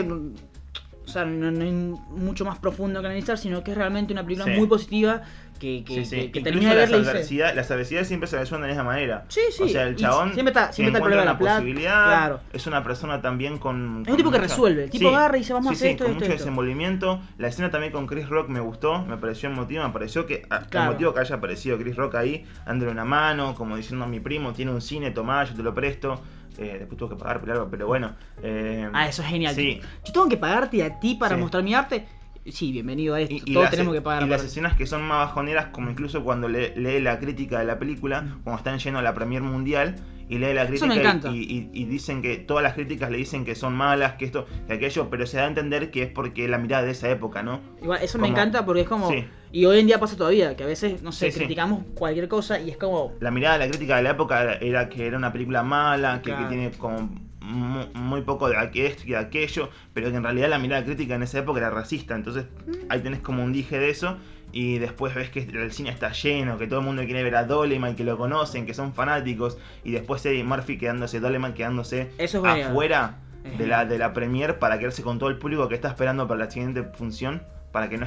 O 1.04 1.08
sea, 1.08 1.24
no, 1.24 1.50
no 1.52 1.64
hay 1.64 1.72
mucho 2.16 2.44
más 2.44 2.58
profundo 2.58 3.00
que 3.00 3.06
analizar, 3.06 3.38
sino 3.38 3.62
que 3.62 3.70
es 3.72 3.76
realmente 3.76 4.12
una 4.12 4.24
película 4.24 4.52
Sí. 4.52 4.58
muy 4.58 4.66
positiva 4.68 5.22
que, 5.56 5.84
que, 5.84 5.94
Sí, 5.94 6.04
sí. 6.04 6.30
que, 6.30 6.40
termina 6.40 6.70
de 6.70 6.76
las 6.76 6.90
verla 6.90 6.96
y 6.96 7.00
dice. 7.00 7.10
adversidades, 7.10 7.56
las 7.56 7.70
adversidades 7.70 8.08
siempre 8.08 8.26
se 8.28 8.38
resuelven 8.38 8.68
de 8.68 8.72
esa 8.74 8.84
manera. 8.84 9.24
Sí, 9.28 9.40
sí. 9.50 9.62
O 9.64 9.68
sea, 9.68 9.82
el 9.84 9.96
chabón 9.96 10.32
siempre 10.34 10.50
está, 10.52 10.72
siempre 10.72 10.88
está 10.90 10.98
el 10.98 11.02
problema 11.02 11.22
encuentra 11.22 11.22
de 11.22 11.26
la 11.26 11.38
plata. 11.38 11.56
posibilidad, 11.60 12.04
Claro. 12.04 12.40
es 12.52 12.66
una 12.66 12.82
persona 12.82 13.20
también 13.22 13.58
con... 13.58 14.02
Es 14.06 14.10
un 14.10 14.16
tipo 14.16 14.30
que 14.30 14.38
resuelve, 14.38 14.84
el 14.84 14.90
tipo 14.90 15.08
agarra 15.08 15.36
y 15.36 15.40
dice, 15.40 15.52
vamos 15.52 15.72
a 15.72 15.74
sí, 15.74 15.76
hacer 15.76 15.88
sí, 15.88 15.92
esto, 15.92 16.04
con 16.04 16.10
esto, 16.12 16.20
mucho 16.24 16.32
esto. 16.32 16.44
desenvolvimiento. 16.44 17.20
La 17.38 17.48
escena 17.48 17.70
también 17.70 17.92
con 17.92 18.06
Chris 18.06 18.28
Rock 18.28 18.48
me 18.48 18.60
gustó, 18.60 19.04
me 19.04 19.16
pareció 19.16 19.48
emotiva, 19.50 19.86
me 19.86 19.92
pareció 19.92 20.26
que 20.26 20.46
a- 20.50 20.60
Claro. 20.60 20.90
emotivo 20.90 21.14
que 21.14 21.20
haya 21.20 21.36
aparecido 21.36 21.78
Chris 21.78 21.96
Rock 21.96 22.14
ahí, 22.16 22.44
dándole 22.66 22.90
una 22.92 23.04
mano, 23.04 23.54
como 23.54 23.76
diciendo 23.76 24.04
a 24.04 24.08
mi 24.08 24.20
primo, 24.20 24.52
tiene 24.52 24.70
un 24.72 24.80
cine, 24.80 25.10
tomá, 25.10 25.44
yo 25.44 25.54
te 25.54 25.62
lo 25.62 25.74
presto. 25.74 26.20
Eh, 26.58 26.76
después 26.78 26.96
tuvo 26.96 27.10
que 27.10 27.16
pagar 27.16 27.42
pero 27.70 27.86
bueno. 27.86 28.14
eh, 28.42 28.88
Ah, 28.94 29.06
eso 29.08 29.20
es 29.20 29.28
genial. 29.28 29.54
Sí. 29.54 29.78
Yo 30.06 30.12
tengo 30.14 30.26
que 30.26 30.38
pagarte 30.38 30.82
a 30.82 30.98
ti 30.98 31.14
para 31.14 31.34
Sí. 31.34 31.40
mostrar 31.42 31.62
mi 31.62 31.74
arte. 31.74 32.06
Sí, 32.50 32.72
bienvenido 32.72 33.14
a 33.14 33.20
esto. 33.20 33.34
Y, 33.34 33.38
y 33.44 33.52
Todos 33.52 33.64
las, 33.64 33.70
tenemos 33.70 33.94
que 33.94 34.00
pagar 34.00 34.22
y 34.22 34.26
las 34.28 34.44
escenas 34.44 34.76
que 34.76 34.86
son 34.86 35.02
más 35.02 35.26
bajoneras, 35.28 35.66
como 35.72 35.90
incluso 35.90 36.22
cuando 36.22 36.48
le- 36.48 36.74
lee 36.76 37.00
la 37.00 37.18
crítica 37.18 37.58
de 37.58 37.64
la 37.64 37.78
película, 37.78 38.36
cuando 38.44 38.58
están 38.58 38.78
yendo 38.78 38.98
a 38.98 39.02
la 39.02 39.14
Premier 39.14 39.42
Mundial 39.42 39.96
y 40.28 40.38
lee 40.38 40.52
la 40.54 40.66
crítica 40.66 41.20
y- 41.32 41.84
dicen 41.84 42.20
que 42.22 42.36
todas 42.38 42.62
las 42.62 42.74
críticas 42.74 43.10
le 43.10 43.18
dicen 43.18 43.44
que 43.44 43.54
son 43.54 43.74
malas, 43.74 44.14
que 44.14 44.24
esto, 44.24 44.46
que 44.66 44.72
aquello, 44.74 45.08
pero 45.10 45.26
se 45.26 45.36
da 45.36 45.44
a 45.44 45.48
entender 45.48 45.90
que 45.90 46.02
es 46.02 46.10
porque 46.10 46.48
la 46.48 46.58
mirada 46.58 46.84
de 46.84 46.90
esa 46.92 47.08
época, 47.10 47.42
¿no? 47.42 47.60
Igual, 47.82 48.02
eso 48.02 48.18
me 48.18 48.28
encanta 48.28 48.64
porque 48.66 48.82
es 48.82 48.88
como. 48.88 49.08
Sí. 49.10 49.24
Y 49.52 49.64
hoy 49.64 49.78
en 49.78 49.86
día 49.86 50.00
pasa 50.00 50.16
todavía, 50.16 50.56
que 50.56 50.64
a 50.64 50.66
veces, 50.66 51.02
no 51.02 51.12
sé, 51.12 51.26
Sí, 51.26 51.32
sí. 51.32 51.38
criticamos 51.38 51.84
cualquier 51.94 52.28
cosa 52.28 52.58
y 52.60 52.70
es 52.70 52.76
como. 52.76 53.12
La 53.20 53.30
mirada 53.30 53.58
de 53.58 53.64
la 53.66 53.70
crítica 53.70 53.96
de 53.96 54.02
la 54.02 54.10
época 54.10 54.54
era, 54.54 54.88
que 54.88 55.06
era 55.06 55.16
una 55.16 55.32
película 55.32 55.62
mala, 55.62 56.20
que, 56.22 56.32
tiene 56.48 56.72
como 56.72 57.08
mu- 57.40 57.86
muy, 57.94 58.22
poco 58.22 58.48
de 58.48 58.56
esto 58.86 59.04
y 59.06 59.10
de 59.10 59.16
aquello, 59.18 59.70
pero 59.94 60.10
que 60.10 60.16
en 60.16 60.24
realidad 60.24 60.48
la 60.50 60.58
mirada 60.58 60.84
crítica 60.84 61.14
en 61.14 61.22
esa 61.22 61.38
época 61.38 61.60
era 61.60 61.70
racista, 61.70 62.16
entonces 62.16 62.46
Mm. 62.66 62.72
ahí 62.88 63.00
tenés 63.00 63.20
como 63.20 63.44
un 63.44 63.52
dije 63.52 63.78
de 63.78 63.90
eso. 63.90 64.16
Y 64.58 64.78
después 64.78 65.14
ves 65.14 65.28
que 65.28 65.40
el 65.40 65.70
cine 65.72 65.90
está 65.90 66.12
lleno, 66.12 66.56
que 66.56 66.66
todo 66.66 66.78
el 66.80 66.86
mundo 66.86 67.02
quiere 67.04 67.22
ver 67.22 67.36
a 67.36 67.44
Doleman, 67.44 67.94
que 67.94 68.04
lo 68.04 68.16
conocen, 68.16 68.64
que 68.64 68.72
son 68.72 68.94
fanáticos. 68.94 69.58
Y 69.84 69.90
después 69.90 70.24
Eddie 70.24 70.44
Murphy 70.44 70.78
quedándose, 70.78 71.20
Doleman 71.20 71.52
quedándose 71.52 72.10
Eso 72.16 72.38
es 72.38 72.44
genial. 72.52 72.70
afuera 72.70 73.18
Es 73.44 73.58
de 73.58 73.66
la, 73.66 73.84
de 73.84 73.98
la 73.98 74.14
premier 74.14 74.58
para 74.58 74.78
quedarse 74.78 75.02
con 75.02 75.18
todo 75.18 75.28
el 75.28 75.36
público 75.36 75.68
que 75.68 75.74
está 75.74 75.88
esperando 75.88 76.26
para 76.26 76.44
la 76.44 76.50
siguiente 76.50 76.84
función. 76.84 77.42
Para 77.70 77.90
que 77.90 77.98
no 77.98 78.06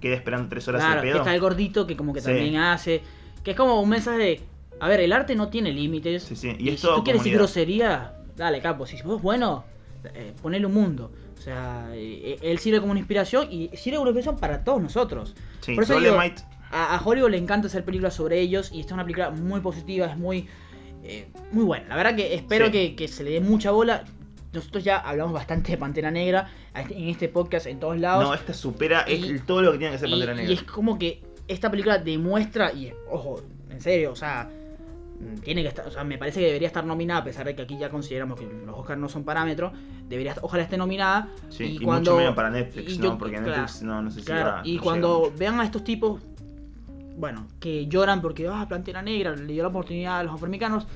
quede 0.00 0.14
esperando 0.14 0.48
tres 0.50 0.68
horas 0.68 0.82
Claro, 0.82 0.96
de 1.00 1.06
que 1.06 1.12
pedo. 1.12 1.18
está 1.22 1.34
el 1.34 1.40
gordito 1.40 1.86
que 1.86 1.96
como 1.96 2.12
que 2.12 2.20
Sí. 2.20 2.26
también 2.26 2.56
hace. 2.56 3.00
Que 3.42 3.52
es 3.52 3.56
como 3.56 3.80
un 3.80 3.88
mensaje 3.88 4.18
de. 4.18 4.40
A 4.80 4.88
ver, 4.88 5.00
el 5.00 5.14
arte 5.14 5.34
no 5.34 5.48
tiene 5.48 5.72
límites. 5.72 6.24
Sí, 6.24 6.36
sí, 6.36 6.54
y 6.58 6.68
Y, 6.68 6.74
es 6.74 6.80
si 6.80 6.86
tú 6.88 7.02
quieres 7.04 7.22
decir 7.22 7.38
grosería, 7.38 8.12
dale, 8.36 8.60
capo. 8.60 8.84
Si 8.84 9.00
vos 9.00 9.22
bueno, 9.22 9.64
eh, 10.12 10.34
ponele 10.42 10.66
un 10.66 10.74
mundo. 10.74 11.10
O 11.38 11.40
sea, 11.40 11.88
eh, 11.92 12.38
él 12.42 12.58
sirve 12.58 12.80
como 12.80 12.90
una 12.92 13.00
inspiración 13.00 13.48
y 13.52 13.68
sirve 13.76 13.98
como 13.98 14.10
una 14.10 14.18
inspiración 14.18 14.38
para 14.40 14.64
todos 14.64 14.82
nosotros. 14.82 15.34
Sí, 15.60 15.74
Por 15.74 15.84
eso 15.84 15.98
digo, 16.00 16.16
a, 16.18 16.96
a 16.96 17.00
Hollywood 17.04 17.30
le 17.30 17.38
encanta 17.38 17.68
hacer 17.68 17.84
películas 17.84 18.14
sobre 18.14 18.40
ellos 18.40 18.70
y 18.72 18.80
esta 18.80 18.90
es 18.90 18.94
una 18.94 19.04
película 19.04 19.30
muy 19.30 19.60
positiva, 19.60 20.06
es 20.06 20.16
muy, 20.16 20.48
eh, 21.04 21.28
muy 21.52 21.64
buena. 21.64 21.86
La 21.88 21.96
verdad 21.96 22.16
que 22.16 22.34
espero 22.34 22.66
Sí. 22.66 22.72
que, 22.72 22.96
que 22.96 23.08
se 23.08 23.22
le 23.22 23.30
dé 23.32 23.40
mucha 23.40 23.70
bola. 23.70 24.04
Nosotros 24.52 24.82
ya 24.82 24.96
hablamos 24.98 25.34
bastante 25.34 25.72
de 25.72 25.78
Pantera 25.78 26.10
Negra 26.10 26.48
este- 26.74 26.96
en 26.96 27.08
este 27.08 27.28
podcast 27.28 27.66
en 27.66 27.78
todos 27.78 27.98
lados. 27.98 28.24
No, 28.24 28.34
esta 28.34 28.54
supera 28.54 29.02
es 29.02 29.20
Y- 29.24 29.38
todo 29.40 29.60
lo 29.62 29.72
que 29.72 29.78
tiene 29.78 29.92
que 29.92 29.98
ser 29.98 30.08
y, 30.08 30.12
Pantera 30.12 30.32
y 30.32 30.36
Negra. 30.38 30.52
es 30.54 30.62
como 30.62 30.98
que 30.98 31.22
esta 31.46 31.70
película 31.70 31.98
demuestra, 31.98 32.72
y 32.72 32.92
ojo, 33.10 33.42
en 33.70 33.80
serio, 33.80 34.10
o 34.12 34.16
sea, 34.16 34.48
tiene 35.42 35.62
que 35.62 35.68
estar, 35.68 35.86
o 35.86 35.90
sea, 35.90 36.04
me 36.04 36.18
parece 36.18 36.40
que 36.40 36.46
debería 36.46 36.68
estar 36.68 36.84
nominada, 36.84 37.20
a 37.20 37.24
pesar 37.24 37.46
de 37.46 37.54
que 37.54 37.62
aquí 37.62 37.78
ya 37.78 37.90
consideramos 37.90 38.38
que 38.38 38.46
los 38.46 38.76
Oscars 38.78 39.00
no 39.00 39.08
son 39.08 39.24
parámetro, 39.24 39.72
debería, 40.08 40.34
ojalá 40.42 40.62
esté 40.62 40.76
nominada. 40.76 41.28
Sí, 41.48 41.64
y, 41.64 41.78
cuando, 41.78 42.12
mucho 42.12 42.20
menos 42.20 42.34
para 42.34 42.50
Netflix, 42.50 42.94
y 42.94 42.98
¿no? 42.98 43.18
Porque 43.18 43.36
claro, 43.36 43.48
Netflix 43.48 43.82
no, 43.82 44.02
no 44.02 44.10
sé 44.10 44.20
si 44.20 44.26
claro, 44.26 44.50
va- 44.50 44.62
y 44.64 44.76
no 44.76 44.82
cuando 44.82 45.32
vean 45.36 45.60
a 45.60 45.64
estos 45.64 45.84
tipos, 45.84 46.20
bueno, 47.16 47.46
que 47.60 47.86
lloran 47.86 48.20
porque, 48.20 48.48
ah, 48.48 48.66
Plantera 48.68 49.02
Negra 49.02 49.34
le 49.34 49.52
dio 49.52 49.62
la 49.62 49.68
oportunidad 49.68 50.20
a 50.20 50.22
los 50.24 50.34
afroamericanos, 50.34 50.86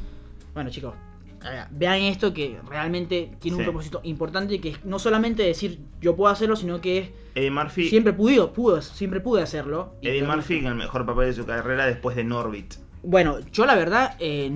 bueno, 0.55 0.71
chicos, 0.71 0.95
ver, 1.43 1.67
vean 1.71 2.03
esto 2.03 2.35
que 2.35 2.59
realmente 2.69 3.31
tiene 3.39 3.57
un 3.57 3.65
propósito 3.65 4.01
importante, 4.03 4.61
que 4.61 4.71
es 4.71 4.85
no 4.85 4.99
solamente 4.99 5.43
decir 5.43 5.81
yo 6.01 6.17
puedo 6.17 6.31
hacerlo, 6.33 6.57
sino 6.57 6.81
que 6.81 6.99
es 6.99 7.11
Eddie 7.35 7.51
Murphy, 7.51 7.89
siempre 7.89 8.13
pude, 8.13 8.45
pude, 8.49 8.83
siempre 8.83 9.21
pude 9.21 9.43
hacerlo. 9.43 9.95
y 10.03 10.09
Eddie 10.09 10.25
Murphy 10.25 10.59
en 10.59 10.67
el 10.67 10.75
mejor 10.75 11.07
papel 11.07 11.27
de 11.27 11.33
su 11.35 11.47
carrera 11.47 11.87
después 11.87 12.17
de 12.17 12.25
Norbit. 12.25 12.75
Bueno, 13.03 13.39
yo 13.53 13.67
la 13.67 13.75
verdad 13.75 14.15
eh, 14.19 14.51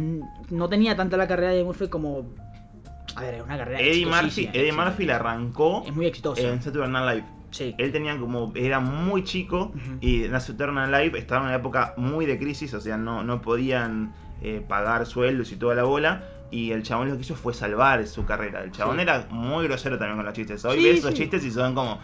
no 0.50 0.68
tenía 0.68 0.96
tanta 0.96 1.16
la 1.16 1.26
carrera 1.26 1.52
de 1.52 1.64
Murphy 1.64 1.88
como... 1.88 2.26
A 3.16 3.22
ver, 3.22 3.34
es 3.34 3.42
una 3.42 3.56
carrera 3.56 3.80
Eddie 3.80 4.06
Murphy, 4.06 4.50
Eddie. 4.52 4.72
Murphy 4.72 5.04
la 5.06 5.16
arrancó 5.16 5.84
Es 5.86 5.94
muy 5.94 6.06
exitosa. 6.06 6.42
en 6.42 6.60
Saturday 6.60 6.90
Night 6.90 7.14
Live. 7.16 7.24
Sí. 7.52 7.74
Él 7.78 7.92
tenía 7.92 8.18
como, 8.18 8.52
era 8.56 8.80
muy 8.80 9.22
chico 9.22 9.72
y 10.00 10.24
en 10.24 10.40
Saturday 10.40 10.74
Night 10.74 10.90
Live 11.04 11.18
estaba 11.20 11.42
en 11.42 11.46
una 11.48 11.56
época 11.56 11.94
muy 11.96 12.26
de 12.26 12.36
crisis, 12.38 12.74
o 12.74 12.80
sea, 12.80 12.96
no, 12.96 13.22
no 13.22 13.40
podían 13.40 14.12
eh, 14.42 14.64
pagar 14.66 15.06
sueldos 15.06 15.52
y 15.52 15.56
toda 15.56 15.74
la 15.76 15.84
bola. 15.84 16.24
Y 16.50 16.72
el 16.72 16.82
chabón 16.82 17.08
lo 17.08 17.14
que 17.16 17.22
hizo 17.22 17.34
fue 17.36 17.54
salvar 17.54 18.04
su 18.06 18.24
carrera. 18.26 18.62
El 18.62 18.70
chabón 18.72 18.96
Sí. 18.96 19.02
era 19.02 19.26
muy 19.30 19.64
grosero 19.66 19.98
también 19.98 20.16
con 20.16 20.24
los 20.26 20.34
chistes. 20.34 20.64
Hoy 20.64 20.78
Sí, 20.78 20.84
ves 20.84 20.98
esos 20.98 21.10
sí. 21.12 21.16
chistes 21.18 21.44
y 21.44 21.50
son 21.50 21.74
como 21.74 21.98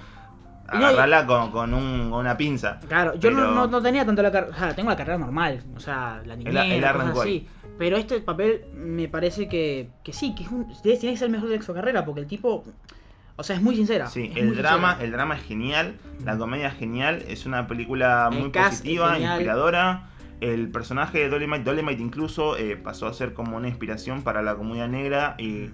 agarrarla 0.71 1.27
con, 1.27 1.51
con 1.51 1.75
un- 1.75 2.13
una 2.13 2.37
pinza. 2.37 2.81
Claro, 2.89 3.15
yo 3.17 3.31
no, 3.31 3.37
Pero- 3.39 3.51
no, 3.53 3.67
no 3.67 3.83
tenía 3.83 4.05
tanto 4.07 4.23
la 4.23 4.31
carrera, 4.33 4.55
o 4.55 4.59
sea, 4.59 4.75
tengo 4.75 4.91
la 4.91 4.97
carrera 4.97 5.19
normal, 5.19 5.63
o 5.77 5.81
sea, 5.81 6.23
la 6.25 6.35
él 6.35 6.45
cosas 6.45 6.85
arrancó 6.85 7.23
así. 7.23 7.47
Pero 7.79 7.97
este 7.97 8.21
papel 8.21 8.65
me 8.75 9.09
parece 9.09 9.49
que, 9.49 9.89
que 10.05 10.13
sí, 10.13 10.35
que 10.35 10.43
es 10.45 10.51
un, 10.51 10.67
tiene 10.83 10.99
que 10.99 11.17
ser 11.17 11.27
el 11.27 11.33
mejor 11.33 11.49
de 11.49 11.63
su 11.63 11.73
carrera, 11.73 12.05
porque 12.05 12.21
el 12.21 12.27
tipo, 12.27 12.63
o 13.37 13.43
sea, 13.43 13.57
es 13.57 13.63
muy 13.63 13.75
sincera. 13.75 14.07
Sí, 14.09 14.31
el 14.37 14.55
drama, 14.57 14.89
sincera. 14.91 15.05
el 15.07 15.13
drama 15.13 15.37
es 15.37 15.43
genial, 15.45 15.95
la 16.25 16.37
comedia 16.37 16.69
es 16.69 16.75
genial, 16.75 17.25
es 17.27 17.47
una 17.47 17.67
película 17.67 18.29
El 18.31 18.39
muy 18.39 18.49
positiva, 18.51 19.19
inspiradora. 19.19 20.07
El 20.43 20.71
personaje 20.71 21.19
de 21.19 21.29
Dolemite, 21.29 21.65
Dolemite 21.65 22.03
incluso 22.03 22.57
eh, 22.57 22.77
pasó 22.77 23.07
a 23.07 23.13
ser 23.13 23.35
como 23.35 23.57
una 23.59 23.69
inspiración 23.69 24.23
para 24.23 24.41
la 24.43 24.55
comunidad 24.57 24.89
negra 24.89 25.35
y, 25.39 25.69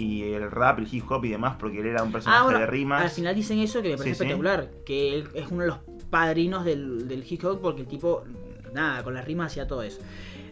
y 0.00 0.22
el 0.32 0.50
rap, 0.50 0.78
el 0.78 0.88
hip 0.90 1.04
hop 1.10 1.24
y 1.24 1.30
demás, 1.30 1.56
porque 1.58 1.80
él 1.80 1.86
era 1.86 2.02
un 2.02 2.12
personaje 2.12 2.40
Ah, 2.40 2.44
bueno, 2.44 2.58
de 2.60 2.66
rimas. 2.66 3.02
Al 3.02 3.10
final 3.10 3.34
dicen 3.34 3.58
eso 3.58 3.82
que 3.82 3.90
me 3.90 3.96
parece 3.96 4.14
Sí, 4.14 4.18
sí. 4.18 4.22
espectacular, 4.24 4.70
que 4.86 5.14
él 5.14 5.28
es 5.34 5.50
uno 5.50 5.62
de 5.62 5.68
los 5.68 5.78
padrinos 6.10 6.64
del, 6.64 7.06
del 7.08 7.24
hip 7.28 7.44
hop 7.44 7.60
porque 7.60 7.82
el 7.82 7.86
tipo, 7.86 8.24
nada, 8.74 9.02
con 9.02 9.14
las 9.14 9.24
rimas 9.24 9.48
hacía 9.52 9.66
todo 9.66 9.82
eso. 9.82 10.00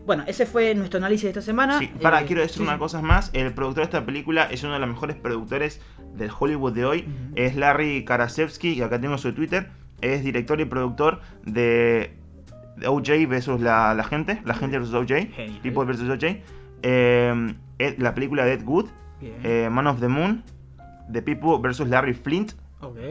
Bueno, 0.06 0.24
ese 0.26 0.46
fue 0.46 0.74
nuestro 0.74 0.98
análisis 0.98 1.24
de 1.24 1.28
esta 1.30 1.42
semana. 1.42 1.78
Sí, 1.78 1.90
para, 2.00 2.22
Eh, 2.22 2.24
quiero 2.26 2.40
decir 2.40 2.58
sí, 2.58 2.62
una 2.62 2.74
sí. 2.74 2.78
cosa 2.78 3.02
más. 3.02 3.30
El 3.34 3.52
productor 3.52 3.82
de 3.82 3.84
esta 3.84 4.06
película 4.06 4.44
es 4.50 4.62
uno 4.64 4.72
de 4.74 4.78
los 4.78 4.88
mejores 4.88 5.16
productores 5.16 5.82
del 6.14 6.30
Hollywood 6.38 6.72
de 6.72 6.84
hoy. 6.86 7.08
Es 7.34 7.56
Larry 7.56 8.04
Karasevsky, 8.06 8.72
y 8.72 8.80
acá 8.82 8.98
tengo 9.00 9.18
su 9.18 9.32
Twitter. 9.34 9.68
Es 10.00 10.24
director 10.24 10.60
y 10.60 10.64
productor 10.64 11.20
de 11.44 12.14
OJ 12.86 13.26
versus 13.28 13.60
la, 13.60 13.92
la 13.94 14.04
gente. 14.04 14.40
La 14.46 14.54
gente 14.54 14.78
versus 14.78 14.94
OJ. 14.94 15.08
Genial. 15.34 15.60
People 15.62 15.84
versus 15.84 16.08
OJ. 16.08 16.24
Eh, 16.82 17.54
eh, 17.78 17.94
la 17.98 18.14
película 18.14 18.44
Dead 18.46 18.62
Good. 18.64 18.86
Eh, 19.20 19.68
Man 19.70 19.86
of 19.86 20.00
the 20.00 20.08
Moon. 20.08 20.42
The 21.10 21.22
People 21.22 21.58
versus 21.62 21.88
Larry 21.88 22.14
Flint. 22.14 22.52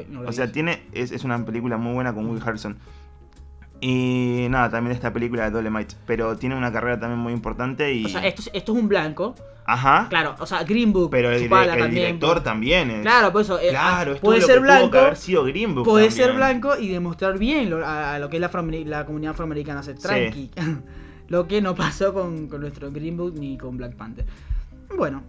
No 0.09 0.21
O 0.21 0.31
sea, 0.31 0.51
tiene 0.51 0.83
es, 0.93 1.11
es 1.11 1.23
una 1.23 1.43
película 1.45 1.77
muy 1.77 1.93
buena 1.93 2.13
con 2.13 2.29
Will 2.29 2.41
Harrison. 2.45 2.77
Y 3.79 4.47
nada, 4.49 4.69
también 4.71 4.95
esta 4.95 5.13
película 5.13 5.43
de 5.45 5.51
Dolemite. 5.51 5.95
Pero 6.05 6.37
tiene 6.37 6.55
una 6.55 6.71
carrera 6.71 6.99
también 6.99 7.19
muy 7.19 7.33
importante 7.33 7.93
y... 7.93 8.05
O 8.05 8.09
sea, 8.09 8.25
esto, 8.25 8.41
es- 8.41 8.49
esto 8.53 8.73
es 8.73 8.79
un 8.79 8.87
blanco. 8.87 9.35
Ajá. 9.65 10.07
Claro, 10.09 10.35
o 10.39 10.45
sea, 10.45 10.63
Green 10.63 10.93
Book. 10.93 11.09
Pero 11.11 11.29
el, 11.29 11.41
director 11.91 12.35
por- 12.35 12.43
también 12.43 12.89
es. 12.89 13.01
Claro, 13.01 13.31
por 13.33 13.41
eso. 13.41 13.59
eh, 13.59 13.67
Claro, 13.69 14.13
esto 14.13 14.23
puede 14.25 14.39
es 14.39 14.47
lo 14.47 14.53
ser 14.53 14.61
blanco. 14.61 14.97
haber 14.97 15.17
sido 15.17 15.43
Green 15.43 15.75
Book 15.75 15.83
Puede 15.83 16.07
también. 16.07 16.25
ser 16.27 16.35
blanco 16.37 16.77
y 16.79 16.87
demostrar 16.87 17.37
bien 17.37 17.69
lo- 17.69 17.85
a, 17.85 18.15
a 18.15 18.19
lo 18.19 18.29
que 18.29 18.37
es 18.37 18.41
la, 18.41 18.49
la 18.85 19.05
comunidad 19.05 19.31
afroamericana, 19.31 19.83
ser 19.83 19.97
Sí. 19.97 20.03
tranqui. 20.03 20.51
lo 21.27 21.47
que 21.47 21.61
no 21.61 21.75
pasó 21.75 22.13
con, 22.13 22.47
con 22.47 22.61
nuestro 22.61 22.91
Green 22.91 23.17
Book 23.17 23.33
ni 23.37 23.57
con 23.57 23.75
Black 23.75 23.95
Panther. 23.95 24.25
Bueno, 24.95 25.21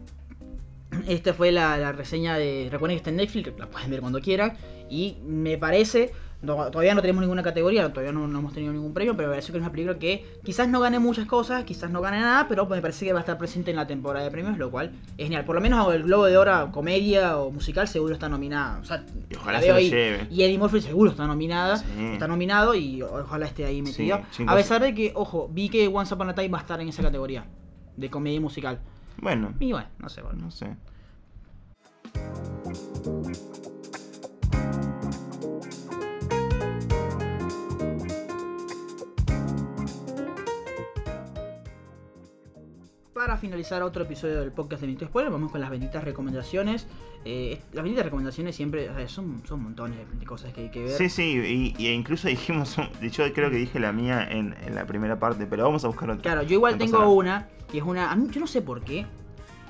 esta 1.07 1.35
fue 1.35 1.53
la, 1.53 1.77
la 1.79 1.93
reseña 1.93 2.37
de. 2.37 2.69
Recuerden 2.71 2.97
que 2.97 2.99
está 2.99 3.11
en 3.11 3.17
Netflix, 3.17 3.53
la 3.59 3.67
pueden 3.67 3.91
ver 3.91 4.01
cuando 4.01 4.21
quieran. 4.21 4.57
Y 4.91 5.19
me 5.27 5.59
parece. 5.59 6.13
no- 6.41 6.71
todavía 6.71 6.95
no 6.95 7.03
tenemos 7.03 7.21
ninguna 7.21 7.43
categoría, 7.43 7.89
todavía 7.93 8.13
no, 8.13 8.27
no 8.27 8.39
hemos 8.39 8.55
tenido 8.55 8.73
ningún 8.73 8.95
premio, 8.95 9.15
pero 9.17 9.29
me 9.29 9.35
parece 9.35 9.53
que 9.53 9.59
es 9.59 9.63
una 9.63 9.71
película 9.71 9.99
que 9.99 10.25
quizás 10.45 10.67
no 10.69 10.81
gane 10.81 10.99
muchas 10.99 11.27
cosas, 11.27 11.65
quizás 11.65 11.91
no 11.91 12.01
gane 12.01 12.21
nada, 12.21 12.47
pero 12.49 12.65
me 12.67 12.81
parece 12.81 13.05
que 13.05 13.13
va 13.13 13.19
a 13.19 13.21
estar 13.21 13.37
presente 13.37 13.71
en 13.71 13.77
la 13.77 13.87
temporada 13.87 14.25
de 14.25 14.31
premios, 14.31 14.57
lo 14.57 14.71
cual 14.71 14.93
es 15.19 15.25
genial. 15.25 15.45
Por 15.45 15.57
lo 15.57 15.61
menos 15.61 15.93
el 15.95 16.05
Globo 16.05 16.25
de 16.25 16.39
Oro, 16.39 16.71
comedia 16.73 17.37
o 17.37 17.51
musical, 17.51 17.87
seguro 17.87 18.15
está 18.15 18.31
nominada. 18.31 18.79
O 18.81 18.85
sea, 18.85 19.05
Y 19.29 19.35
ojalá 19.37 19.61
se 19.61 19.69
lo 19.69 19.75
ahí. 19.75 19.91
lleve. 19.91 20.27
Y 20.31 20.43
Eddie 20.43 20.57
Murphy 20.59 20.81
seguro 20.81 21.11
está 21.11 21.27
nominada. 21.27 21.77
Sí. 21.77 21.85
Está 22.15 22.27
nominado 22.29 22.75
y 22.75 23.03
ojalá 23.03 23.45
esté 23.45 23.67
ahí 23.67 23.83
metido. 23.83 24.21
Sí, 24.31 24.45
a 24.47 24.55
pesar 24.55 24.81
de 24.81 24.95
que, 24.95 25.13
ojo, 25.15 25.51
vi 25.53 25.69
que 25.69 25.87
Once 25.89 26.15
Upon 26.15 26.31
a 26.31 26.35
Time 26.35 26.49
va 26.49 26.59
a 26.59 26.61
estar 26.63 26.81
en 26.81 26.89
esa 26.89 27.03
categoría 27.03 27.45
de 27.97 28.09
comedia 28.09 28.37
y 28.37 28.41
musical. 28.41 28.79
Bueno, 29.21 29.55
Y 29.59 29.73
bueno, 29.73 29.89
no 29.99 30.09
sé, 30.09 30.23
bueno. 30.23 30.43
no 30.43 30.51
sé. 30.51 30.77
Para 43.13 43.37
finalizar 43.37 43.83
otro 43.83 44.05
episodio 44.05 44.41
del 44.41 44.53
podcast 44.53 44.81
de 44.81 44.87
Minuto 44.87 45.07
Spoiler, 45.07 45.33
vamos 45.33 45.51
con 45.51 45.61
las 45.61 45.71
benditas 45.71 46.05
recomendaciones. 46.05 46.87
Eh, 47.25 47.61
las 47.73 47.83
benditas 47.83 48.05
recomendaciones 48.05 48.57
siempre 48.57 48.89
o 48.89 48.95
sea, 48.95 49.09
son, 49.09 49.43
son 49.47 49.63
montones 49.63 49.99
de 50.19 50.25
cosas 50.25 50.53
que 50.53 50.63
hay 50.63 50.69
que 50.71 50.85
ver. 50.85 50.93
Sí, 50.93 51.09
sí, 51.09 51.75
y, 51.79 51.83
y 51.83 51.89
incluso 51.89 52.29
dijimos, 52.29 52.77
yo 53.13 53.33
creo 53.33 53.51
que 53.51 53.57
dije 53.57 53.79
la 53.81 53.93
mía 53.93 54.27
en, 54.31 54.55
en 54.65 54.75
la 54.75 54.87
primera 54.87 55.19
parte, 55.19 55.47
pero 55.47 55.65
vamos 55.65 55.85
a 55.85 55.89
buscar 55.89 56.11
otra. 56.11 56.23
Claro, 56.23 56.43
yo 56.43 56.55
igual 56.55 56.75
No 56.75 56.79
tengo 56.79 56.99
nada. 56.99 57.11
una, 57.11 57.49
que 57.71 57.79
es 57.79 57.85
una... 57.85 58.11
a 58.11 58.17
mí- 58.17 58.29
yo 58.31 58.41
no 58.41 58.47
sé 58.47 58.63
por 58.63 58.81
qué. 58.83 59.05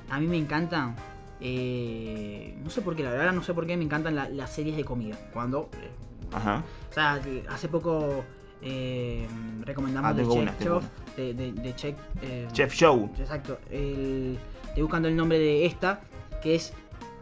A 0.09 0.19
mí 0.19 0.27
me 0.27 0.37
encantan... 0.37 0.95
eh, 1.41 2.55
no 2.63 2.69
sé 2.69 2.81
por 2.81 2.95
qué, 2.95 3.03
la 3.03 3.11
verdad 3.11 3.33
no 3.33 3.43
sé 3.43 3.53
por 3.53 3.65
qué 3.65 3.75
me 3.77 3.83
encantan 3.83 4.15
la- 4.15 4.29
las 4.29 4.53
series 4.53 4.75
de 4.77 4.83
comida. 4.85 5.17
Cuando... 5.33 5.69
eh, 5.81 5.89
Ajá. 6.31 6.63
o 6.89 6.93
sea, 6.93 7.19
hace 7.49 7.67
poco 7.67 8.23
eh, 8.61 9.25
recomendamos 9.65 10.11
Ah, 10.11 10.13
de 10.13 10.21
tengo 10.21 10.35
Chef 10.35 10.83
de, 11.17 11.33
de, 11.33 11.51
de 11.53 11.75
Chef, 11.75 11.95
eh, 12.21 12.47
Chef 12.51 12.73
Show. 12.73 13.11
Exacto. 13.19 13.59
El, 13.71 14.37
estoy 14.67 14.83
buscando 14.83 15.07
el 15.07 15.15
nombre 15.15 15.39
de 15.39 15.65
esta, 15.65 16.01
que 16.43 16.55
es 16.55 16.73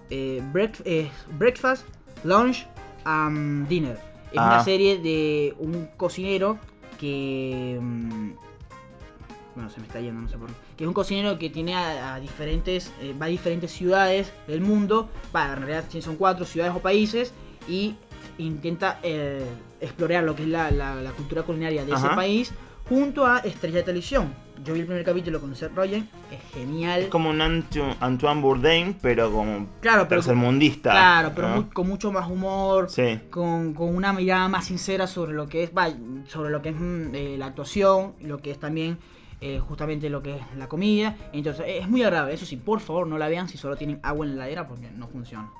eh, 0.10 0.42
Break- 0.54 0.82
eh, 0.86 1.10
Breakfast, 1.38 1.86
Lunch 2.24 2.66
and 3.06 3.68
Dinner. 3.68 3.98
Es 4.32 4.38
Ah. 4.38 4.48
una 4.56 4.64
serie 4.64 4.98
de 4.98 5.56
un 5.60 5.88
cocinero 5.98 6.58
que... 7.00 7.78
mm, 7.82 8.32
bueno, 9.56 9.70
se 9.72 9.80
me 9.80 9.88
está 9.88 10.00
yendo, 10.00 10.22
no 10.22 10.28
sé 10.30 10.38
por 10.38 10.48
qué. 10.48 10.54
Que 10.78 10.84
es 10.84 10.88
un 10.88 10.94
cocinero 10.94 11.40
que 11.40 11.50
tiene 11.50 11.76
a, 11.76 12.16
a 12.16 12.20
diferentes... 12.20 12.92
eh, 13.02 13.16
va 13.20 13.26
a 13.26 13.30
diferentes 13.30 13.72
ciudades 13.72 14.32
del 14.48 14.62
mundo. 14.62 15.10
Va, 15.36 15.52
en 15.54 15.58
realidad 15.64 15.86
son 16.02 16.16
cuatro 16.16 16.46
ciudades 16.46 16.76
o 16.76 16.80
países. 16.80 17.34
Y 17.68 17.96
intenta 18.38 19.00
eh, 19.04 19.44
explorar 19.82 20.24
lo 20.24 20.36
que 20.36 20.44
es 20.44 20.50
la, 20.50 20.70
la- 20.72 20.96
la 20.96 21.12
cultura 21.12 21.44
culinaria 21.44 21.84
de 21.86 21.94
ese 21.94 22.08
país 22.10 22.52
junto 22.88 23.26
a 23.26 23.40
estrellas 23.40 23.78
de 23.78 23.84
televisión. 23.84 24.34
Yo 24.64 24.74
vi 24.74 24.80
el 24.82 24.86
primer 24.88 25.04
capítulo 25.06 25.40
con 25.40 25.56
Seth 25.56 25.76
Rogen, 25.76 26.10
es 26.32 26.42
genial. 26.54 27.02
Es 27.02 27.08
como 27.10 27.30
un 27.30 27.40
Antu- 27.40 27.96
Antoine 28.00 28.42
Bourdain, 28.42 28.98
pero 29.02 29.32
como 29.32 29.68
Claro, 29.82 30.08
pero, 30.10 30.22
tercermundista. 30.22 30.92
claro, 30.92 31.32
pero 31.36 31.50
¿no? 31.50 31.56
muy- 31.56 31.66
con 31.66 31.88
mucho 31.88 32.12
más 32.12 32.28
humor, 32.30 32.90
Sí. 32.90 33.20
con, 33.30 33.74
con 33.74 33.96
una 33.96 34.14
mirada 34.14 34.48
más 34.48 34.66
sincera 34.66 35.06
sobre 35.06 35.34
lo 35.34 35.48
que 35.48 35.64
es, 35.64 35.72
sobre 36.28 36.50
lo 36.50 36.62
que 36.62 36.70
es 36.70 36.76
mm, 36.76 37.14
eh, 37.16 37.36
la 37.38 37.46
actuación, 37.48 38.14
lo 38.22 38.40
que 38.40 38.52
es 38.52 38.60
también 38.60 38.98
eh, 39.40 39.60
justamente 39.60 40.10
lo 40.10 40.24
que 40.24 40.36
es 40.38 40.42
la 40.58 40.68
comida. 40.68 41.16
Entonces 41.34 41.64
es 41.68 41.88
muy 41.88 42.02
agradable. 42.02 42.34
Eso 42.34 42.48
sí, 42.48 42.58
por 42.58 42.80
favor 42.80 43.06
no 43.06 43.20
la 43.20 43.28
vean 43.30 43.48
si 43.48 43.58
solo 43.60 43.76
tienen 43.76 44.00
agua 44.02 44.26
en 44.26 44.32
la 44.32 44.46
heladera 44.46 44.68
porque 44.68 44.90
no 44.90 45.08
funciona. 45.08 45.52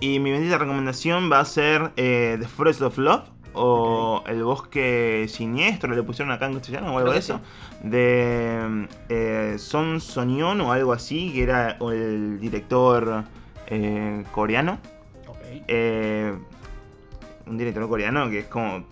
Y 0.00 0.18
mi 0.18 0.32
bendita 0.32 0.58
recomendación 0.58 1.30
va 1.30 1.38
a 1.38 1.44
ser 1.44 1.92
eh, 1.96 2.36
The 2.40 2.48
Forest 2.48 2.82
of 2.82 2.98
Love 2.98 3.22
o 3.54 4.22
El 4.26 4.42
Bosque 4.44 5.26
Siniestro, 5.28 5.94
le 5.94 6.02
pusieron 6.02 6.32
acá 6.32 6.46
en 6.46 6.54
castellano 6.54 6.94
o 6.94 6.98
algo 6.98 7.12
de 7.12 7.22
sí. 7.22 7.32
eso, 7.32 7.40
de 7.82 8.86
eh, 9.08 9.54
Son 9.58 10.00
Sonyeon 10.00 10.60
o 10.62 10.72
algo 10.72 10.92
así, 10.92 11.32
que 11.32 11.42
era 11.42 11.76
el 11.80 12.38
director 12.40 13.24
eh, 13.66 14.24
coreano. 14.32 14.78
Eh, 15.68 16.32
un 17.46 17.58
director 17.58 17.88
coreano 17.88 18.30
que 18.30 18.40
es 18.40 18.46
como, 18.46 18.84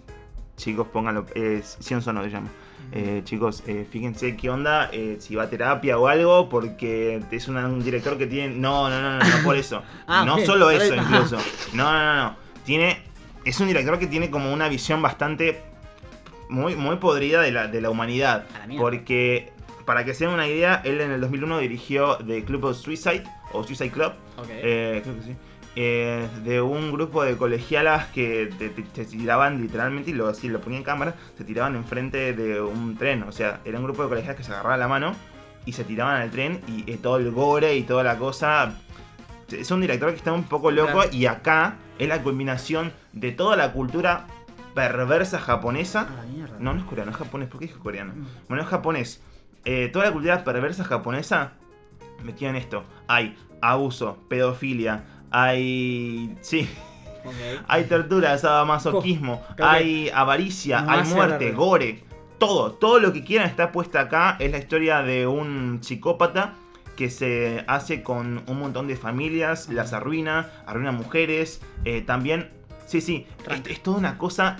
chicos, 0.57 0.87
pónganlo, 0.89 1.27
eh, 1.35 1.63
Sion 1.65 2.03
Sono 2.03 2.23
se 2.25 2.31
llama. 2.31 2.49
Eh, 2.93 3.23
chicos, 3.25 3.63
fíjense 3.91 4.37
qué 4.37 4.51
onda, 4.51 4.91
si 5.21 5.37
va 5.37 5.45
a 5.45 5.49
terapia 5.51 5.97
o 5.97 6.09
algo, 6.09 6.49
porque 6.49 7.23
es 7.31 7.47
una- 7.47 7.67
un 7.67 7.85
director 7.85 8.19
que 8.19 8.27
tiene... 8.27 8.57
No, 8.57 8.91
no, 8.91 9.01
no, 9.01 9.19
no, 9.19 9.25
no 9.25 9.45
por 9.45 9.55
eso. 9.57 9.83
Ah, 10.09 10.25
no 10.25 10.39
solo 10.39 10.71
eso 10.73 10.95
incluso. 10.97 11.37
No, 11.73 11.85
no, 11.93 12.15
no, 12.17 12.23
no. 12.31 12.37
Tiene... 12.65 13.10
Es 13.45 13.59
un 13.61 13.69
director 13.69 13.99
que 13.99 14.07
tiene 14.07 14.31
como 14.31 14.53
una 14.53 14.69
visión 14.69 15.03
bastante... 15.03 15.63
Muy, 16.49 16.75
muy 16.75 16.97
podrida 16.97 17.41
de 17.43 17.53
la, 17.53 17.69
de 17.69 17.81
la 17.81 17.91
humanidad. 17.91 18.45
La. 18.67 18.77
Porque 18.77 19.53
para 19.85 20.05
que 20.05 20.15
se 20.15 20.25
den 20.25 20.35
una 20.35 20.49
idea, 20.49 20.83
él 20.85 21.01
en 21.01 21.13
el 21.13 21.21
2001 21.21 21.59
dirigió 21.61 22.17
The 22.17 22.45
Club 22.45 22.65
of 22.65 22.77
Suicide, 22.77 23.23
o 23.53 23.63
Suicide 23.63 23.91
Club, 23.91 24.13
Ok. 24.37 24.47
eh, 24.51 25.01
creo 25.03 25.17
que 25.17 25.23
sí, 25.23 25.37
eh, 25.77 26.27
de 26.45 26.61
un 26.61 26.91
grupo 26.91 27.23
de 27.23 27.37
colegialas 27.37 28.07
que 28.09 28.51
te 28.95 29.05
tiraban 29.05 29.63
literalmente, 29.63 30.11
y 30.11 30.15
lo, 30.15 30.27
así 30.27 30.49
lo 30.49 30.61
ponía 30.61 30.79
en 30.79 30.85
cámara, 30.85 31.15
se 31.39 31.45
tiraban 31.45 31.77
enfrente 31.77 32.33
de 32.33 32.61
un 32.61 32.97
tren. 32.97 33.23
O 33.23 33.33
sea, 33.33 33.61
era 33.65 33.79
un 33.79 33.85
grupo 33.85 34.03
de 34.03 34.09
colegialas 34.09 34.37
que 34.37 34.43
se 34.45 34.51
agarraban 34.51 34.81
la 34.81 34.89
mano 34.89 35.15
y 35.67 35.73
se 35.73 35.85
tiraban 35.85 36.21
al 36.21 36.31
tren 36.31 36.61
y 36.67 36.91
eh, 36.91 36.99
todo 37.01 37.17
el 37.19 37.31
gore 37.31 37.77
y 37.77 37.83
toda 37.85 38.03
la 38.03 38.17
cosa. 38.19 38.75
Es 39.53 39.71
un 39.71 39.81
director 39.81 40.11
que 40.11 40.17
está 40.17 40.33
un 40.33 40.45
poco 40.45 40.71
loco 40.71 40.93
Claro. 40.93 41.11
y 41.13 41.27
acá 41.27 41.77
es 41.99 42.09
la 42.09 42.23
culminación 42.23 42.93
de 43.13 43.33
toda 43.33 43.57
la 43.57 43.73
cultura 43.73 44.27
perversa 44.75 45.39
japonesa. 45.39 46.09
Ah, 46.09 46.25
mierda. 46.33 46.57
No, 46.59 46.73
no 46.73 46.81
es 46.81 46.87
coreano, 46.87 47.11
es 47.11 47.17
japonés. 47.17 47.49
¿Por 47.49 47.61
qué 47.61 47.67
dije 47.67 47.79
coreano? 47.79 48.13
Mm. 48.15 48.27
Bueno, 48.49 48.63
es 48.63 48.69
japonés. 48.69 49.23
Eh, 49.65 49.91
toda 49.93 50.07
la 50.07 50.13
cultura 50.13 50.45
perversa 50.45 50.85
japonesa 50.85 51.53
metida 52.23 52.51
en 52.51 52.57
esto. 52.57 52.85
Hay 53.09 53.37
abuso, 53.61 54.19
pedofilia, 54.29 55.05
hay... 55.31 56.37
Sí, 56.41 56.69
hay 57.69 57.85
tortura, 57.85 58.37
sadomasoquismo, 58.39 59.43
que 59.57 59.63
hay 59.63 60.11
avaricia, 60.11 60.85
hay 60.89 61.05
muerte, 61.09 61.53
gore. 61.53 62.03
Todo, 62.39 62.73
todo 62.73 62.99
lo 62.99 63.13
que 63.13 63.23
quieran 63.23 63.49
está 63.49 63.71
puesta 63.71 64.01
acá. 64.01 64.37
Es 64.39 64.51
la 64.51 64.59
historia 64.59 65.03
de 65.03 65.27
un 65.27 65.81
psicópata 65.83 66.55
que 67.01 67.09
se 67.09 67.65
hace 67.67 68.03
con 68.03 68.43
un 68.47 68.59
montón 68.59 68.87
de 68.87 68.95
familias, 68.95 69.71
las 69.71 69.95
arruina, 69.95 70.51
arruina 70.67 70.93
mujeres. 70.93 71.63
eh, 71.87 72.03
también, 72.03 72.51
sí, 72.85 73.01
sí, 73.01 73.27
es, 73.71 73.83
toda 73.83 73.97
una 73.97 74.19
cosa 74.19 74.59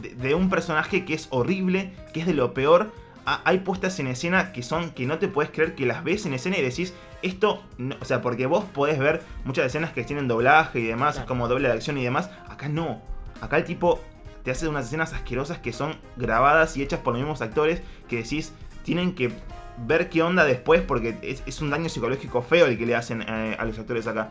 de, 0.00 0.14
de 0.14 0.34
un 0.34 0.48
personaje 0.48 1.04
que 1.04 1.12
es 1.12 1.26
horrible, 1.28 1.92
que 2.14 2.20
es 2.20 2.26
de 2.26 2.32
lo 2.32 2.54
peor. 2.54 2.90
Ah, 3.26 3.42
hay 3.44 3.58
puestas 3.58 4.00
en 4.00 4.06
escena 4.06 4.50
que 4.52 4.62
son 4.62 4.92
que 4.92 5.04
no 5.04 5.18
te 5.18 5.28
puedes 5.28 5.50
creer 5.52 5.74
que 5.74 5.84
las 5.84 6.02
ves 6.02 6.24
en 6.24 6.32
escena 6.32 6.56
y 6.56 6.62
decís, 6.62 6.94
esto, 7.20 7.62
no- 7.76 7.96
o 8.00 8.04
sea, 8.06 8.22
porque 8.22 8.46
vos 8.46 8.64
podés 8.72 8.98
ver 8.98 9.20
muchas 9.44 9.66
escenas 9.66 9.92
que 9.92 10.04
tienen 10.04 10.28
doblaje 10.28 10.80
y 10.80 10.84
demás, 10.86 11.16
Claro. 11.16 11.28
como 11.28 11.48
doble 11.48 11.68
de 11.68 11.74
acción 11.74 11.98
y 11.98 12.02
demás. 12.02 12.30
Acá 12.48 12.70
no. 12.70 13.02
Acá 13.42 13.58
el 13.58 13.64
tipo 13.64 14.00
te 14.42 14.52
hace 14.52 14.68
unas 14.68 14.86
escenas 14.86 15.12
asquerosas 15.12 15.58
que 15.58 15.74
son 15.74 15.96
grabadas 16.16 16.78
y 16.78 16.82
hechas 16.82 17.00
por 17.00 17.12
los 17.12 17.20
mismos 17.20 17.42
actores 17.42 17.82
que 18.08 18.22
decís, 18.22 18.54
tienen 18.84 19.14
que 19.14 19.30
ver 19.78 20.08
qué 20.08 20.22
onda 20.22 20.44
después 20.44 20.80
porque 20.82 21.16
es, 21.22 21.42
es 21.46 21.60
un 21.60 21.70
daño 21.70 21.88
psicológico 21.88 22.42
feo 22.42 22.66
el 22.66 22.76
que 22.78 22.86
le 22.86 22.94
hacen 22.94 23.22
eh, 23.22 23.56
a 23.58 23.64
los 23.64 23.78
actores 23.78 24.06
acá. 24.06 24.30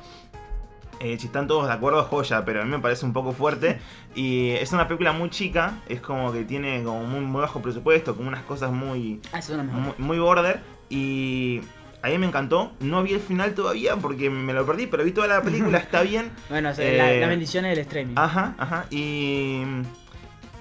Eh, 0.99 1.17
si 1.19 1.25
están 1.25 1.47
todos 1.47 1.65
de 1.65 1.73
acuerdo, 1.73 2.03
joya, 2.03 2.45
pero 2.45 2.61
a 2.61 2.63
mí 2.65 2.69
me 2.69 2.77
parece 2.77 3.05
un 3.05 3.13
poco 3.13 3.31
fuerte. 3.31 3.79
Y 4.15 4.49
es 4.51 4.71
una 4.73 4.87
película 4.87 5.13
muy 5.13 5.29
chica, 5.29 5.79
es 5.87 6.01
como 6.01 6.31
que 6.33 6.43
tiene 6.43 6.83
como 6.83 7.05
muy, 7.05 7.21
muy 7.21 7.41
bajo 7.41 7.61
presupuesto, 7.61 8.15
como 8.15 8.27
unas 8.27 8.43
cosas 8.43 8.71
muy, 8.71 9.21
Ah, 9.33 9.39
muy, 9.63 9.93
muy 9.97 10.19
border. 10.19 10.59
Y 10.89 11.61
a 12.03 12.09
mí 12.09 12.17
me 12.17 12.27
encantó. 12.27 12.73
No 12.81 13.01
vi 13.03 13.13
el 13.13 13.19
final 13.21 13.53
todavía 13.55 13.95
porque 13.95 14.29
me 14.29 14.51
lo 14.53 14.65
perdí, 14.65 14.85
pero 14.87 15.03
vi 15.05 15.11
toda 15.11 15.27
la 15.27 15.41
película, 15.41 15.77
está 15.79 16.01
bien. 16.01 16.29
Bueno, 16.49 16.69
o 16.69 16.73
sea, 16.73 16.85
la- 16.91 17.13
Eh, 17.13 17.19
las 17.21 17.29
bendiciones 17.29 17.71
del 17.71 17.79
streaming. 17.85 18.13
Ajá, 18.17 18.53
ajá. 18.59 18.85
Y. 18.91 19.63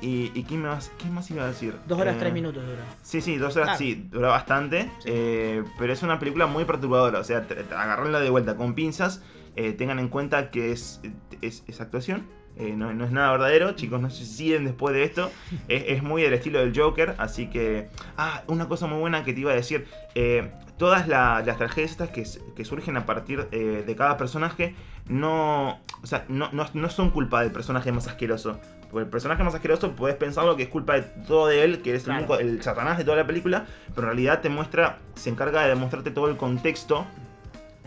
¿Y, 0.01 0.33
y 0.35 0.45
qué, 0.45 0.57
más, 0.57 0.91
qué 0.99 1.07
más 1.09 1.31
iba 1.31 1.45
a 1.45 1.49
decir? 1.49 1.75
Dos 1.87 1.99
horas, 2.01 2.17
Eh, 2.17 2.19
tres 2.21 2.33
minutos 2.33 2.65
dura. 2.65 2.83
Sí, 3.03 3.21
sí, 3.21 3.37
dos 3.37 3.55
horas, 3.57 3.69
Claro. 3.71 3.79
sí, 3.79 4.07
dura 4.11 4.29
bastante. 4.29 4.85
Sí. 5.01 5.11
eh, 5.13 5.65
pero 5.79 5.93
es 5.93 6.03
una 6.03 6.19
película 6.19 6.47
muy 6.47 6.65
perturbadora. 6.65 7.19
O 7.19 7.25
sea, 7.25 7.47
agarrarla 7.77 8.21
de 8.21 8.31
vuelta 8.31 8.57
con 8.57 8.75
pinzas. 8.75 9.23
eh, 9.57 9.73
tengan 9.73 9.99
en 9.99 10.09
cuenta 10.09 10.51
que 10.51 10.71
es, 10.73 11.01
es, 11.43 11.65
es 11.67 11.81
actuación. 11.81 12.27
no, 12.57 12.93
no 12.95 13.05
es 13.05 13.11
nada 13.11 13.31
verdadero, 13.33 13.73
chicos, 13.73 14.01
no 14.01 14.09
se 14.11 14.25
siguen 14.25 14.65
después 14.65 14.95
de 14.95 15.03
esto. 15.05 15.31
Es, 15.69 15.85
es 15.89 16.03
muy 16.03 16.23
del 16.23 16.33
estilo 16.35 16.61
del 16.61 16.73
Joker, 16.79 17.15
así 17.19 17.49
que... 17.51 17.89
Ah, 18.17 18.43
una 18.47 18.69
cosa 18.69 18.87
muy 18.87 18.99
buena 19.01 19.25
que 19.25 19.33
te 19.35 19.41
iba 19.41 19.51
a 19.53 19.55
decir. 19.55 19.87
todas 20.79 21.09
la- 21.09 21.43
las 21.45 21.59
tragedias 21.59 21.91
estas 21.91 22.09
que, 22.11 22.25
que 22.57 22.65
surgen 22.65 22.97
a 22.97 23.05
partir 23.07 23.49
de 23.51 23.95
cada 23.97 24.17
personaje 24.17 24.75
no, 25.09 25.81
o 26.03 26.07
sea, 26.07 26.25
no, 26.29 26.49
no, 26.53 26.67
no 26.73 26.89
son 26.89 27.11
culpa 27.11 27.43
del 27.43 27.51
personaje 27.53 27.91
más 27.93 28.07
asqueroso. 28.07 28.59
El 28.95 29.07
personaje 29.07 29.43
más 29.45 29.55
asqueroso 29.55 29.93
puedes 29.93 30.17
pensarlo 30.17 30.57
que 30.57 30.65
es 30.65 30.69
culpa 30.69 30.95
de 30.95 31.03
todo 31.27 31.47
de 31.47 31.63
él, 31.65 31.83
que 31.83 31.95
es 31.95 32.07
el, 32.09 32.17
Claro. 32.25 32.39
el 32.41 32.63
satanás 32.63 32.99
de 32.99 33.05
toda 33.05 33.17
la 33.19 33.27
película, 33.27 33.67
pero 33.95 34.03
en 34.09 34.15
realidad 34.15 34.41
te 34.41 34.49
muestra, 34.49 34.99
se 35.15 35.31
encarga 35.31 35.63
de 35.63 35.69
demostrarte 35.69 36.11
todo 36.11 36.29
el 36.29 36.37
contexto 36.37 37.07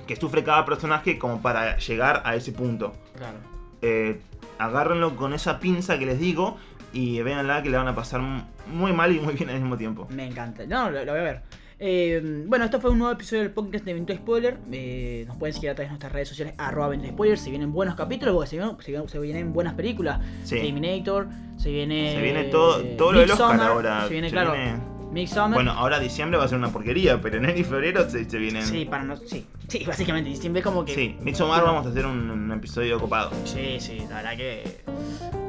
que 0.07 0.15
sufre 0.15 0.43
cada 0.43 0.65
personaje 0.65 1.17
como 1.19 1.41
para 1.41 1.77
llegar 1.77 2.21
a 2.25 2.35
ese 2.35 2.51
punto. 2.51 2.93
Claro. 3.17 3.37
Eh, 3.81 4.21
agárrenlo 4.59 5.15
con 5.15 5.33
esa 5.33 5.59
pinza 5.59 5.97
que 5.99 6.05
les 6.05 6.19
digo 6.19 6.57
y 6.93 7.21
véanla 7.21 7.63
que 7.63 7.69
le 7.69 7.77
van 7.77 7.87
a 7.87 7.95
pasar 7.95 8.21
muy 8.67 8.93
mal 8.93 9.11
y 9.13 9.19
muy 9.19 9.33
bien 9.33 9.49
al 9.49 9.59
mismo 9.59 9.77
tiempo. 9.77 10.07
Me 10.09 10.25
encanta. 10.27 10.65
No, 10.65 10.89
lo, 10.89 11.03
lo 11.03 11.11
voy 11.11 11.21
a 11.21 11.23
ver. 11.23 11.41
Eh, 11.79 12.43
bueno, 12.47 12.65
esto 12.65 12.79
fue 12.79 12.91
un 12.91 12.99
nuevo 12.99 13.13
episodio 13.13 13.41
del 13.43 13.51
podcast 13.51 13.83
de 13.85 13.91
Evento 13.91 14.13
Spoiler. 14.13 14.57
Eh, 14.71 15.25
nos 15.27 15.37
pueden 15.37 15.53
seguir 15.53 15.69
a 15.71 15.75
través 15.75 15.89
de 15.89 15.91
nuestras 15.93 16.11
redes 16.11 16.29
sociales, 16.29 16.53
arroba 16.57 16.87
Evento 16.87 17.07
Spoiler. 17.09 17.37
Se 17.37 17.49
vienen 17.49 17.73
buenos 17.73 17.95
capítulos, 17.95 18.33
porque 18.35 18.49
se 18.49 18.57
vienen, 18.57 18.77
se 18.81 18.91
vienen- 18.91 19.09
se 19.09 19.19
vienen 19.19 19.53
buenas 19.53 19.73
películas. 19.73 20.19
Sí. 20.43 20.55
Terminator, 20.61 21.27
se 21.57 21.71
viene. 21.71 22.13
Se 22.13 22.21
viene 22.21 22.43
todo, 22.45 22.81
todo 22.97 23.11
lo 23.13 23.19
del 23.19 23.31
Oscar 23.31 23.59
ahora. 23.61 24.03
Se 24.07 24.13
viene, 24.13 24.29
se 24.29 24.33
claro, 24.33 24.53
viene- 24.53 24.93
Midsommar. 25.11 25.53
Bueno, 25.53 25.71
ahora 25.73 25.99
diciembre 25.99 26.39
va 26.39 26.45
a 26.45 26.47
ser 26.47 26.57
una 26.57 26.69
porquería, 26.71 27.21
pero 27.21 27.37
enero 27.37 27.59
y 27.59 27.63
febrero 27.63 28.09
se, 28.09 28.27
se 28.27 28.37
vienen. 28.39 28.63
Sí, 28.63 28.85
para 28.85 29.03
no. 29.03 29.15
Sí, 29.15 29.45
sí, 29.67 29.83
básicamente. 29.85 30.31
Y 30.31 30.35
siempre 30.37 30.61
es 30.61 30.65
como 30.65 30.83
que. 30.85 30.95
Sí, 30.95 31.15
Midsommar 31.21 31.63
vamos 31.63 31.85
a 31.85 31.89
hacer 31.89 32.05
un, 32.07 32.31
un 32.31 32.51
episodio 32.51 32.99
copado. 32.99 33.29
Sí, 33.45 33.77
sí, 33.79 33.99
la 34.09 34.15
verdad 34.17 34.37
que. 34.37 34.63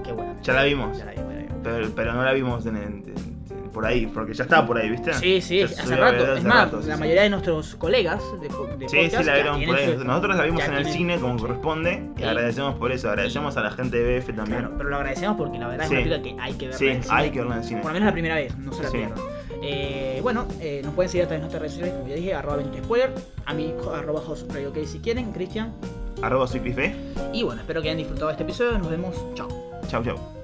Qué 0.05 0.13
buena. 0.13 0.35
Ya 0.43 0.53
la 0.53 0.65
vimos. 0.65 0.99
Ya 0.99 1.07
la 1.07 1.13
vimos, 1.13 1.29
ya 1.31 1.35
la 1.37 1.43
vimos. 1.45 1.57
Pero, 1.63 1.91
pero 1.97 2.13
no 2.13 2.23
la 2.25 2.33
vimos 2.35 2.67
en- 2.67 2.77
en- 2.77 3.05
en- 3.07 3.34
por 3.75 3.85
ahí, 3.85 4.07
porque 4.07 4.33
ya 4.33 4.45
estaba 4.45 4.67
por 4.67 4.79
ahí, 4.79 4.89
¿viste? 4.89 5.13
Sí, 5.13 5.43
sí, 5.43 5.59
Ya 5.59 5.65
hace 5.67 5.97
rato. 5.97 6.37
Es 6.37 6.45
más, 6.45 6.65
rato, 6.65 6.81
sí, 6.81 6.89
la 6.89 6.95
sí. 6.95 7.01
mayoría 7.01 7.23
de 7.25 7.31
nuestros 7.31 7.75
colegas 7.77 8.23
de, 8.41 8.49
de 8.49 8.89
Sí, 8.89 8.97
podcast 8.97 9.17
sí, 9.19 9.25
la 9.25 9.35
vieron 9.35 9.65
por 9.67 9.77
ahí. 9.77 9.97
Nosotros 10.03 10.37
la 10.37 10.43
vimos 10.45 10.65
en 10.65 10.73
el 10.75 10.87
cine 10.87 11.19
como 11.19 11.37
corresponde 11.39 12.09
y 12.17 12.21
Sí. 12.21 12.25
agradecemos 12.25 12.75
por 12.77 12.93
eso. 12.93 13.09
Agradecemos 13.11 13.57
a 13.59 13.63
la 13.63 13.71
gente 13.73 13.99
de 14.03 14.19
BF 14.21 14.33
también. 14.33 14.61
Claro, 14.61 14.75
pero 14.79 14.89
lo 14.89 14.97
agradecemos 14.97 15.37
porque 15.37 15.59
la 15.59 15.69
verdad 15.69 15.87
Sí. 15.89 15.95
es 15.97 16.07
una 16.07 16.15
película 16.17 16.23
que 16.39 16.43
hay 16.43 16.53
que 16.55 16.65
verla 16.69 16.79
Sí, 16.79 16.87
en 16.89 17.03
cine. 17.03 17.15
hay 17.15 17.31
que 17.31 17.39
verla 17.41 17.55
en 17.57 17.61
el 17.61 17.67
cine. 17.69 17.81
Por 17.83 17.91
lo 17.91 17.95
menos 17.95 18.07
la 18.07 18.13
primera 18.13 18.35
vez, 18.37 18.57
no 18.57 18.73
se 18.73 18.83
la 18.85 18.89
Sí. 18.89 18.97
pierdan. 18.97 19.19
Eh, 19.67 20.19
bueno, 20.23 20.47
eh, 20.61 20.81
nos 20.85 20.95
pueden 20.95 21.11
seguir 21.11 21.25
a 21.25 21.29
través 21.29 21.41
de 21.41 21.43
nuestras 21.45 21.61
redes 21.63 21.73
sociales, 21.73 21.95
como 21.95 22.09
ya 22.09 22.15
dije, 22.17 22.35
arroba 22.35 22.57
20 22.57 22.79
spoiler, 22.83 23.11
a 23.47 23.55
mí 23.55 23.75
arroba 23.95 24.21
host 24.21 24.51
radio 24.53 24.69
ok 24.71 24.79
si 24.85 24.99
quieren, 25.01 25.33
Cristian. 25.33 25.73
Arroba 26.23 26.47
soy 26.47 26.61
Pife. 26.61 26.95
Y 27.33 27.43
bueno, 27.43 27.61
espero 27.63 27.83
que 27.83 27.89
hayan 27.89 27.99
disfrutado 27.99 28.31
este 28.31 28.45
episodio, 28.45 28.79
nos 28.79 28.89
vemos, 28.91 29.15
chao. 29.35 29.49
Chau, 29.89 30.03
chau. 30.05 30.44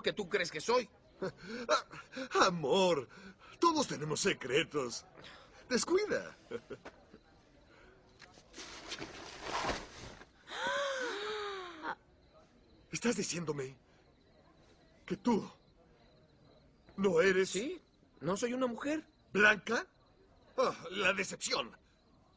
Lo 0.00 0.02
que 0.02 0.14
tú 0.14 0.28
crees 0.30 0.50
que 0.50 0.60
soy. 0.62 0.88
Ah, 1.68 2.46
amor, 2.46 3.06
todos 3.58 3.86
tenemos 3.86 4.20
secretos. 4.20 5.04
Descuida. 5.68 6.34
¿Estás 12.90 13.16
diciéndome 13.16 13.76
que 15.04 15.16
tú 15.18 15.48
no 16.96 17.20
eres 17.20 17.50
Sí, 17.50 17.80
no 18.20 18.36
soy 18.38 18.54
una 18.54 18.66
mujer. 18.66 19.04
blanca? 19.32 19.86
Ah, 20.56 20.74
la 20.90 21.12
decepción. 21.12 21.76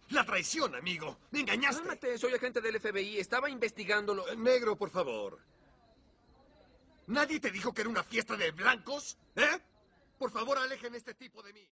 La 0.09 0.26
traición, 0.26 0.76
amigo. 0.76 1.18
Me 1.32 1.39
engañaste. 1.39 1.82
Cálmate, 1.82 2.18
soy 2.18 2.34
agente 2.34 2.59
del 2.61 2.80
FBI. 2.82 3.18
Estaba 3.20 3.49
investigándolo. 3.49 4.26
Negro, 4.36 4.76
por 4.76 4.89
favor. 4.89 5.39
¿Nadie 7.08 7.39
te 7.39 7.51
dijo 7.51 7.74
que 7.74 7.82
era 7.82 7.89
una 7.89 8.04
fiesta 8.04 8.36
de 8.36 8.51
blancos? 8.51 9.18
¿Eh? 9.36 9.60
Por 10.18 10.32
favor, 10.32 10.58
alejen 10.58 10.95
este 10.95 11.14
tipo 11.14 11.43
de 11.43 11.54
mí. 11.54 11.68